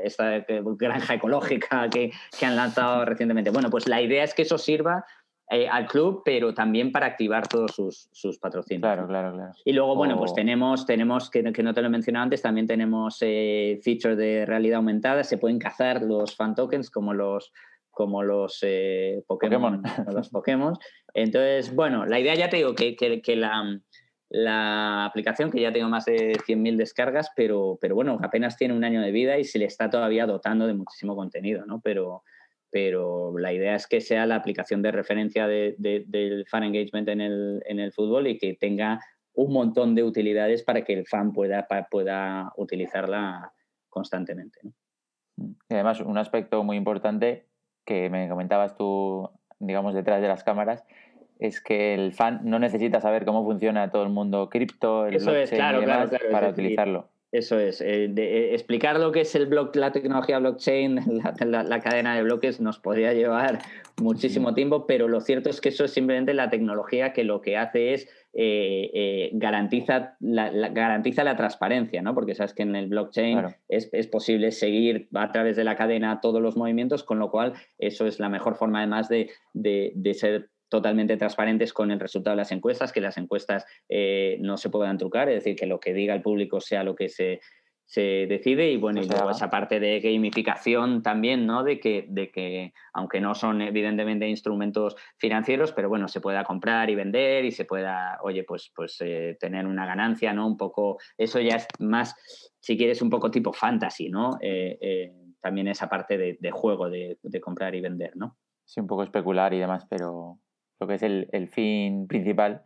esta 0.04 0.46
granja 0.78 1.16
ecológica 1.16 1.90
que, 1.90 2.12
que 2.38 2.46
han 2.46 2.56
lanzado 2.56 3.06
recientemente. 3.06 3.50
Bueno, 3.50 3.70
pues 3.70 3.88
la 3.88 4.02
idea 4.02 4.24
es 4.24 4.34
que 4.34 4.44
eso 4.44 4.58
sirva 4.58 5.06
eh, 5.54 5.68
al 5.68 5.86
club, 5.86 6.22
pero 6.24 6.54
también 6.54 6.94
para 6.94 7.08
activar 7.08 7.46
todos 7.46 7.72
sus, 7.76 8.08
sus 8.14 8.40
patrocinios. 8.40 8.84
Claro, 8.84 9.06
claro, 9.06 9.34
claro. 9.34 9.52
Y 9.66 9.74
luego, 9.74 9.98
bueno, 9.98 10.18
pues 10.18 10.34
tenemos, 10.34 10.86
tenemos 10.86 11.30
que, 11.30 11.44
que, 11.52 11.62
no 11.62 11.74
te 11.74 11.82
lo 11.82 11.88
he 11.88 11.90
mencionado 11.90 12.24
antes, 12.24 12.42
también 12.42 12.68
tenemos 12.68 13.18
eh, 13.20 13.78
features 13.84 14.18
de 14.18 14.46
realidad 14.46 14.78
aumentada, 14.78 15.26
se 15.26 15.38
pueden 15.38 15.60
cazar 15.60 16.04
los 16.04 16.38
fan 16.38 16.56
tokens 16.56 16.90
como 16.90 17.14
los 17.14 17.52
como 17.90 18.24
los 18.24 18.60
eh, 18.62 19.26
Pokémon, 19.28 19.84
los 20.14 20.30
Pokémon. 20.30 20.74
Entonces, 21.14 21.76
bueno, 21.76 22.06
la 22.06 22.22
idea 22.22 22.34
ya 22.36 22.50
te 22.50 22.56
digo 22.56 22.74
que, 22.74 22.96
que, 22.96 23.36
la, 23.36 23.78
la, 24.30 25.04
aplicación, 25.04 25.52
que 25.52 25.60
ya 25.60 25.74
tengo 25.74 25.90
más 25.90 26.06
de 26.06 26.38
100.000 26.48 26.78
descargas, 26.78 27.30
pero, 27.36 27.78
pero 27.82 27.94
bueno, 27.96 28.20
apenas 28.24 28.56
tiene 28.56 28.74
un 28.74 28.86
año 28.86 29.02
de 29.02 29.12
vida 29.12 29.38
y 29.38 29.44
se 29.44 29.60
le 29.60 29.66
está 29.66 29.90
todavía 29.90 30.26
dotando 30.26 30.66
de 30.66 30.76
muchísimo 30.76 31.14
contenido, 31.14 31.66
¿no? 31.66 31.82
Pero, 31.84 32.24
pero 32.72 33.38
la 33.38 33.54
idea 33.54 33.76
es 33.76 33.86
que 33.86 34.02
sea 34.02 34.26
la 34.26 34.36
aplicación 34.36 34.82
de 34.82 34.92
referencia 34.92 35.46
del 35.48 36.46
fan 36.50 36.64
engagement 36.64 37.10
en 37.10 37.22
el, 37.22 37.62
en 37.66 37.80
el, 37.80 37.92
fútbol 37.92 38.28
y 38.28 38.38
que 38.38 38.54
tenga 38.54 39.00
un 39.34 39.54
montón 39.54 39.94
de 39.94 40.04
utilidades 40.04 40.64
para 40.64 40.84
que 40.84 40.94
el 40.94 41.06
fan 41.06 41.34
pueda, 41.34 41.68
pueda 41.90 42.52
utilizarla 42.56 43.52
constantemente. 43.90 44.60
Y 45.38 45.74
además, 45.74 46.00
un 46.02 46.18
aspecto 46.18 46.64
muy 46.64 46.78
importante 46.78 47.48
que 47.86 48.10
me 48.10 48.30
comentabas 48.30 48.76
tú, 48.76 49.30
digamos, 49.60 49.94
detrás 49.94 50.22
de 50.22 50.28
las 50.28 50.44
cámaras, 50.44 50.84
es 51.40 51.62
que 51.62 51.94
el 51.94 52.14
fan 52.14 52.42
no 52.44 52.60
necesita 52.60 53.02
saber 53.02 53.26
cómo 53.26 53.44
funciona 53.44 53.92
todo 53.92 54.04
el 54.04 54.10
mundo 54.10 54.50
cripto, 54.50 55.08
el 55.08 55.16
Eso 55.16 55.36
es, 55.36 55.50
claro, 55.50 55.82
para 56.32 56.50
utilizarlo. 56.50 57.10
Eso 57.32 57.58
es, 57.60 57.80
eh, 57.80 58.12
eh, 58.14 58.50
explicar 58.54 59.00
lo 59.00 59.14
que 59.14 59.22
es 59.22 59.36
el 59.36 59.46
block, 59.46 59.74
la 59.78 59.94
tecnología 59.94 60.40
blockchain, 60.40 61.00
la, 61.46 61.80
cadena 61.80 62.16
de 62.16 62.24
bloques, 62.24 62.60
nos 62.60 62.80
podría 62.80 63.14
llevar 63.14 63.60
muchísimo 64.02 64.54
tiempo, 64.54 64.86
pero 64.86 65.08
lo 65.08 65.22
cierto 65.22 65.50
es 65.50 65.62
que 65.62 65.70
eso 65.70 65.86
es 65.86 65.92
simplemente 65.92 66.34
la 66.34 66.50
tecnología 66.50 67.14
que 67.14 67.24
lo 67.24 67.42
que 67.42 67.56
hace 67.56 67.94
es 67.94 68.10
eh, 68.34 69.30
garantiza, 69.34 70.18
la, 70.20 70.50
garantiza 70.70 71.24
la 71.24 71.38
transparencia, 71.38 72.02
¿no? 72.02 72.14
Porque 72.14 72.36
sabes 72.36 72.54
que 72.54 72.64
en 72.64 72.76
el 72.76 72.88
blockchain 72.88 73.46
es, 73.70 74.08
posible 74.08 74.52
seguir 74.52 75.08
a 75.14 75.32
través 75.32 75.56
de 75.56 75.64
la 75.64 75.78
cadena 75.78 76.20
todos 76.20 76.42
los 76.42 76.58
movimientos, 76.58 77.04
con 77.04 77.20
lo 77.20 77.32
cual 77.32 77.54
eso 77.78 78.08
es 78.08 78.20
la 78.20 78.28
mejor 78.28 78.56
forma 78.56 78.80
además 78.80 79.08
de, 79.08 79.30
de, 79.54 79.94
de 79.96 80.14
ser 80.14 80.51
totalmente 80.72 81.18
transparentes 81.18 81.74
con 81.74 81.92
el 81.92 82.00
resultado 82.00 82.32
de 82.34 82.44
las 82.44 82.54
encuestas, 82.54 82.94
que 82.94 83.02
las 83.02 83.18
encuestas 83.18 83.66
eh, 83.90 84.38
no 84.40 84.56
se 84.56 84.70
puedan 84.70 84.98
trucar, 84.98 85.28
es 85.28 85.44
decir, 85.44 85.58
que 85.58 85.66
lo 85.66 85.82
que 85.82 85.94
diga 85.94 86.16
el 86.16 86.22
público 86.22 86.62
sea 86.62 86.86
lo 86.86 86.96
que 86.96 87.10
se, 87.10 87.42
se 87.84 88.26
decide 88.26 88.72
y 88.72 88.78
bueno, 88.78 89.02
y 89.02 89.06
luego 89.06 89.32
esa 89.32 89.50
parte 89.50 89.82
de 89.82 90.00
gamificación 90.00 91.04
también, 91.04 91.46
¿no? 91.46 91.66
De 91.66 91.78
que, 91.82 92.06
de 92.08 92.32
que, 92.32 92.74
aunque 92.94 93.20
no 93.20 93.36
son 93.36 93.62
evidentemente 93.62 94.30
instrumentos 94.30 94.96
financieros, 95.18 95.74
pero 95.74 95.90
bueno, 95.90 96.08
se 96.08 96.22
pueda 96.22 96.46
comprar 96.46 96.90
y 96.90 96.96
vender 96.96 97.44
y 97.44 97.52
se 97.52 97.66
pueda, 97.66 98.18
oye, 98.24 98.46
pues, 98.46 98.72
pues 98.74 98.96
eh, 99.02 99.36
tener 99.42 99.68
una 99.68 99.86
ganancia, 99.86 100.32
¿no? 100.32 100.48
Un 100.48 100.56
poco, 100.56 101.00
eso 101.18 101.42
ya 101.42 101.58
es 101.58 101.68
más, 101.80 102.16
si 102.62 102.78
quieres, 102.78 103.02
un 103.02 103.10
poco 103.10 103.30
tipo 103.30 103.52
fantasy, 103.52 104.08
¿no? 104.08 104.38
Eh, 104.40 105.12
también 105.42 105.68
esa 105.68 105.90
parte 105.90 106.18
de, 106.18 106.52
juego, 106.52 106.90
de, 106.90 107.18
de, 107.22 107.42
comprar 107.42 107.76
y 107.76 107.82
vender, 107.82 108.16
¿no? 108.16 108.38
Sí, 108.64 108.80
un 108.80 108.88
poco 108.88 109.04
especular 109.04 109.54
y 109.54 109.60
demás, 109.60 109.86
pero 109.90 110.40
lo 110.82 110.88
que 110.88 110.96
es 110.96 111.04
el, 111.04 111.48
fin 111.48 112.08
principal, 112.08 112.64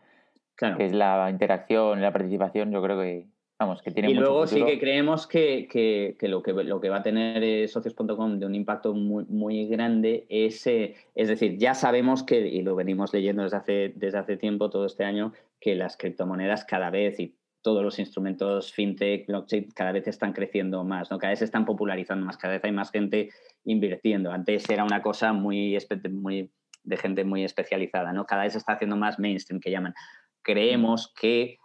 que 0.55 0.85
es 0.85 0.93
la 0.93 1.29
interacción 1.29 2.01
la 2.01 2.13
participación, 2.13 2.71
yo 2.71 2.81
creo 2.81 2.99
que, 2.99 3.27
vamos, 3.59 3.81
que 3.81 3.91
tiene 3.91 4.09
Y 4.09 4.13
luego 4.13 4.47
sí 4.47 4.63
que 4.63 4.79
creemos 4.79 5.27
que, 5.27 6.15
lo 6.21 6.41
que 6.41 6.53
lo 6.53 6.79
que 6.79 6.89
va 6.89 6.97
a 6.97 7.03
tener 7.03 7.43
eh, 7.43 7.67
socios.com 7.67 8.39
de 8.39 8.45
un 8.45 8.55
impacto 8.55 8.93
muy, 8.93 9.25
muy 9.25 9.67
grande 9.67 10.25
es, 10.29 10.65
eh, 10.65 10.95
es 11.13 11.27
decir, 11.27 11.57
ya 11.57 11.73
sabemos 11.73 12.23
que, 12.23 12.39
y 12.47 12.61
lo 12.61 12.75
venimos 12.75 13.13
leyendo 13.13 13.43
desde 13.43 13.57
hace, 13.57 13.93
desde 13.95 14.17
hace 14.17 14.37
tiempo, 14.37 14.69
todo 14.69 14.85
este 14.85 15.03
año, 15.03 15.33
que 15.59 15.75
las 15.75 15.97
criptomonedas 15.97 16.63
cada 16.63 16.89
vez 16.89 17.19
y 17.19 17.35
todos 17.61 17.83
los 17.83 17.99
instrumentos 17.99 18.71
fintech, 18.71 19.27
blockchain, 19.27 19.71
cada 19.71 19.91
vez 19.91 20.07
están 20.07 20.31
creciendo 20.31 20.85
más, 20.85 21.11
¿no? 21.11 21.17
Cada 21.17 21.31
vez 21.31 21.39
se 21.39 21.45
están 21.45 21.65
popularizando 21.65 22.25
más, 22.25 22.37
cada 22.37 22.53
vez 22.53 22.63
hay 22.63 22.71
más 22.71 22.91
gente 22.91 23.29
invirtiendo. 23.65 24.31
Antes 24.31 24.69
era 24.69 24.85
una 24.85 25.01
cosa 25.01 25.33
muy, 25.33 25.75
muy 26.11 26.51
de 26.85 26.97
gente 26.97 27.23
muy 27.23 27.43
especializada, 27.43 28.13
¿no? 28.13 28.25
Cada 28.25 28.43
vez 28.43 28.53
se 28.53 28.59
está 28.59 28.73
haciendo 28.73 28.95
más 28.95 29.19
mainstream, 29.19 29.59
que 29.59 29.71
llaman. 29.71 29.93
Creemos 30.41 31.13
que 31.19 31.57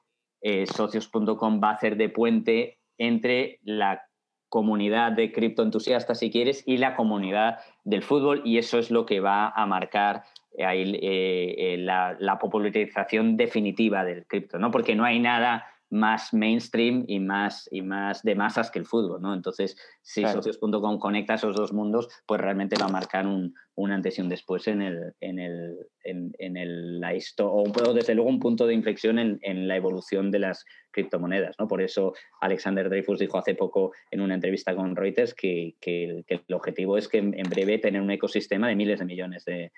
eh, 0.43 0.67
socios.com 0.67 1.61
va 1.63 1.71
a 1.71 1.75
hacer 1.75 1.97
de 1.97 2.09
puente 2.09 2.79
entre 2.99 3.59
la 3.63 4.03
comunidad 4.49 5.13
de 5.13 5.33
criptoentusiastas, 5.33 6.19
si 6.19 6.31
quieres, 6.31 6.63
y 6.67 6.79
la 6.79 6.97
comunidad 6.97 7.59
del 7.85 8.03
fútbol, 8.03 8.43
y 8.45 8.59
eso 8.59 8.79
es 8.79 8.91
lo 8.91 9.07
que 9.07 9.21
va 9.21 9.49
a 9.49 9.65
marcar 9.67 10.25
eh, 10.59 10.65
ahí, 10.65 10.99
eh, 11.01 11.77
la, 11.79 12.17
la, 12.19 12.39
popularización 12.39 13.37
definitiva 13.37 14.05
del 14.05 14.27
cripto, 14.27 14.59
¿no? 14.59 14.71
Porque 14.73 14.97
no 14.97 15.05
hay 15.05 15.21
nada 15.21 15.67
más 15.91 16.33
mainstream 16.33 17.05
y 17.09 17.19
más, 17.19 17.69
y 17.71 17.83
más 17.83 18.23
de 18.23 18.37
masas 18.37 18.71
que 18.71 18.79
el 18.79 18.87
fútbol, 18.87 19.21
¿no? 19.21 19.35
Entonces, 19.35 19.77
si 20.03 20.23
socios.com 20.23 20.99
conecta 20.99 21.35
esos 21.35 21.57
dos 21.57 21.73
mundos, 21.73 22.09
pues 22.27 22.41
realmente 22.41 22.77
va 22.81 22.87
a 22.87 22.93
marcar 22.93 23.27
un, 23.27 23.55
antes 23.91 24.19
y 24.19 24.23
un 24.23 24.29
después 24.29 24.69
en 24.69 24.83
el, 24.83 25.15
en 25.21 25.39
el, 25.39 25.79
en, 26.05 26.57
el 26.57 27.01
la 27.01 27.15
historia, 27.15 27.73
o, 27.73 27.95
desde 27.95 28.15
luego 28.15 28.31
un 28.31 28.39
punto 28.39 28.67
de 28.67 28.75
inflexión 28.75 29.19
en, 29.19 29.69
la 29.69 29.77
evolución 29.77 30.31
de 30.31 30.39
las 30.39 30.65
criptomonedas, 30.91 31.57
¿no? 31.59 31.67
Por 31.67 31.83
eso 31.83 32.13
Alexander 32.41 32.89
Dreyfus 32.89 33.19
dijo 33.19 33.39
hace 33.39 33.55
poco 33.55 33.93
en 34.11 34.21
una 34.21 34.35
entrevista 34.35 34.77
con 34.77 34.95
Reuters 34.95 35.35
que, 35.35 35.75
que, 35.81 36.25
el 36.29 36.55
objetivo 36.55 36.99
es 36.99 37.09
que 37.09 37.19
en, 37.19 37.33
breve 37.49 37.79
tener 37.79 38.03
un 38.03 38.11
ecosistema 38.11 38.69
de 38.69 38.77
miles 38.77 38.99
de 38.99 39.07
millones 39.07 39.45
de, 39.45 39.73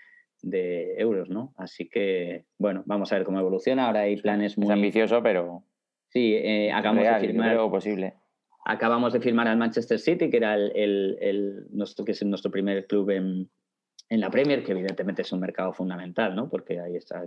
euros, 0.98 1.30
¿no? 1.30 1.54
Así 1.56 1.88
que, 1.88 2.44
bueno, 2.58 2.82
vamos 2.84 3.12
a 3.12 3.16
ver 3.16 3.24
cómo 3.24 3.38
evoluciona. 3.38 3.86
Ahora 3.86 4.00
hay 4.00 4.16
planes 4.16 4.58
muy... 4.58 4.66
Es 4.66 4.72
ambicioso, 4.72 5.22
pero 5.22 5.62
Sí, 6.12 6.34
eh, 6.34 6.70
acabamos 6.70 7.04
de 7.04 7.26
firmar. 7.26 7.56
posible. 7.70 8.14
Acabamos 8.64 9.12
de 9.12 9.20
firmar 9.20 9.48
al 9.48 9.56
Manchester 9.56 9.98
City, 9.98 10.30
que 10.30 10.36
era 10.36 10.54
el, 10.54 11.66
nuestro, 11.70 12.04
que 12.04 12.12
es 12.12 12.22
nuestro 12.24 12.50
primer 12.50 12.86
club 12.86 13.10
en, 13.10 13.50
la 14.10 14.30
Premier, 14.30 14.62
que 14.62 14.72
evidentemente 14.72 15.22
es 15.22 15.32
un 15.32 15.40
mercado 15.40 15.72
fundamental, 15.72 16.36
¿no? 16.36 16.50
Porque 16.50 16.78
ahí 16.78 16.96
está 16.96 17.24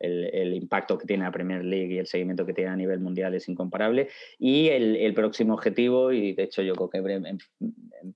el, 0.00 0.54
impacto 0.54 0.96
que 0.96 1.06
tiene 1.06 1.24
la 1.24 1.30
Premier 1.30 1.62
League 1.62 1.94
y 1.94 1.98
el 1.98 2.06
seguimiento 2.06 2.46
que 2.46 2.54
tiene 2.54 2.70
a 2.70 2.76
nivel 2.76 3.00
mundial 3.00 3.34
es 3.34 3.48
incomparable. 3.50 4.08
Y 4.38 4.68
el, 4.68 5.12
próximo 5.12 5.52
objetivo, 5.52 6.10
y 6.10 6.32
de 6.32 6.44
hecho 6.44 6.62
yo 6.62 6.74
creo 6.74 6.88
que 6.88 7.12
en, 7.12 7.26
en, 7.26 7.38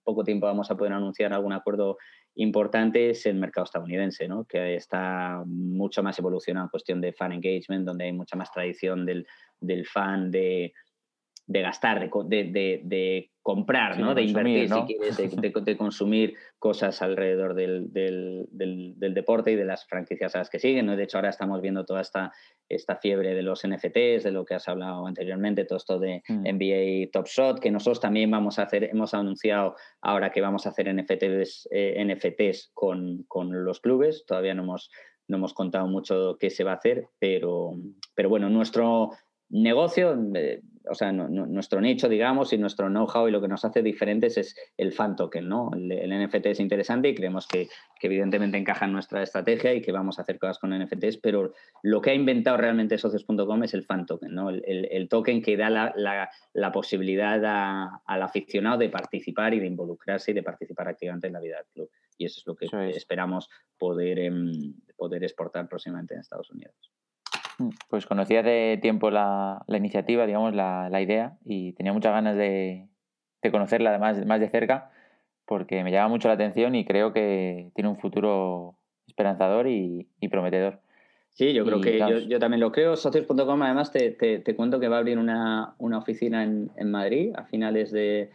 poco 0.02 0.24
tiempo 0.24 0.46
vamos 0.46 0.70
a 0.70 0.76
poder 0.78 0.94
anunciar 0.94 1.34
algún 1.34 1.52
acuerdo 1.52 1.98
importante 2.38 3.10
es 3.10 3.26
el 3.26 3.34
mercado 3.34 3.64
estadounidense, 3.64 4.28
¿no? 4.28 4.44
que 4.44 4.76
está 4.76 5.42
mucho 5.46 6.02
más 6.02 6.18
evolucionado 6.18 6.66
en 6.66 6.70
cuestión 6.70 7.00
de 7.00 7.12
fan 7.12 7.32
engagement, 7.32 7.84
donde 7.84 8.04
hay 8.04 8.12
mucha 8.12 8.36
más 8.36 8.52
tradición 8.52 9.04
del, 9.04 9.26
del 9.60 9.86
fan 9.86 10.30
de, 10.30 10.72
de 11.48 11.62
gastar, 11.62 12.10
de, 12.10 12.44
de, 12.44 12.80
de 12.84 13.30
comprar, 13.42 13.98
¿no? 13.98 14.14
de 14.14 14.22
invertir, 14.22 14.68
si 14.68 14.80
quieres, 14.82 15.16
de, 15.64 15.76
consumir 15.78 16.34
cosas 16.58 17.00
alrededor 17.00 17.54
del, 17.54 17.90
del, 17.90 18.46
del, 18.50 19.14
deporte 19.14 19.52
y 19.52 19.56
de 19.56 19.64
las 19.64 19.86
franquicias 19.86 20.34
a 20.34 20.40
las 20.40 20.50
que 20.50 20.58
siguen. 20.58 20.84
¿no? 20.84 20.94
De 20.94 21.04
hecho, 21.04 21.16
ahora 21.16 21.30
estamos 21.30 21.62
viendo 21.62 21.86
toda 21.86 22.02
esta, 22.02 22.30
esta 22.68 22.96
fiebre 22.96 23.34
de 23.34 23.40
los 23.40 23.66
NFTs, 23.66 24.24
de 24.24 24.30
lo 24.30 24.44
que 24.44 24.56
has 24.56 24.68
hablado 24.68 25.06
anteriormente, 25.06 25.64
todo 25.64 25.78
esto 25.78 25.98
de 25.98 26.22
NBA 26.28 27.06
mm. 27.06 27.10
Top 27.12 27.26
Shot, 27.26 27.60
que 27.60 27.70
nosotros 27.70 27.98
también 27.98 28.30
vamos 28.30 28.58
a 28.58 28.64
hacer, 28.64 28.84
hemos 28.84 29.14
anunciado 29.14 29.74
ahora 30.02 30.30
que 30.30 30.42
vamos 30.42 30.66
a 30.66 30.68
hacer 30.68 30.94
NFTs, 30.94 31.68
eh, 31.70 32.04
NFTs 32.04 32.72
con, 32.74 33.24
con 33.26 33.64
los 33.64 33.80
clubes. 33.80 34.26
Todavía 34.26 34.52
no 34.52 34.64
hemos, 34.64 34.90
no 35.26 35.38
hemos 35.38 35.54
contado 35.54 35.86
mucho 35.86 36.36
qué 36.38 36.50
se 36.50 36.64
va 36.64 36.72
a 36.72 36.76
hacer, 36.76 37.08
pero, 37.18 37.72
pero 38.14 38.28
bueno, 38.28 38.50
nuestro 38.50 39.12
negocio, 39.50 40.16
eh, 40.34 40.60
o 40.90 40.94
sea, 40.94 41.12
nuestro 41.12 41.80
nicho, 41.80 42.08
digamos, 42.08 42.52
y 42.52 42.58
nuestro 42.58 42.88
know-how 42.88 43.28
y 43.28 43.30
lo 43.30 43.40
que 43.40 43.48
nos 43.48 43.64
hace 43.64 43.82
diferentes 43.82 44.36
es 44.38 44.56
el 44.76 44.92
fan 44.92 45.16
token, 45.16 45.48
¿no? 45.48 45.70
El, 45.74 46.08
NFT 46.08 46.46
es 46.46 46.60
interesante 46.60 47.08
y 47.08 47.14
creemos 47.14 47.46
que, 47.46 47.68
evidentemente 48.00 48.56
encaja 48.56 48.84
en 48.84 48.92
nuestra 48.92 49.22
estrategia 49.22 49.74
y 49.74 49.80
que 49.80 49.92
vamos 49.92 50.18
a 50.18 50.22
hacer 50.22 50.38
cosas 50.38 50.58
con 50.58 50.70
NFTs, 50.70 51.18
pero 51.18 51.52
lo 51.82 52.00
que 52.00 52.10
ha 52.10 52.14
inventado 52.14 52.56
realmente 52.56 52.96
socios.com 52.96 53.64
es 53.64 53.74
el 53.74 53.84
fan 53.84 54.06
token, 54.06 54.34
¿no? 54.34 54.50
El, 54.50 55.08
token 55.08 55.42
que 55.42 55.56
da 55.56 55.70
la, 55.70 56.72
posibilidad 56.72 57.98
al 58.04 58.22
aficionado 58.22 58.78
de 58.78 58.88
participar 58.88 59.54
y 59.54 59.60
de 59.60 59.66
involucrarse 59.66 60.30
y 60.30 60.34
de 60.34 60.42
participar 60.42 60.88
activamente 60.88 61.26
en 61.26 61.32
la 61.32 61.40
vida 61.40 61.56
del 61.56 61.66
club. 61.72 61.90
Y 62.16 62.24
eso 62.24 62.40
es 62.40 62.46
lo 62.46 62.56
que 62.56 62.66
esperamos 62.96 63.48
poder, 63.78 64.18
em, 64.18 64.74
poder 64.96 65.24
exportar 65.24 65.68
próximamente 65.68 66.14
en 66.14 66.20
Estados 66.20 66.50
Unidos. 66.50 66.90
Pues 67.88 68.06
conocía 68.06 68.42
de 68.42 68.78
tiempo 68.80 69.10
la, 69.10 69.64
iniciativa, 69.68 70.26
digamos, 70.26 70.54
la, 70.54 71.00
idea, 71.00 71.36
y 71.44 71.72
tenía 71.72 71.92
muchas 71.92 72.12
ganas 72.12 72.36
de, 72.36 72.86
conocerla 73.50 73.90
además 73.90 74.24
más 74.26 74.40
de 74.40 74.48
cerca, 74.48 74.90
porque 75.44 75.82
me 75.82 75.90
llama 75.90 76.08
mucho 76.08 76.28
la 76.28 76.34
atención 76.34 76.74
y 76.74 76.84
creo 76.84 77.12
que 77.12 77.70
tiene 77.74 77.90
un 77.90 77.98
futuro 77.98 78.76
esperanzador 79.06 79.66
y, 79.66 80.08
prometedor. 80.30 80.80
Sí, 81.30 81.52
yo 81.52 81.64
creo 81.64 81.80
que 81.80 81.98
yo, 82.28 82.38
también 82.38 82.60
lo 82.60 82.72
creo. 82.72 82.96
Socios.com, 82.96 83.62
además, 83.62 83.92
te, 83.92 84.10
te, 84.10 84.54
cuento 84.54 84.78
que 84.78 84.88
va 84.88 84.96
a 84.96 84.98
abrir 85.00 85.18
una, 85.18 85.74
oficina 85.78 86.44
en, 86.44 86.90
Madrid 86.90 87.32
a 87.34 87.44
finales 87.44 87.90
de, 87.90 88.30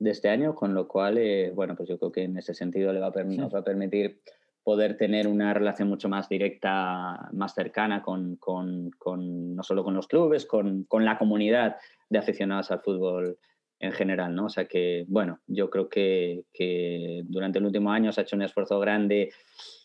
este 0.00 0.28
año, 0.28 0.54
con 0.54 0.74
lo 0.74 0.86
cual, 0.86 1.18
eh, 1.18 1.50
bueno, 1.52 1.74
pues 1.74 1.88
yo 1.88 1.98
creo 1.98 2.12
que 2.12 2.22
en 2.22 2.36
ese 2.38 2.54
sentido 2.54 2.92
le 2.92 3.00
va 3.00 3.08
a, 3.08 3.24
nos 3.24 3.52
va 3.52 3.60
a 3.60 3.64
permitir 3.64 4.20
poder 4.68 4.98
tener 4.98 5.26
una 5.26 5.54
relación 5.54 5.88
mucho 5.88 6.10
más 6.10 6.28
directa, 6.28 7.30
más 7.32 7.54
cercana 7.54 8.02
con, 8.02 8.36
con, 8.36 8.90
con 8.98 9.56
no 9.56 9.62
solo 9.62 9.82
con 9.82 9.94
los 9.94 10.06
clubes, 10.06 10.44
con, 10.44 10.84
con, 10.84 11.06
la 11.06 11.16
comunidad 11.16 11.76
de 12.10 12.18
aficionados 12.18 12.70
al 12.70 12.80
fútbol 12.80 13.38
en 13.80 13.92
general, 13.92 14.34
¿no? 14.34 14.44
O 14.44 14.48
sea 14.50 14.66
que, 14.66 15.06
bueno, 15.08 15.40
yo 15.46 15.70
creo 15.70 15.88
que, 15.88 16.42
que 16.52 17.22
durante 17.24 17.60
el 17.60 17.64
último 17.64 17.90
año 17.90 18.12
se 18.12 18.20
ha 18.20 18.24
hecho 18.24 18.36
un 18.36 18.42
esfuerzo 18.42 18.78
grande 18.78 19.32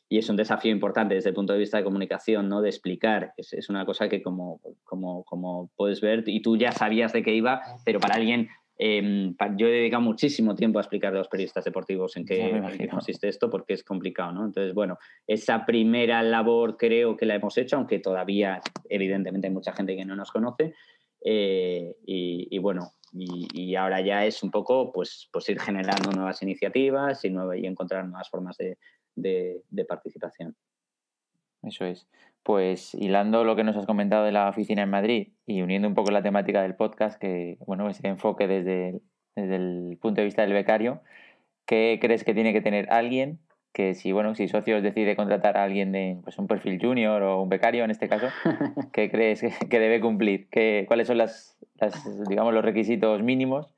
y 0.10 0.18
es 0.18 0.28
un 0.28 0.36
desafío 0.36 0.74
importante 0.74 1.16
desde 1.16 1.30
el 1.30 1.36
punto 1.36 1.54
de 1.54 1.60
vista 1.60 1.78
de 1.78 1.86
comunicación, 1.86 2.50
¿no? 2.50 2.62
De 2.62 2.68
explicar. 2.68 3.32
Es, 3.38 3.54
es 3.54 3.70
una 3.70 3.86
cosa 3.86 4.10
que 4.10 4.22
como, 4.22 4.60
como, 4.84 5.24
como 5.24 5.72
puedes 5.78 6.02
ver, 6.02 6.26
y 6.28 6.42
tú 6.42 6.58
ya 6.58 6.74
sabías 6.74 7.14
de 7.14 7.24
qué 7.24 7.34
iba, 7.34 7.62
pero 7.86 8.02
para 8.02 8.16
alguien 8.16 8.50
Em, 8.78 9.36
yo 9.56 9.68
he 9.68 9.72
dedicado 9.72 10.02
muchísimo 10.02 10.56
tiempo 10.56 10.80
a 10.80 10.82
explicar 10.82 11.14
a 11.14 11.18
los 11.18 11.28
periodistas 11.28 11.64
deportivos 11.64 12.18
en 12.18 12.26
qué, 12.26 12.88
consiste 12.90 13.28
esto, 13.28 13.50
porque 13.50 13.74
es 13.74 13.84
complicado, 13.84 14.32
¿no? 14.32 14.46
Entonces, 14.46 14.74
bueno, 14.74 14.98
esa 15.28 15.66
primera 15.66 16.24
labor 16.24 16.76
creo 16.78 17.16
que 17.16 17.26
la 17.26 17.36
hemos 17.36 17.58
hecho, 17.58 17.78
aunque 17.78 18.00
todavía, 18.00 18.62
evidentemente, 18.90 19.48
hay 19.48 19.54
mucha 19.54 19.74
gente 19.74 19.96
que 19.96 20.06
no 20.06 20.16
nos 20.16 20.32
conoce. 20.32 20.74
Eh, 21.24 21.96
y, 22.06 22.58
bueno, 22.58 22.94
y, 23.14 23.76
ahora 23.76 24.02
ya 24.02 24.26
es 24.26 24.42
un 24.44 24.52
poco, 24.52 24.92
pues, 24.92 25.30
pues 25.32 25.48
ir 25.50 25.60
generando 25.60 26.12
nuevas 26.12 26.42
iniciativas 26.42 27.24
y, 27.24 27.30
y 27.30 27.66
encontrar 27.66 28.06
nuevas 28.06 28.30
formas 28.30 28.58
de, 28.58 28.78
de 29.16 29.86
participación. 29.86 30.56
Eso 31.64 31.86
es. 31.86 32.08
Pues 32.44 32.94
hilando 32.94 33.44
lo 33.44 33.56
que 33.56 33.64
nos 33.64 33.78
has 33.78 33.86
comentado 33.86 34.26
de 34.26 34.34
la 34.34 34.50
oficina 34.50 34.84
en 34.84 34.90
Madrid 34.90 35.30
y 35.46 35.62
uniendo 35.62 35.88
un 35.88 35.96
poco 35.96 36.12
la 36.12 36.22
temática 36.22 36.62
del 36.62 36.76
podcast, 36.76 37.20
que 37.20 37.58
bueno, 37.66 37.90
ese 37.90 38.08
enfoque 38.08 38.48
desde 38.48 39.02
el, 39.36 39.98
punto 40.02 40.22
de 40.22 40.26
vista 40.26 40.42
del 40.42 40.54
becario, 40.54 41.02
¿qué 41.66 41.98
crees 42.02 42.24
que 42.24 42.34
tiene 42.34 42.52
que 42.54 42.62
tener 42.62 42.92
alguien 42.92 43.40
que 43.72 43.96
si 43.96 44.12
bueno, 44.12 44.36
si 44.36 44.48
socios 44.48 44.84
decide 44.84 45.16
contratar 45.16 45.58
a 45.58 45.64
alguien 45.64 45.92
de 45.92 46.20
pues 46.24 46.38
un 46.38 46.48
perfil 46.48 46.80
junior 46.80 47.24
o 47.24 47.42
un 47.42 47.50
becario 47.50 47.84
en 47.84 47.92
este 47.92 48.08
caso, 48.08 48.28
¿qué 48.94 49.10
crees 49.10 49.42
que, 49.42 49.80
debe 49.80 50.00
cumplir? 50.00 50.48
¿Qué, 50.50 50.86
¿Cuáles 50.88 51.08
son 51.08 51.18
las, 51.18 51.58
digamos 52.30 52.54
los 52.54 52.64
requisitos 52.64 53.24
mínimos 53.24 53.74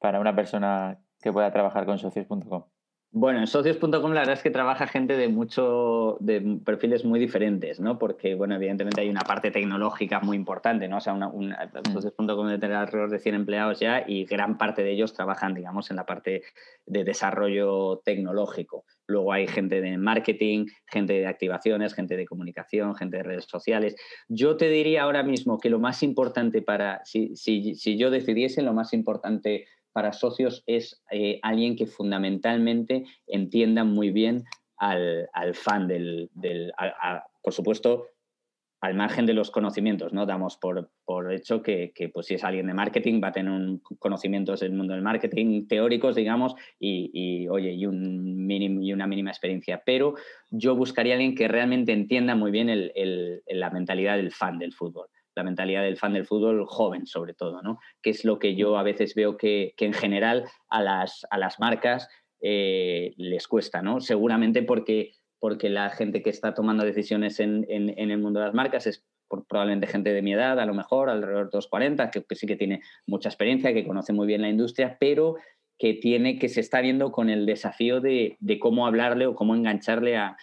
para 0.00 0.20
una 0.20 0.34
persona 0.34 0.98
que 1.22 1.32
pueda 1.32 1.50
trabajar 1.52 1.86
con 1.86 1.98
socios.com? 1.98 2.64
Bueno, 3.10 3.40
en 3.40 3.46
socios.com 3.46 4.12
la 4.12 4.20
verdad 4.20 4.34
es 4.34 4.42
que 4.42 4.50
trabaja 4.50 4.86
gente 4.86 5.16
de 5.16 5.28
mucho, 5.28 6.18
de 6.20 6.60
perfiles 6.62 7.06
muy 7.06 7.18
diferentes, 7.18 7.80
¿no? 7.80 7.98
Porque, 7.98 8.34
bueno, 8.34 8.54
evidentemente 8.54 9.00
hay 9.00 9.08
una 9.08 9.22
parte 9.22 9.50
tecnológica 9.50 10.20
muy 10.20 10.36
importante, 10.36 10.88
¿no? 10.88 10.98
O 10.98 11.00
sea, 11.00 11.14
una, 11.14 11.28
mm. 11.28 11.92
socios.com 11.92 12.46
debe 12.46 12.58
tener 12.58 12.76
alrededor 12.76 13.10
de 13.10 13.18
100 13.18 13.34
empleados 13.34 13.80
ya 13.80 14.04
y 14.06 14.26
gran 14.26 14.58
parte 14.58 14.84
de 14.84 14.92
ellos 14.92 15.14
trabajan, 15.14 15.54
digamos, 15.54 15.90
en 15.90 15.96
la 15.96 16.04
parte 16.04 16.42
de 16.84 17.04
desarrollo 17.04 18.02
tecnológico. 18.04 18.84
Luego 19.06 19.32
hay 19.32 19.46
gente 19.46 19.80
de 19.80 19.96
marketing, 19.96 20.66
gente 20.86 21.14
de 21.14 21.26
activaciones, 21.26 21.94
gente 21.94 22.14
de 22.14 22.26
comunicación, 22.26 22.94
gente 22.94 23.16
de 23.16 23.22
redes 23.22 23.46
sociales. 23.46 23.96
Yo 24.28 24.58
te 24.58 24.68
diría 24.68 25.04
ahora 25.04 25.22
mismo 25.22 25.58
que 25.58 25.70
lo 25.70 25.78
más 25.78 26.02
importante 26.02 26.60
para, 26.60 27.02
si, 27.06 27.34
si, 27.36 27.74
si 27.74 27.96
yo 27.96 28.10
decidiese, 28.10 28.60
lo 28.60 28.74
más 28.74 28.92
importante 28.92 29.64
para 29.98 30.12
socios 30.12 30.62
es 30.68 31.02
eh, 31.10 31.40
alguien 31.42 31.74
que 31.74 31.86
fundamentalmente 31.86 33.04
entienda 33.26 33.82
muy 33.82 34.12
bien 34.12 34.44
al, 34.76 35.28
fan 35.54 35.88
del, 35.88 36.30
por 37.42 37.52
supuesto, 37.52 38.06
al 38.80 38.94
margen 38.94 39.26
de 39.26 39.32
los 39.32 39.50
conocimientos, 39.50 40.12
¿no? 40.12 40.24
Damos 40.24 40.56
por, 40.56 40.88
hecho 41.32 41.64
que, 41.64 41.92
pues, 42.14 42.26
si 42.26 42.34
es 42.34 42.44
alguien 42.44 42.68
de 42.68 42.74
marketing 42.74 43.20
va 43.20 43.28
a 43.28 43.32
tener 43.32 43.50
un, 43.50 43.82
conocimientos 43.98 44.60
del 44.60 44.70
mundo 44.72 44.94
del 44.94 45.02
marketing 45.02 45.66
teóricos, 45.66 46.14
digamos, 46.14 46.54
y, 46.78 47.48
oye, 47.48 47.72
y, 47.72 47.84
un 47.84 48.48
y 48.48 48.92
una 48.92 49.08
mínima 49.08 49.30
experiencia. 49.30 49.82
Pero 49.84 50.14
yo 50.52 50.76
buscaría 50.76 51.14
a 51.14 51.16
alguien 51.16 51.34
que 51.34 51.48
realmente 51.48 51.90
entienda 51.90 52.36
muy 52.36 52.52
bien 52.52 52.92
la 53.48 53.70
mentalidad 53.70 54.14
del 54.14 54.30
fan 54.30 54.60
del 54.60 54.72
fútbol 54.72 55.08
la 55.38 55.44
mentalidad 55.44 55.82
del 55.82 55.96
fan 55.96 56.12
del 56.12 56.26
fútbol 56.26 56.66
joven, 56.66 57.06
sobre 57.06 57.32
todo, 57.32 57.62
¿no? 57.62 57.78
Que 58.02 58.10
es 58.10 58.24
lo 58.24 58.38
que 58.38 58.56
yo 58.56 58.76
a 58.76 58.82
veces 58.82 59.14
veo 59.14 59.36
que, 59.36 59.74
en 59.78 59.92
general 59.92 60.44
a 60.68 60.82
las, 60.82 61.26
a 61.30 61.38
las 61.38 61.60
marcas 61.60 62.08
eh, 62.40 63.14
les 63.16 63.46
cuesta, 63.46 63.80
¿no? 63.80 64.00
Seguramente 64.00 64.64
porque, 64.64 65.12
porque 65.38 65.68
la 65.70 65.90
gente 65.90 66.22
que 66.22 66.30
está 66.30 66.54
tomando 66.54 66.84
decisiones 66.84 67.38
en, 67.38 67.64
el 67.68 68.18
mundo 68.18 68.40
de 68.40 68.46
las 68.46 68.54
marcas 68.54 68.86
es 68.88 69.06
probablemente 69.28 69.86
gente 69.86 70.12
de 70.12 70.22
mi 70.22 70.32
edad, 70.32 70.58
a 70.58 70.66
lo 70.66 70.74
mejor, 70.74 71.08
alrededor 71.08 71.50
de 71.50 71.56
los 71.56 71.68
40, 71.68 72.10
que, 72.10 72.24
sí 72.34 72.46
que 72.46 72.56
tiene 72.56 72.80
mucha 73.06 73.28
experiencia, 73.28 73.72
que 73.72 73.86
conoce 73.86 74.12
muy 74.12 74.26
bien 74.26 74.42
la 74.42 74.48
industria, 74.48 74.96
pero 74.98 75.36
que 75.78 75.94
tiene, 75.94 76.38
que 76.38 76.48
se 76.48 76.60
está 76.60 76.80
viendo 76.80 77.12
con 77.12 77.30
el 77.30 77.46
desafío 77.46 78.00
de, 78.00 78.36
cómo 78.60 78.86
hablarle 78.88 79.26
o 79.26 79.36
cómo 79.36 79.54
engancharle 79.54 80.16
a, 80.16 80.36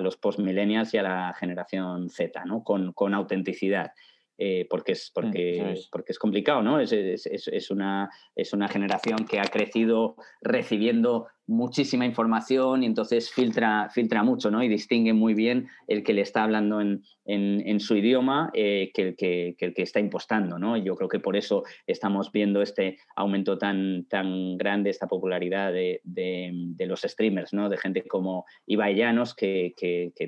los 0.00 0.16
post-millennials 0.16 0.94
y 0.94 0.98
a 0.98 1.02
la 1.02 1.34
generación 1.34 2.08
Z, 2.08 2.44
¿no? 2.46 2.62
Con, 2.64 2.92
con 2.92 3.12
autenticidad. 3.12 3.92
Eh, 4.40 4.68
porque, 4.70 4.92
es, 4.92 5.10
mm, 5.10 5.14
porque, 5.14 5.74
porque 5.90 6.12
es 6.12 6.18
complicado, 6.18 6.62
¿no? 6.62 6.78
Es, 6.78 6.92
es, 6.92 7.26
es, 7.26 7.70
una, 7.72 8.08
es 8.36 8.52
una 8.52 8.68
generación 8.68 9.26
que 9.28 9.40
ha 9.40 9.44
crecido 9.44 10.14
recibiendo 10.40 11.26
muchísima 11.48 12.06
información 12.06 12.84
y 12.84 12.86
entonces 12.86 13.32
filtra, 13.32 13.88
filtra 13.92 14.22
mucho, 14.22 14.52
¿no? 14.52 14.62
Y 14.62 14.68
distingue 14.68 15.12
muy 15.12 15.34
bien 15.34 15.66
el 15.88 16.04
que 16.04 16.12
le 16.12 16.20
está 16.20 16.44
hablando 16.44 16.80
en, 16.80 17.02
en, 17.24 17.80
su 17.80 17.96
idioma 17.96 18.50
eh, 18.54 18.92
que, 18.94 19.02
el 19.02 19.16
que, 19.16 19.56
que, 19.58 19.66
el 19.66 19.74
que, 19.74 19.82
está 19.82 19.98
impostando, 19.98 20.56
¿no? 20.56 20.76
Y 20.76 20.84
yo 20.84 20.94
creo 20.94 21.08
que 21.08 21.18
por 21.18 21.36
eso 21.36 21.64
estamos 21.88 22.30
viendo 22.30 22.62
este 22.62 22.98
aumento 23.16 23.58
tan, 23.58 24.04
tan 24.04 24.56
grande, 24.56 24.90
esta 24.90 25.08
popularidad 25.08 25.72
de, 25.72 26.00
de, 26.04 26.52
de 26.52 26.86
los 26.86 27.00
streamers, 27.00 27.52
¿no? 27.52 27.68
De 27.68 27.76
gente 27.76 28.06
como 28.06 28.44
Ibai 28.66 28.94
Llanos 28.94 29.34
que, 29.34 29.74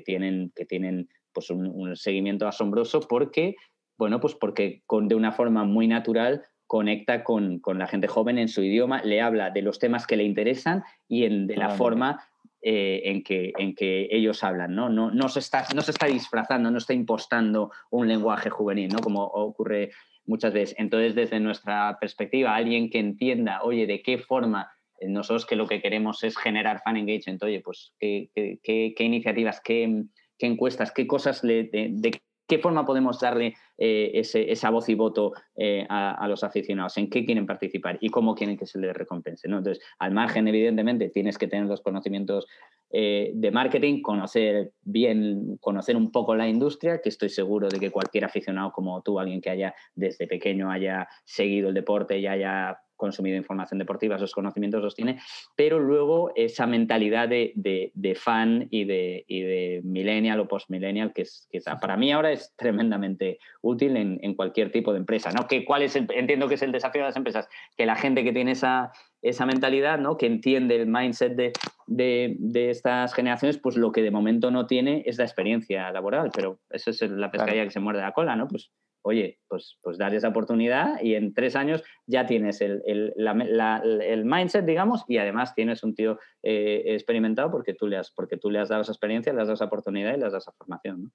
tienen, 0.03 0.51
que 0.53 0.65
tienen 0.65 1.07
pues 1.31 1.49
un, 1.49 1.67
un 1.67 1.95
seguimiento 1.95 2.45
asombroso 2.45 2.99
porque 2.99 3.55
Bueno, 4.01 4.19
pues 4.19 4.33
porque 4.33 4.81
con, 4.87 5.07
de 5.07 5.13
una 5.13 5.31
forma 5.31 5.63
muy 5.63 5.87
natural 5.87 6.41
conecta 6.65 7.23
con, 7.23 7.59
con, 7.59 7.77
la 7.77 7.85
gente 7.85 8.07
joven 8.07 8.39
en 8.39 8.47
su 8.47 8.63
idioma, 8.63 9.03
le 9.03 9.21
habla 9.21 9.51
de 9.51 9.61
los 9.61 9.77
temas 9.77 10.07
que 10.07 10.17
le 10.17 10.23
interesan 10.23 10.81
y 11.07 11.25
en, 11.25 11.45
de 11.45 11.55
la 11.55 11.69
forma 11.69 12.19
eh, 12.63 13.03
en, 13.05 13.23
que, 13.23 13.53
en 13.59 13.75
que 13.75 14.07
ellos 14.09 14.43
hablan, 14.43 14.73
¿no? 14.73 14.89
No, 14.89 15.11
no, 15.11 15.29
se 15.29 15.37
está, 15.37 15.67
no 15.75 15.83
se 15.83 15.91
está 15.91 16.07
disfrazando, 16.07 16.71
no 16.71 16.79
está 16.79 16.93
impostando 16.93 17.69
un 17.91 18.07
lenguaje 18.07 18.49
juvenil, 18.49 18.89
¿no? 18.89 19.01
Como 19.01 19.23
ocurre 19.23 19.91
muchas 20.25 20.51
veces. 20.51 20.75
Entonces, 20.79 21.13
desde 21.13 21.39
nuestra 21.39 21.99
perspectiva, 22.01 22.55
alguien 22.55 22.89
que 22.89 22.97
entienda, 22.97 23.61
oye, 23.61 23.85
de 23.85 24.01
qué 24.01 24.17
forma 24.17 24.71
nosotros 24.99 25.45
que 25.45 25.55
lo 25.55 25.67
que 25.67 25.79
queremos 25.79 26.23
es 26.23 26.35
generar 26.39 26.81
fan 26.83 26.97
engagement, 26.97 27.43
oye, 27.43 27.61
pues 27.61 27.93
qué, 27.99 28.31
qué, 28.33 28.59
qué, 28.63 29.03
iniciativas, 29.03 29.61
qué, 29.63 30.05
encuestas, 30.39 30.91
qué 30.91 31.05
cosas 31.05 31.43
le, 31.43 31.65
de, 31.65 32.19
qué 32.51 32.59
forma 32.59 32.85
podemos 32.85 33.17
darle 33.17 33.53
eh, 33.77 34.11
esa 34.13 34.69
voz 34.71 34.89
y 34.89 34.93
voto 34.93 35.31
eh, 35.55 35.85
a, 35.87 36.27
los 36.27 36.43
aficionados, 36.43 36.97
en 36.97 37.09
qué 37.09 37.23
quieren 37.23 37.45
participar 37.45 37.97
y 38.01 38.09
cómo 38.09 38.35
quieren 38.35 38.57
que 38.57 38.65
se 38.65 38.77
les 38.77 38.93
recompense. 38.93 39.47
Entonces, 39.47 39.79
al 39.99 40.11
margen, 40.11 40.49
evidentemente, 40.49 41.07
tienes 41.07 41.37
que 41.37 41.47
tener 41.47 41.67
los 41.67 41.79
conocimientos 41.79 42.47
eh, 42.89 43.31
de 43.35 43.51
marketing, 43.51 44.01
conocer 44.01 44.73
bien, 44.81 45.59
conocer 45.61 45.95
un 45.95 46.11
poco 46.11 46.35
la 46.35 46.49
industria, 46.49 46.99
que 47.01 47.07
estoy 47.07 47.29
seguro 47.29 47.69
de 47.69 47.79
que 47.79 47.89
cualquier 47.89 48.25
aficionado 48.25 48.73
como 48.73 49.01
tú, 49.01 49.17
alguien 49.17 49.39
que 49.39 49.49
haya 49.49 49.73
desde 49.95 50.27
pequeño 50.27 50.69
haya 50.69 51.07
seguido 51.23 51.69
el 51.69 51.73
deporte 51.73 52.19
y 52.19 52.27
haya 52.27 52.77
consumido 53.01 53.35
información 53.35 53.79
deportiva, 53.79 54.15
esos 54.15 54.31
conocimientos 54.31 54.83
los 54.83 54.93
tiene, 54.93 55.19
pero 55.55 55.79
luego 55.79 56.31
esa 56.35 56.67
mentalidad 56.67 57.27
de, 57.27 57.51
de, 57.55 58.15
fan 58.15 58.67
y 58.69 58.83
de, 58.83 59.25
y 59.27 59.41
de 59.41 59.81
millennial 59.83 60.39
o 60.39 60.47
post-millennial, 60.47 61.11
que, 61.11 61.23
es, 61.23 61.47
que 61.51 61.59
para 61.81 61.97
mí 61.97 62.11
ahora 62.11 62.31
es 62.31 62.53
tremendamente 62.55 63.39
útil 63.61 63.97
en, 63.97 64.19
en, 64.21 64.35
cualquier 64.35 64.71
tipo 64.71 64.93
de 64.93 64.99
empresa. 64.99 65.31
¿no? 65.31 65.47
Que, 65.47 65.65
¿cuál 65.65 65.81
es 65.81 65.95
entiendo 65.95 66.47
que 66.47 66.53
es 66.53 66.61
el 66.61 66.71
desafío 66.71 67.01
de 67.01 67.07
las 67.07 67.17
empresas, 67.17 67.49
que 67.75 67.87
la 67.87 67.95
gente 67.95 68.23
que 68.23 68.33
tiene 68.33 68.51
esa, 68.51 68.91
esa 69.23 69.47
mentalidad, 69.47 69.97
¿no? 69.97 70.15
que 70.15 70.27
entiende 70.27 70.75
el 70.75 70.85
mindset 70.85 71.33
de, 71.33 71.53
de, 71.87 72.35
de, 72.37 72.69
estas 72.69 73.15
generaciones, 73.15 73.57
pues 73.57 73.77
lo 73.77 73.91
que 73.91 74.03
de 74.03 74.11
momento 74.11 74.51
no 74.51 74.67
tiene 74.67 75.01
es 75.07 75.17
la 75.17 75.23
experiencia 75.23 75.91
laboral, 75.91 76.29
pero 76.31 76.59
eso 76.69 76.91
es 76.91 77.01
la 77.01 77.31
pescadilla 77.31 77.63
que 77.63 77.71
se 77.71 77.79
muerde 77.79 78.01
la 78.01 78.11
cola, 78.11 78.35
¿no? 78.35 78.47
Pues 78.47 78.69
oye, 79.03 79.39
pues, 79.47 79.77
pues 79.81 79.97
dar 79.97 80.13
esa 80.13 80.29
oportunidad 80.29 81.01
y 81.01 81.15
en 81.15 81.33
tres 81.33 81.55
años 81.55 81.83
ya 82.05 82.25
tienes 82.25 82.61
el, 82.61 82.81
el, 82.85 84.25
mindset, 84.25 84.65
digamos, 84.65 85.03
y 85.07 85.17
además 85.17 85.55
tienes 85.55 85.83
un 85.83 85.95
tío 85.95 86.19
eh, 86.43 86.83
experimentado 86.87 87.51
porque 87.51 87.73
tú, 87.73 87.87
le 87.87 87.97
has, 87.97 88.11
porque 88.11 88.37
tú 88.37 88.49
le 88.49 88.59
has 88.59 88.69
dado 88.69 88.81
esa 88.81 88.91
experiencia, 88.91 89.33
le 89.33 89.41
has 89.41 89.47
dado 89.47 89.55
esa 89.55 89.65
oportunidad 89.65 90.13
y 90.15 90.19
le 90.19 90.25
has 90.25 90.31
dado 90.31 90.39
esa 90.39 90.53
formación. 90.53 91.11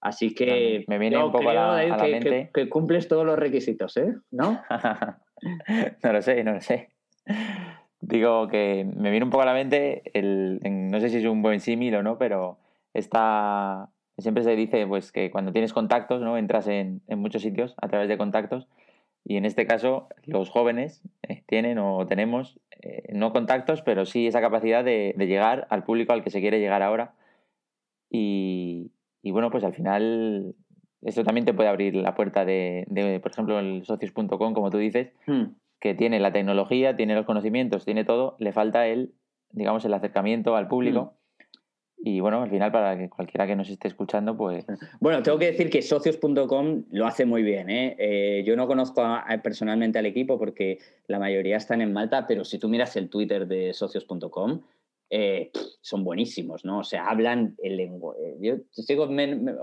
Así 0.00 0.34
que 0.34 0.84
me 0.86 0.98
viene 0.98 1.16
un 1.16 1.32
poco 1.32 1.48
a 1.48 1.54
la, 1.54 1.96
que, 1.96 2.50
que, 2.52 2.68
cumples 2.68 3.08
todos 3.08 3.24
los 3.24 3.38
requisitos, 3.38 3.96
¿eh? 3.96 4.14
¿No? 4.30 4.62
no 6.02 6.12
lo 6.12 6.20
sé, 6.20 6.44
no 6.44 6.52
lo 6.52 6.60
sé. 6.60 6.90
Digo 8.00 8.48
que 8.48 8.86
me 8.96 9.10
viene 9.10 9.24
un 9.24 9.30
poco 9.30 9.44
a 9.44 9.46
la 9.46 9.54
mente, 9.54 10.02
el, 10.12 10.60
no 10.62 11.00
sé 11.00 11.08
si 11.08 11.16
es 11.16 11.24
un 11.24 11.40
buen 11.40 11.58
símil 11.60 11.94
o 11.94 12.02
no, 12.02 12.18
pero 12.18 12.58
esta 12.92 13.88
Siempre 14.18 14.44
se 14.44 14.54
dice 14.54 14.86
pues, 14.86 15.10
que 15.10 15.30
cuando 15.30 15.52
tienes 15.52 15.72
contactos, 15.72 16.20
¿no? 16.20 16.38
entras 16.38 16.68
en, 16.68 17.02
muchos 17.08 17.42
sitios 17.42 17.74
a 17.82 17.88
través 17.88 18.08
de 18.08 18.16
contactos. 18.16 18.68
Y 19.24 19.36
en 19.36 19.44
este 19.44 19.66
caso, 19.66 20.08
los 20.24 20.50
jóvenes 20.50 21.02
eh, 21.22 21.42
tienen 21.46 21.78
o 21.78 22.06
tenemos 22.06 22.60
eh, 22.80 23.02
no 23.12 23.32
contactos, 23.32 23.82
pero 23.82 24.04
sí 24.04 24.26
esa 24.26 24.40
capacidad 24.40 24.84
de, 24.84 25.14
llegar 25.18 25.66
al 25.70 25.82
público 25.82 26.12
al 26.12 26.22
que 26.22 26.30
se 26.30 26.40
quiere 26.40 26.60
llegar 26.60 26.82
ahora. 26.82 27.14
Y, 28.10 28.92
bueno, 29.24 29.50
pues 29.50 29.64
al 29.64 29.72
final 29.72 30.54
esto 31.02 31.24
también 31.24 31.44
te 31.44 31.54
puede 31.54 31.68
abrir 31.68 31.96
la 31.96 32.14
puerta 32.14 32.44
de, 32.44 32.86
por 33.20 33.32
ejemplo, 33.32 33.58
el 33.58 33.84
socios.com, 33.84 34.54
como 34.54 34.70
tú 34.70 34.78
dices, 34.78 35.12
hmm. 35.26 35.44
que 35.80 35.94
tiene 35.94 36.20
la 36.20 36.32
tecnología, 36.32 36.94
tiene 36.94 37.16
los 37.16 37.26
conocimientos, 37.26 37.84
tiene 37.84 38.04
todo, 38.04 38.36
le 38.38 38.52
falta 38.52 38.86
el, 38.86 39.14
digamos, 39.50 39.84
el 39.84 39.94
acercamiento 39.94 40.54
al 40.54 40.68
público. 40.68 41.14
Hmm. 41.14 41.23
Y 42.06 42.20
bueno, 42.20 42.42
al 42.42 42.50
final, 42.50 42.70
para 42.70 42.98
que 42.98 43.08
cualquiera 43.08 43.46
que 43.46 43.56
nos 43.56 43.70
esté 43.70 43.88
escuchando, 43.88 44.36
pues. 44.36 44.66
Bueno, 45.00 45.22
tengo 45.22 45.38
que 45.38 45.46
decir 45.46 45.70
que 45.70 45.80
socios.com 45.80 46.84
lo 46.90 47.06
hace 47.06 47.24
muy 47.24 47.42
bien. 47.42 47.70
¿eh? 47.70 47.96
eh 47.98 48.44
yo 48.46 48.56
no 48.56 48.66
conozco 48.66 49.02
personalmente 49.42 49.98
al 49.98 50.04
equipo 50.04 50.38
porque 50.38 50.80
la 51.06 51.18
mayoría 51.18 51.56
están 51.56 51.80
en 51.80 51.94
Malta, 51.94 52.26
pero 52.26 52.44
si 52.44 52.58
tú 52.58 52.68
miras 52.68 52.94
el 52.96 53.08
Twitter 53.08 53.46
de 53.46 53.72
socios.com, 53.72 54.60
eh, 55.08 55.50
son 55.80 56.04
buenísimos, 56.04 56.66
¿no? 56.66 56.80
O 56.80 56.84
sea, 56.84 57.06
hablan 57.06 57.56
el 57.62 57.78
lenguaje. 57.78 58.20
Eh, 58.20 58.36
yo 58.38 58.56
sigo 58.70 59.08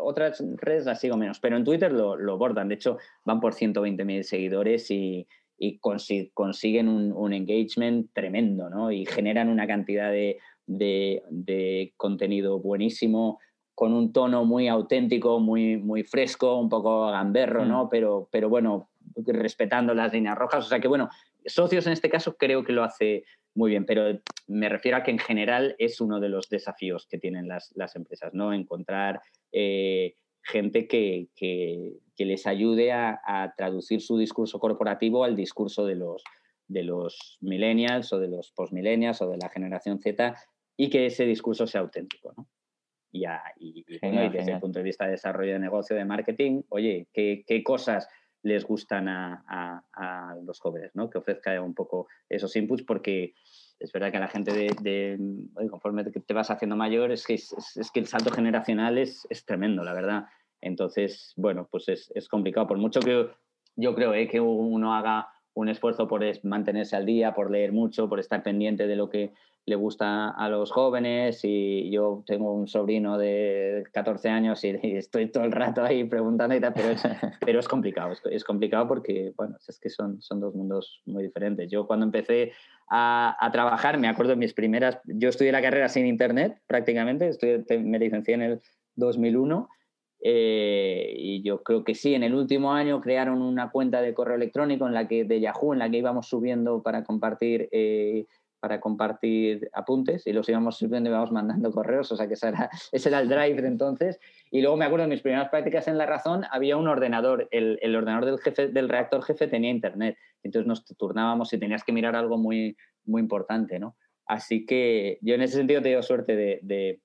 otras 0.01 0.43
redes 0.55 0.85
las 0.85 0.99
sigo 0.99 1.17
menos, 1.17 1.39
pero 1.39 1.57
en 1.57 1.63
Twitter 1.63 1.91
lo, 1.91 2.15
lo 2.15 2.39
bordan. 2.39 2.69
De 2.69 2.73
hecho, 2.73 2.97
van 3.23 3.39
por 3.39 3.53
120.000 3.53 4.23
seguidores 4.23 4.89
y, 4.89 5.27
y 5.59 5.77
consiguen 5.77 6.87
un, 6.87 7.11
un, 7.11 7.33
engagement 7.33 8.11
tremendo, 8.13 8.67
¿no? 8.67 8.91
Y 8.91 9.05
generan 9.05 9.47
una 9.47 9.67
cantidad 9.67 10.11
de 10.11 10.39
de, 10.78 11.93
contenido 11.97 12.59
buenísimo, 12.59 13.39
con 13.76 13.93
un 13.93 14.13
tono 14.13 14.45
muy 14.45 14.67
auténtico, 14.67 15.39
muy, 15.39 15.78
muy 15.78 16.03
fresco, 16.03 16.59
un 16.59 16.69
poco 16.69 17.07
gamberro, 17.11 17.65
¿no? 17.65 17.86
Mm. 17.86 17.89
Pero, 17.89 18.30
pero 18.32 18.49
bueno, 18.49 18.89
respetando 19.26 19.93
las 19.93 20.13
líneas 20.13 20.38
rojas. 20.38 20.65
O 20.65 20.69
sea 20.69 20.80
que 20.80 20.88
bueno, 20.88 21.09
socios 21.45 21.88
en 21.88 21.93
este 21.93 22.09
caso 22.09 22.36
creo 22.38 22.63
que 22.63 22.74
lo 22.74 22.84
hace 22.84 23.24
muy 23.53 23.72
bien, 23.72 23.86
pero 23.86 24.19
me 24.47 24.69
refiero 24.69 24.97
a 24.97 25.03
que 25.03 25.11
en 25.11 25.19
general 25.19 25.76
es 25.78 25.99
uno 25.99 26.19
de 26.19 26.30
los 26.30 26.47
desafíos 26.49 27.07
que 27.09 27.17
tienen 27.17 27.47
las, 27.47 27.95
empresas, 27.95 28.34
¿no? 28.34 28.53
Encontrar 28.53 29.22
eh, 29.51 30.15
gente 30.43 30.88
que, 30.88 31.28
les 32.17 32.45
ayude 32.45 32.91
a, 32.91 33.19
a, 33.26 33.53
traducir 33.57 33.99
su 33.99 34.17
discurso 34.17 34.59
corporativo 34.59 35.24
al 35.24 35.36
discurso 35.36 35.86
de 35.86 35.95
los, 35.95 36.24
de 36.67 36.84
los 36.84 37.38
millennials 37.41 38.13
o 38.13 38.19
de 38.19 38.30
los 38.30 38.51
postmillennials 38.51 39.22
o 39.22 39.30
de 39.30 39.38
la 39.38 39.49
generación 39.49 39.99
Z 39.99 40.36
y 40.78 40.89
que 40.89 41.05
ese 41.05 41.26
discurso 41.26 41.67
sea 41.67 41.82
auténtico. 41.82 42.34
¿no? 42.36 42.47
Y, 43.11 43.26
y, 43.57 43.84
desde 44.30 44.53
el 44.53 44.59
punto 44.59 44.80
de 44.80 44.84
vista 44.84 45.05
de 45.05 45.11
desarrollo 45.11 45.53
de 45.53 45.59
negocio, 45.59 45.95
de 45.95 46.05
marketing, 46.05 46.63
oye, 46.69 47.07
¿qué, 47.13 47.43
qué 47.45 47.63
cosas 47.63 48.07
les 48.43 48.65
gustan 48.65 49.07
a, 49.07 49.43
a, 49.93 50.36
los 50.43 50.59
jóvenes? 50.59 50.91
¿no? 50.95 51.09
Que 51.09 51.17
ofrezca 51.17 51.61
un 51.61 51.74
poco 51.74 52.07
esos 52.30 52.55
inputs 52.55 52.84
porque 52.84 53.34
es 53.80 53.91
verdad 53.91 54.11
que 54.11 54.17
a 54.17 54.22
la 54.22 54.28
gente 54.28 54.53
de, 54.53 55.17
conforme 55.69 56.03
te 56.03 56.34
vas 56.34 56.51
haciendo 56.51 56.76
mayor, 56.76 57.11
es 57.11 57.26
que, 57.26 57.34
es, 57.34 57.91
que 57.93 57.99
el 57.99 58.07
salto 58.07 58.32
generacional 58.32 58.97
es, 58.97 59.28
es, 59.30 59.45
tremendo, 59.45 59.84
la 59.84 59.93
verdad. 59.93 60.26
Entonces, 60.61 61.34
bueno, 61.36 61.67
pues 61.69 61.89
es, 61.89 62.11
es 62.15 62.30
complicado. 62.30 62.67
Por 62.67 62.78
mucho 62.78 62.99
que 62.99 63.30
yo 63.76 63.95
creo 63.95 64.13
¿eh? 64.13 64.28
que 64.28 64.39
uno 64.39 64.93
haga 64.93 65.28
un 65.53 65.67
esfuerzo 65.67 66.07
por 66.07 66.24
mantenerse 66.43 66.95
al 66.95 67.05
día, 67.05 67.34
por 67.34 67.51
leer 67.51 67.74
mucho, 67.74 68.07
por 68.07 68.19
estar 68.19 68.43
pendiente 68.43 68.88
de 68.88 68.95
lo 68.95 69.09
que 69.09 69.34
le 69.66 69.76
gusta 69.76 70.30
a 70.30 70.49
los 70.49 70.72
jóvenes 70.72 71.41
y 71.43 71.91
yo 71.91 72.24
tengo 72.26 72.53
un 72.53 72.68
sobrino 72.68 73.18
de 73.18 73.84
14 73.93 74.30
años 74.30 74.64
y, 74.66 74.70
estoy 74.97 75.32
todo 75.32 75.43
el 75.43 75.51
rato 75.51 75.84
ahí 75.84 76.03
preguntando 76.03 76.55
y 76.55 76.59
tal, 76.59 76.74
pero 76.74 76.89
es, 76.89 77.03
pero 77.45 77.59
es 77.59 77.68
complicado, 77.68 78.14
es, 78.30 78.43
complicado 78.43 78.88
porque, 78.88 79.34
bueno, 79.38 79.57
es 79.68 79.80
que 79.80 79.89
son, 79.89 80.22
son 80.22 80.39
dos 80.39 80.55
mundos 80.55 81.01
muy 81.05 81.24
diferentes. 81.24 81.70
Yo 81.70 81.88
cuando 81.88 82.05
empecé 82.05 82.53
a, 82.89 83.36
a, 83.39 83.51
trabajar, 83.51 83.97
me 83.97 84.07
acuerdo 84.07 84.32
de 84.32 84.38
mis 84.38 84.53
primeras, 84.53 84.99
yo 85.05 85.30
estudié 85.30 85.51
la 85.51 85.62
carrera 85.62 85.89
sin 85.89 86.05
internet 86.05 86.59
prácticamente, 86.68 87.28
estudié, 87.28 87.64
me 87.80 87.99
licencié 87.99 88.34
en 88.34 88.41
el 88.41 88.62
2001 88.95 89.70
eh, 90.24 91.14
y 91.18 91.41
yo 91.41 91.64
creo 91.64 91.84
que 91.84 91.95
sí, 91.95 92.14
en 92.14 92.22
el 92.22 92.36
último 92.36 92.74
año 92.74 93.01
crearon 93.01 93.41
una 93.41 93.72
cuenta 93.72 94.01
de 94.01 94.14
correo 94.14 94.36
electrónico 94.36 94.86
en 94.86 94.93
la 94.93 95.07
que, 95.07 95.24
de 95.26 95.39
Yahoo 95.39 95.74
en 95.74 95.80
la 95.80 95.89
que 95.89 95.97
íbamos 95.97 96.28
subiendo 96.28 96.84
para 96.84 97.03
compartir, 97.03 97.68
eh, 97.72 98.28
para 98.62 98.80
compartir 98.80 99.70
apuntes 99.74 100.26
y 100.28 100.34
los 100.34 100.47
íbamos 100.47 100.78
subiendo 100.78 101.09
y 101.09 101.12
íbamos 101.12 101.32
mandando 101.32 101.72
correos, 101.72 102.12
o 102.12 102.16
sea 102.16 102.28
que 102.28 102.36
ese 102.91 103.09
era, 103.09 103.20
el 103.20 103.28
drive 103.28 103.62
de 103.62 103.68
entonces. 103.68 104.20
Y 104.51 104.62
luego 104.62 104.78
me 104.78 104.86
acuerdo 104.86 105.05
de 105.05 105.09
mis 105.09 105.22
primeras 105.22 105.49
prácticas 105.49 105.88
en 105.88 105.97
La 105.97 106.05
Razón, 106.05 106.45
había 106.51 106.78
un 106.78 106.88
ordenador, 106.88 107.49
el, 107.51 107.95
ordenador 107.95 108.26
del, 108.26 108.39
jefe, 108.39 108.68
del 108.70 108.88
reactor 108.88 109.24
jefe 109.24 109.47
tenía 109.47 109.72
internet, 109.72 110.16
entonces 110.43 110.68
nos 110.68 110.86
turnábamos 110.86 111.51
y 111.51 111.57
tenías 111.57 111.84
que 111.84 111.91
mirar 111.91 112.16
algo 112.16 112.38
muy, 112.38 112.78
muy 113.03 113.22
importante, 113.22 113.80
¿no? 113.80 113.97
Así 114.28 114.66
que 114.66 115.18
yo 115.22 115.36
en 115.36 115.41
ese 115.41 115.57
sentido 115.57 115.82
te 115.82 115.89
digo 115.89 116.03
suerte 116.03 116.36
de, 116.62 117.01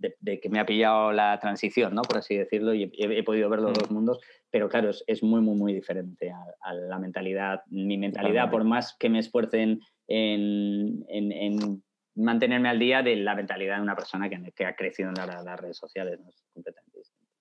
que 0.00 0.48
me 0.48 0.60
ha 0.60 0.66
pillado 0.66 1.12
la 1.12 1.38
transición, 1.38 1.94
¿no? 1.94 2.02
Por 2.02 2.18
así 2.18 2.36
decirlo, 2.36 2.74
y 2.74 2.90
he, 2.98 3.22
podido 3.22 3.48
ver 3.48 3.60
los 3.60 3.72
mm. 3.72 3.74
dos 3.74 3.90
mundos, 3.90 4.20
pero 4.50 4.68
claro, 4.68 4.90
es, 4.90 5.22
muy, 5.22 5.40
muy, 5.40 5.56
muy 5.56 5.74
diferente 5.74 6.32
a, 6.62 6.74
la 6.74 6.98
mentalidad. 6.98 7.62
Mi 7.66 7.98
mentalidad, 7.98 8.50
por 8.50 8.64
más 8.64 8.96
que 8.98 9.08
me 9.08 9.18
esfuercen 9.18 9.80
en, 10.06 11.04
en, 11.08 11.82
mantenerme 12.14 12.68
al 12.68 12.78
día 12.78 13.02
de 13.02 13.16
la 13.16 13.34
mentalidad 13.34 13.76
de 13.76 13.82
una 13.82 13.94
persona 13.94 14.28
que, 14.28 14.52
que 14.52 14.66
ha 14.66 14.74
crecido 14.74 15.10
en 15.10 15.14
las 15.16 15.60
redes 15.60 15.76
sociales, 15.76 16.20
¿no? 16.20 16.28
Es 16.28 16.44
completamente 16.52 16.98
distinto. 16.98 17.32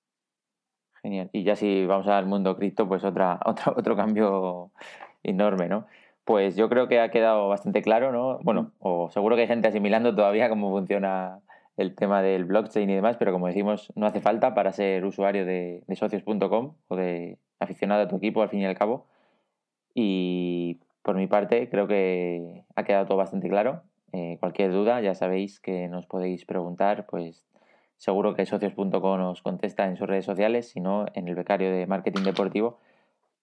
Genial. 1.02 1.30
Y 1.32 1.44
ya 1.44 1.56
si 1.56 1.86
vamos 1.86 2.08
al 2.08 2.26
mundo 2.26 2.56
cripto, 2.58 2.88
pues 2.88 3.04
otra, 3.04 3.40
otro, 3.46 3.74
otro 3.76 3.96
cambio 3.96 4.72
enorme, 5.24 5.68
¿no? 5.68 5.88
Pues 6.26 6.58
yo 6.58 6.68
creo 6.68 6.90
que 6.90 7.00
ha 7.00 7.10
quedado 7.10 7.48
bastante 7.48 7.82
claro, 7.82 8.12
¿no? 8.12 8.40
Bueno, 8.44 8.74
o 8.80 9.10
seguro 9.10 9.36
que 9.36 9.44
hay 9.44 9.48
gente 9.48 9.70
asimilando 9.70 10.14
todavía 10.14 10.50
cómo 10.50 10.70
funciona 10.72 11.40
el 11.78 11.94
tema 11.96 12.24
del 12.24 12.46
blockchain 12.46 12.90
y 12.90 12.96
demás, 12.96 13.18
pero 13.18 13.32
como 13.32 13.48
decimos, 13.48 13.94
no 13.96 14.08
hace 14.08 14.20
falta 14.20 14.56
para 14.56 14.74
ser 14.74 15.06
usuario 15.06 15.46
de, 15.46 15.84
socios.com 15.96 16.74
o 16.88 16.96
de 16.96 17.38
aficionado 17.60 18.02
a 18.02 18.08
tu 18.08 18.18
equipo 18.18 18.42
al 18.42 18.50
fin 18.50 18.62
y 18.62 18.66
al 18.66 18.78
cabo. 18.78 19.06
Y 19.94 20.80
por 21.04 21.16
mi 21.16 21.28
parte, 21.28 21.70
creo 21.70 21.88
que 21.88 22.64
ha 22.76 22.84
quedado 22.84 23.06
todo 23.06 23.18
bastante 23.18 23.48
claro. 23.48 23.84
Eh, 24.12 24.38
cualquier 24.40 24.72
duda, 24.72 25.02
ya 25.02 25.14
sabéis 25.14 25.60
que 25.60 25.88
nos 25.88 26.08
podéis 26.08 26.46
preguntar, 26.46 27.06
pues 27.06 27.46
seguro 27.98 28.34
que 28.34 28.46
socios.com 28.46 29.22
os 29.22 29.42
contesta 29.44 29.86
en 29.86 29.98
sus 29.98 30.08
redes 30.08 30.26
sociales, 30.26 30.70
si 30.70 30.80
no, 30.80 31.06
en 31.14 31.28
el 31.28 31.36
becario 31.36 31.72
de 31.72 31.86
marketing 31.86 32.24
deportivo, 32.24 32.80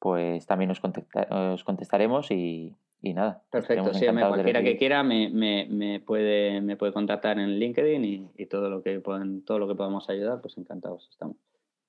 pues 0.05 0.45
también 0.45 0.71
os, 0.71 0.83
os 1.31 1.65
contestaremos 1.65 2.31
y, 2.31 2.75
y 3.01 3.15
nada. 3.15 3.41
Perfecto, 3.51 3.95
sí, 3.95 4.05
cualquiera 4.05 4.63
que 4.63 4.77
quiera 4.77 5.03
me, 5.03 5.31
me, 5.31 5.67
me, 5.71 5.99
puede, 5.99 6.61
me 6.61 6.77
puede 6.77 6.93
contactar 6.93 7.39
en 7.39 7.59
LinkedIn 7.59 8.05
y, 8.05 8.29
y, 8.37 8.45
todo, 8.45 8.69
lo 8.69 8.83
que 8.83 9.01
pueden, 9.01 9.43
todo 9.47 9.59
lo 9.59 9.67
que 9.67 9.75
podamos 9.75 10.11
ayudar, 10.11 10.43
pues 10.43 10.59
encantados 10.59 11.09
estamos. 11.11 11.39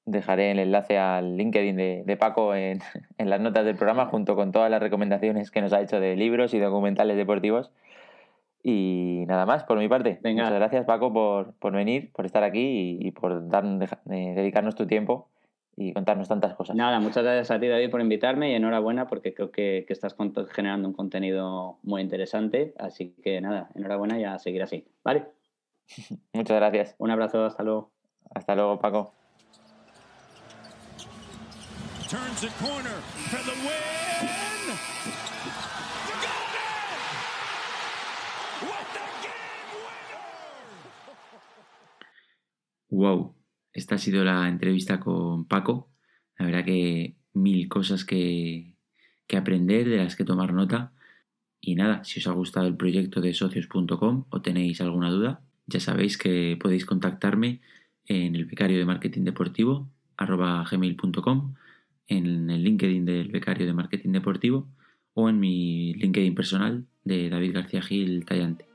Dejaré 0.05 0.51
el 0.51 0.59
enlace 0.59 0.97
al 0.97 1.36
LinkedIn 1.36 1.76
de, 1.76 2.03
de 2.05 2.16
Paco 2.16 2.55
en, 2.55 2.80
en, 3.18 3.30
las 3.30 3.41
notas 3.41 3.66
del 3.66 3.76
programa 3.76 4.05
junto 4.05 4.38
con 4.38 4.53
todas 4.53 4.72
las 4.72 4.82
recomendaciones 4.82 5.51
que 5.51 5.59
nos 5.59 5.74
ha 5.74 5.82
hecho 5.82 5.99
de 5.99 6.16
libros 6.16 6.53
y 6.53 6.59
documentales 6.59 7.18
deportivos. 7.18 7.70
Y 8.63 9.26
nada 9.28 9.45
más 9.45 9.66
por 9.66 9.78
mi 9.78 9.89
parte. 9.89 10.22
Muchas 10.24 10.53
gracias 10.53 10.86
Paco 10.86 11.11
por, 11.11 11.53
por 11.55 11.74
venir, 11.74 12.13
por 12.13 12.26
estar 12.26 12.43
aquí 12.43 12.97
y, 13.01 13.07
y 13.07 13.11
por 13.11 13.49
dar, 13.49 13.66
dedicarnos 14.05 14.76
tu 14.76 14.88
tiempo 14.88 15.28
y 15.78 15.93
contarnos 15.93 16.28
tantas 16.28 16.55
cosas. 16.55 16.76
Nada, 16.76 16.99
muchas 16.99 17.23
gracias 17.23 17.51
a 17.51 17.59
ti 17.59 17.67
David 17.67 17.89
por 17.89 18.01
invitarme 18.01 18.51
y 18.51 18.55
enhorabuena 18.55 19.07
porque 19.07 19.34
creo 19.34 19.51
que, 19.51 19.84
que 19.88 19.93
estás 19.93 20.15
generando 20.51 20.88
un 20.88 20.93
contenido 20.93 21.80
muy 21.84 22.01
interesante. 22.01 22.73
Así 22.78 23.15
que 23.23 23.41
nada, 23.41 23.69
enhorabuena 23.76 24.19
y 24.19 24.23
a 24.23 24.39
seguir 24.39 24.63
así. 24.63 24.88
¿Vale? 25.03 25.26
muchas 26.34 26.57
gracias. 26.57 26.95
Un 26.97 27.11
abrazo, 27.11 27.45
hasta 27.45 27.63
luego. 27.63 27.91
Hasta 28.34 28.55
luego, 28.55 28.80
Paco. 28.80 29.13
Wow. 42.89 43.34
Esta 43.76 43.95
ha 43.95 43.97
sido 43.97 44.23
la 44.23 44.47
entrevista 44.47 45.01
con 45.01 45.45
Paco. 45.45 45.91
La 46.39 46.45
verdad 46.45 46.63
que 46.63 47.17
mil 47.34 47.67
cosas 47.67 48.05
que, 48.05 48.73
que 49.28 49.36
aprender, 49.36 49.89
de 49.89 49.97
las 49.97 50.15
que 50.15 50.23
tomar 50.23 50.53
nota. 50.53 50.93
Y 51.59 51.76
nada, 51.76 52.03
si 52.05 52.19
os 52.19 52.28
ha 52.28 52.32
gustado 52.32 52.67
el 52.67 52.78
proyecto 52.78 53.19
de 53.19 53.34
socios.com 53.34 54.26
o 54.30 54.41
tenéis 54.41 54.80
alguna 54.80 55.11
duda, 55.11 55.41
ya 55.67 55.82
sabéis 55.82 56.17
que 56.17 56.57
podéis 56.59 56.86
contactarme 56.86 57.59
en 58.05 58.36
el 58.36 58.45
becario 58.45 58.78
de 58.78 58.86
marketing 58.86 59.23
deportivo 59.23 59.89
arroba 60.15 60.63
gmail.com, 60.71 61.55
en 62.07 62.49
el 62.49 62.63
LinkedIn 62.63 63.03
del 63.03 63.28
becario 63.30 63.65
de 63.65 63.73
marketing 63.73 64.11
deportivo 64.11 64.69
o 65.13 65.28
en 65.28 65.39
mi 65.39 65.93
LinkedIn 65.95 66.34
personal 66.34 66.86
de 67.03 67.30
David 67.30 67.53
García 67.53 67.82
Gil 67.82 68.23
Tallante. 68.23 68.74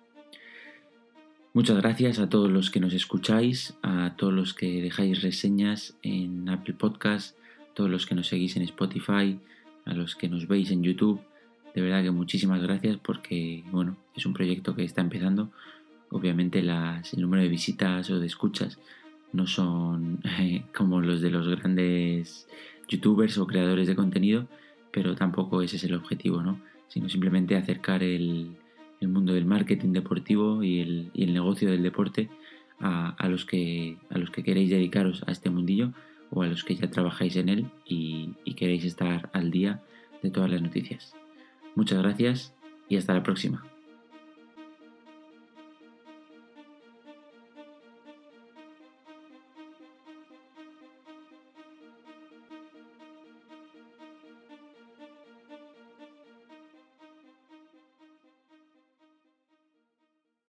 Muchas 1.53 1.79
gracias 1.79 2.21
a 2.21 2.29
todos 2.29 2.49
los 2.49 2.71
que 2.71 2.79
nos 2.79 2.95
escucháis, 2.95 3.75
a 3.83 4.15
todos 4.17 4.33
los 4.33 4.55
que 4.55 4.81
dejáis 4.81 5.21
reseñas 5.21 5.97
en 6.01 6.49
Apple 6.49 6.75
Podcast, 6.75 7.37
a 7.69 7.75
todos 7.75 7.91
los 7.91 8.07
que 8.07 8.15
nos 8.15 8.29
seguís 8.29 8.57
en 8.57 8.63
Spotify, 8.63 9.37
a 9.85 9.93
los 9.93 10.15
que 10.15 10.29
nos 10.29 10.47
veis 10.47 10.71
en 10.71 10.85
YouTube. 10.85 11.21
De 11.75 11.83
verdad 11.83 12.05
que 12.05 12.13
muchísimas 12.13 12.63
gracias 12.63 12.99
porque 12.99 13.65
bueno, 13.73 13.97
es 14.15 14.27
un 14.27 14.33
proyecto 14.33 14.77
que 14.77 14.85
está 14.85 15.01
empezando. 15.01 15.51
Obviamente 16.11 16.63
las, 16.63 17.15
el 17.15 17.23
número 17.23 17.43
de 17.43 17.49
visitas 17.49 18.09
o 18.11 18.21
de 18.21 18.29
escuchas 18.29 18.79
no 19.33 19.49
son 19.49 20.21
como 20.77 21.01
los 21.01 21.21
de 21.21 21.31
los 21.31 21.49
grandes 21.49 22.47
youtubers 22.87 23.39
o 23.39 23.49
creadores 23.49 23.89
de 23.89 23.97
contenido, 23.97 24.47
pero 24.93 25.17
tampoco 25.17 25.63
ese 25.63 25.79
es 25.79 25.85
el 25.85 25.95
objetivo, 25.95 26.45
¿no? 26.45 26.61
Sino 26.87 27.09
simplemente 27.09 27.57
acercar 27.57 28.05
el, 28.05 28.53
el 29.01 29.09
mundo 29.09 29.33
del 29.33 29.47
marketing 29.47 29.93
deportivo 29.93 30.63
y 30.63 30.81
el, 30.81 31.11
y 31.15 31.25
el 31.25 31.33
negocio 31.33 31.71
del 31.71 31.83
deporte 31.83 32.29
a, 32.81 33.29
los 33.29 33.45
que, 33.45 33.99
queréis 34.45 34.71
dedicaros 34.71 35.23
a 35.27 35.33
este 35.33 35.51
mundillo 35.51 35.93
o 36.31 36.43
a 36.43 36.47
los 36.47 36.65
que 36.65 36.77
ya 36.77 36.91
trabajáis 36.91 37.37
en 37.37 37.49
él 37.49 37.67
y 37.85 38.55
queréis 38.55 38.85
estar 38.85 39.31
al 39.33 39.51
día 39.51 39.83
de 40.23 40.31
todas 40.31 40.51
las 40.51 40.63
noticias. 40.63 41.15
Muchas 41.75 41.99
gracias 41.99 42.55
y 42.89 42.97
hasta 42.97 43.15
la 43.15 43.23
próxima. 43.23 43.65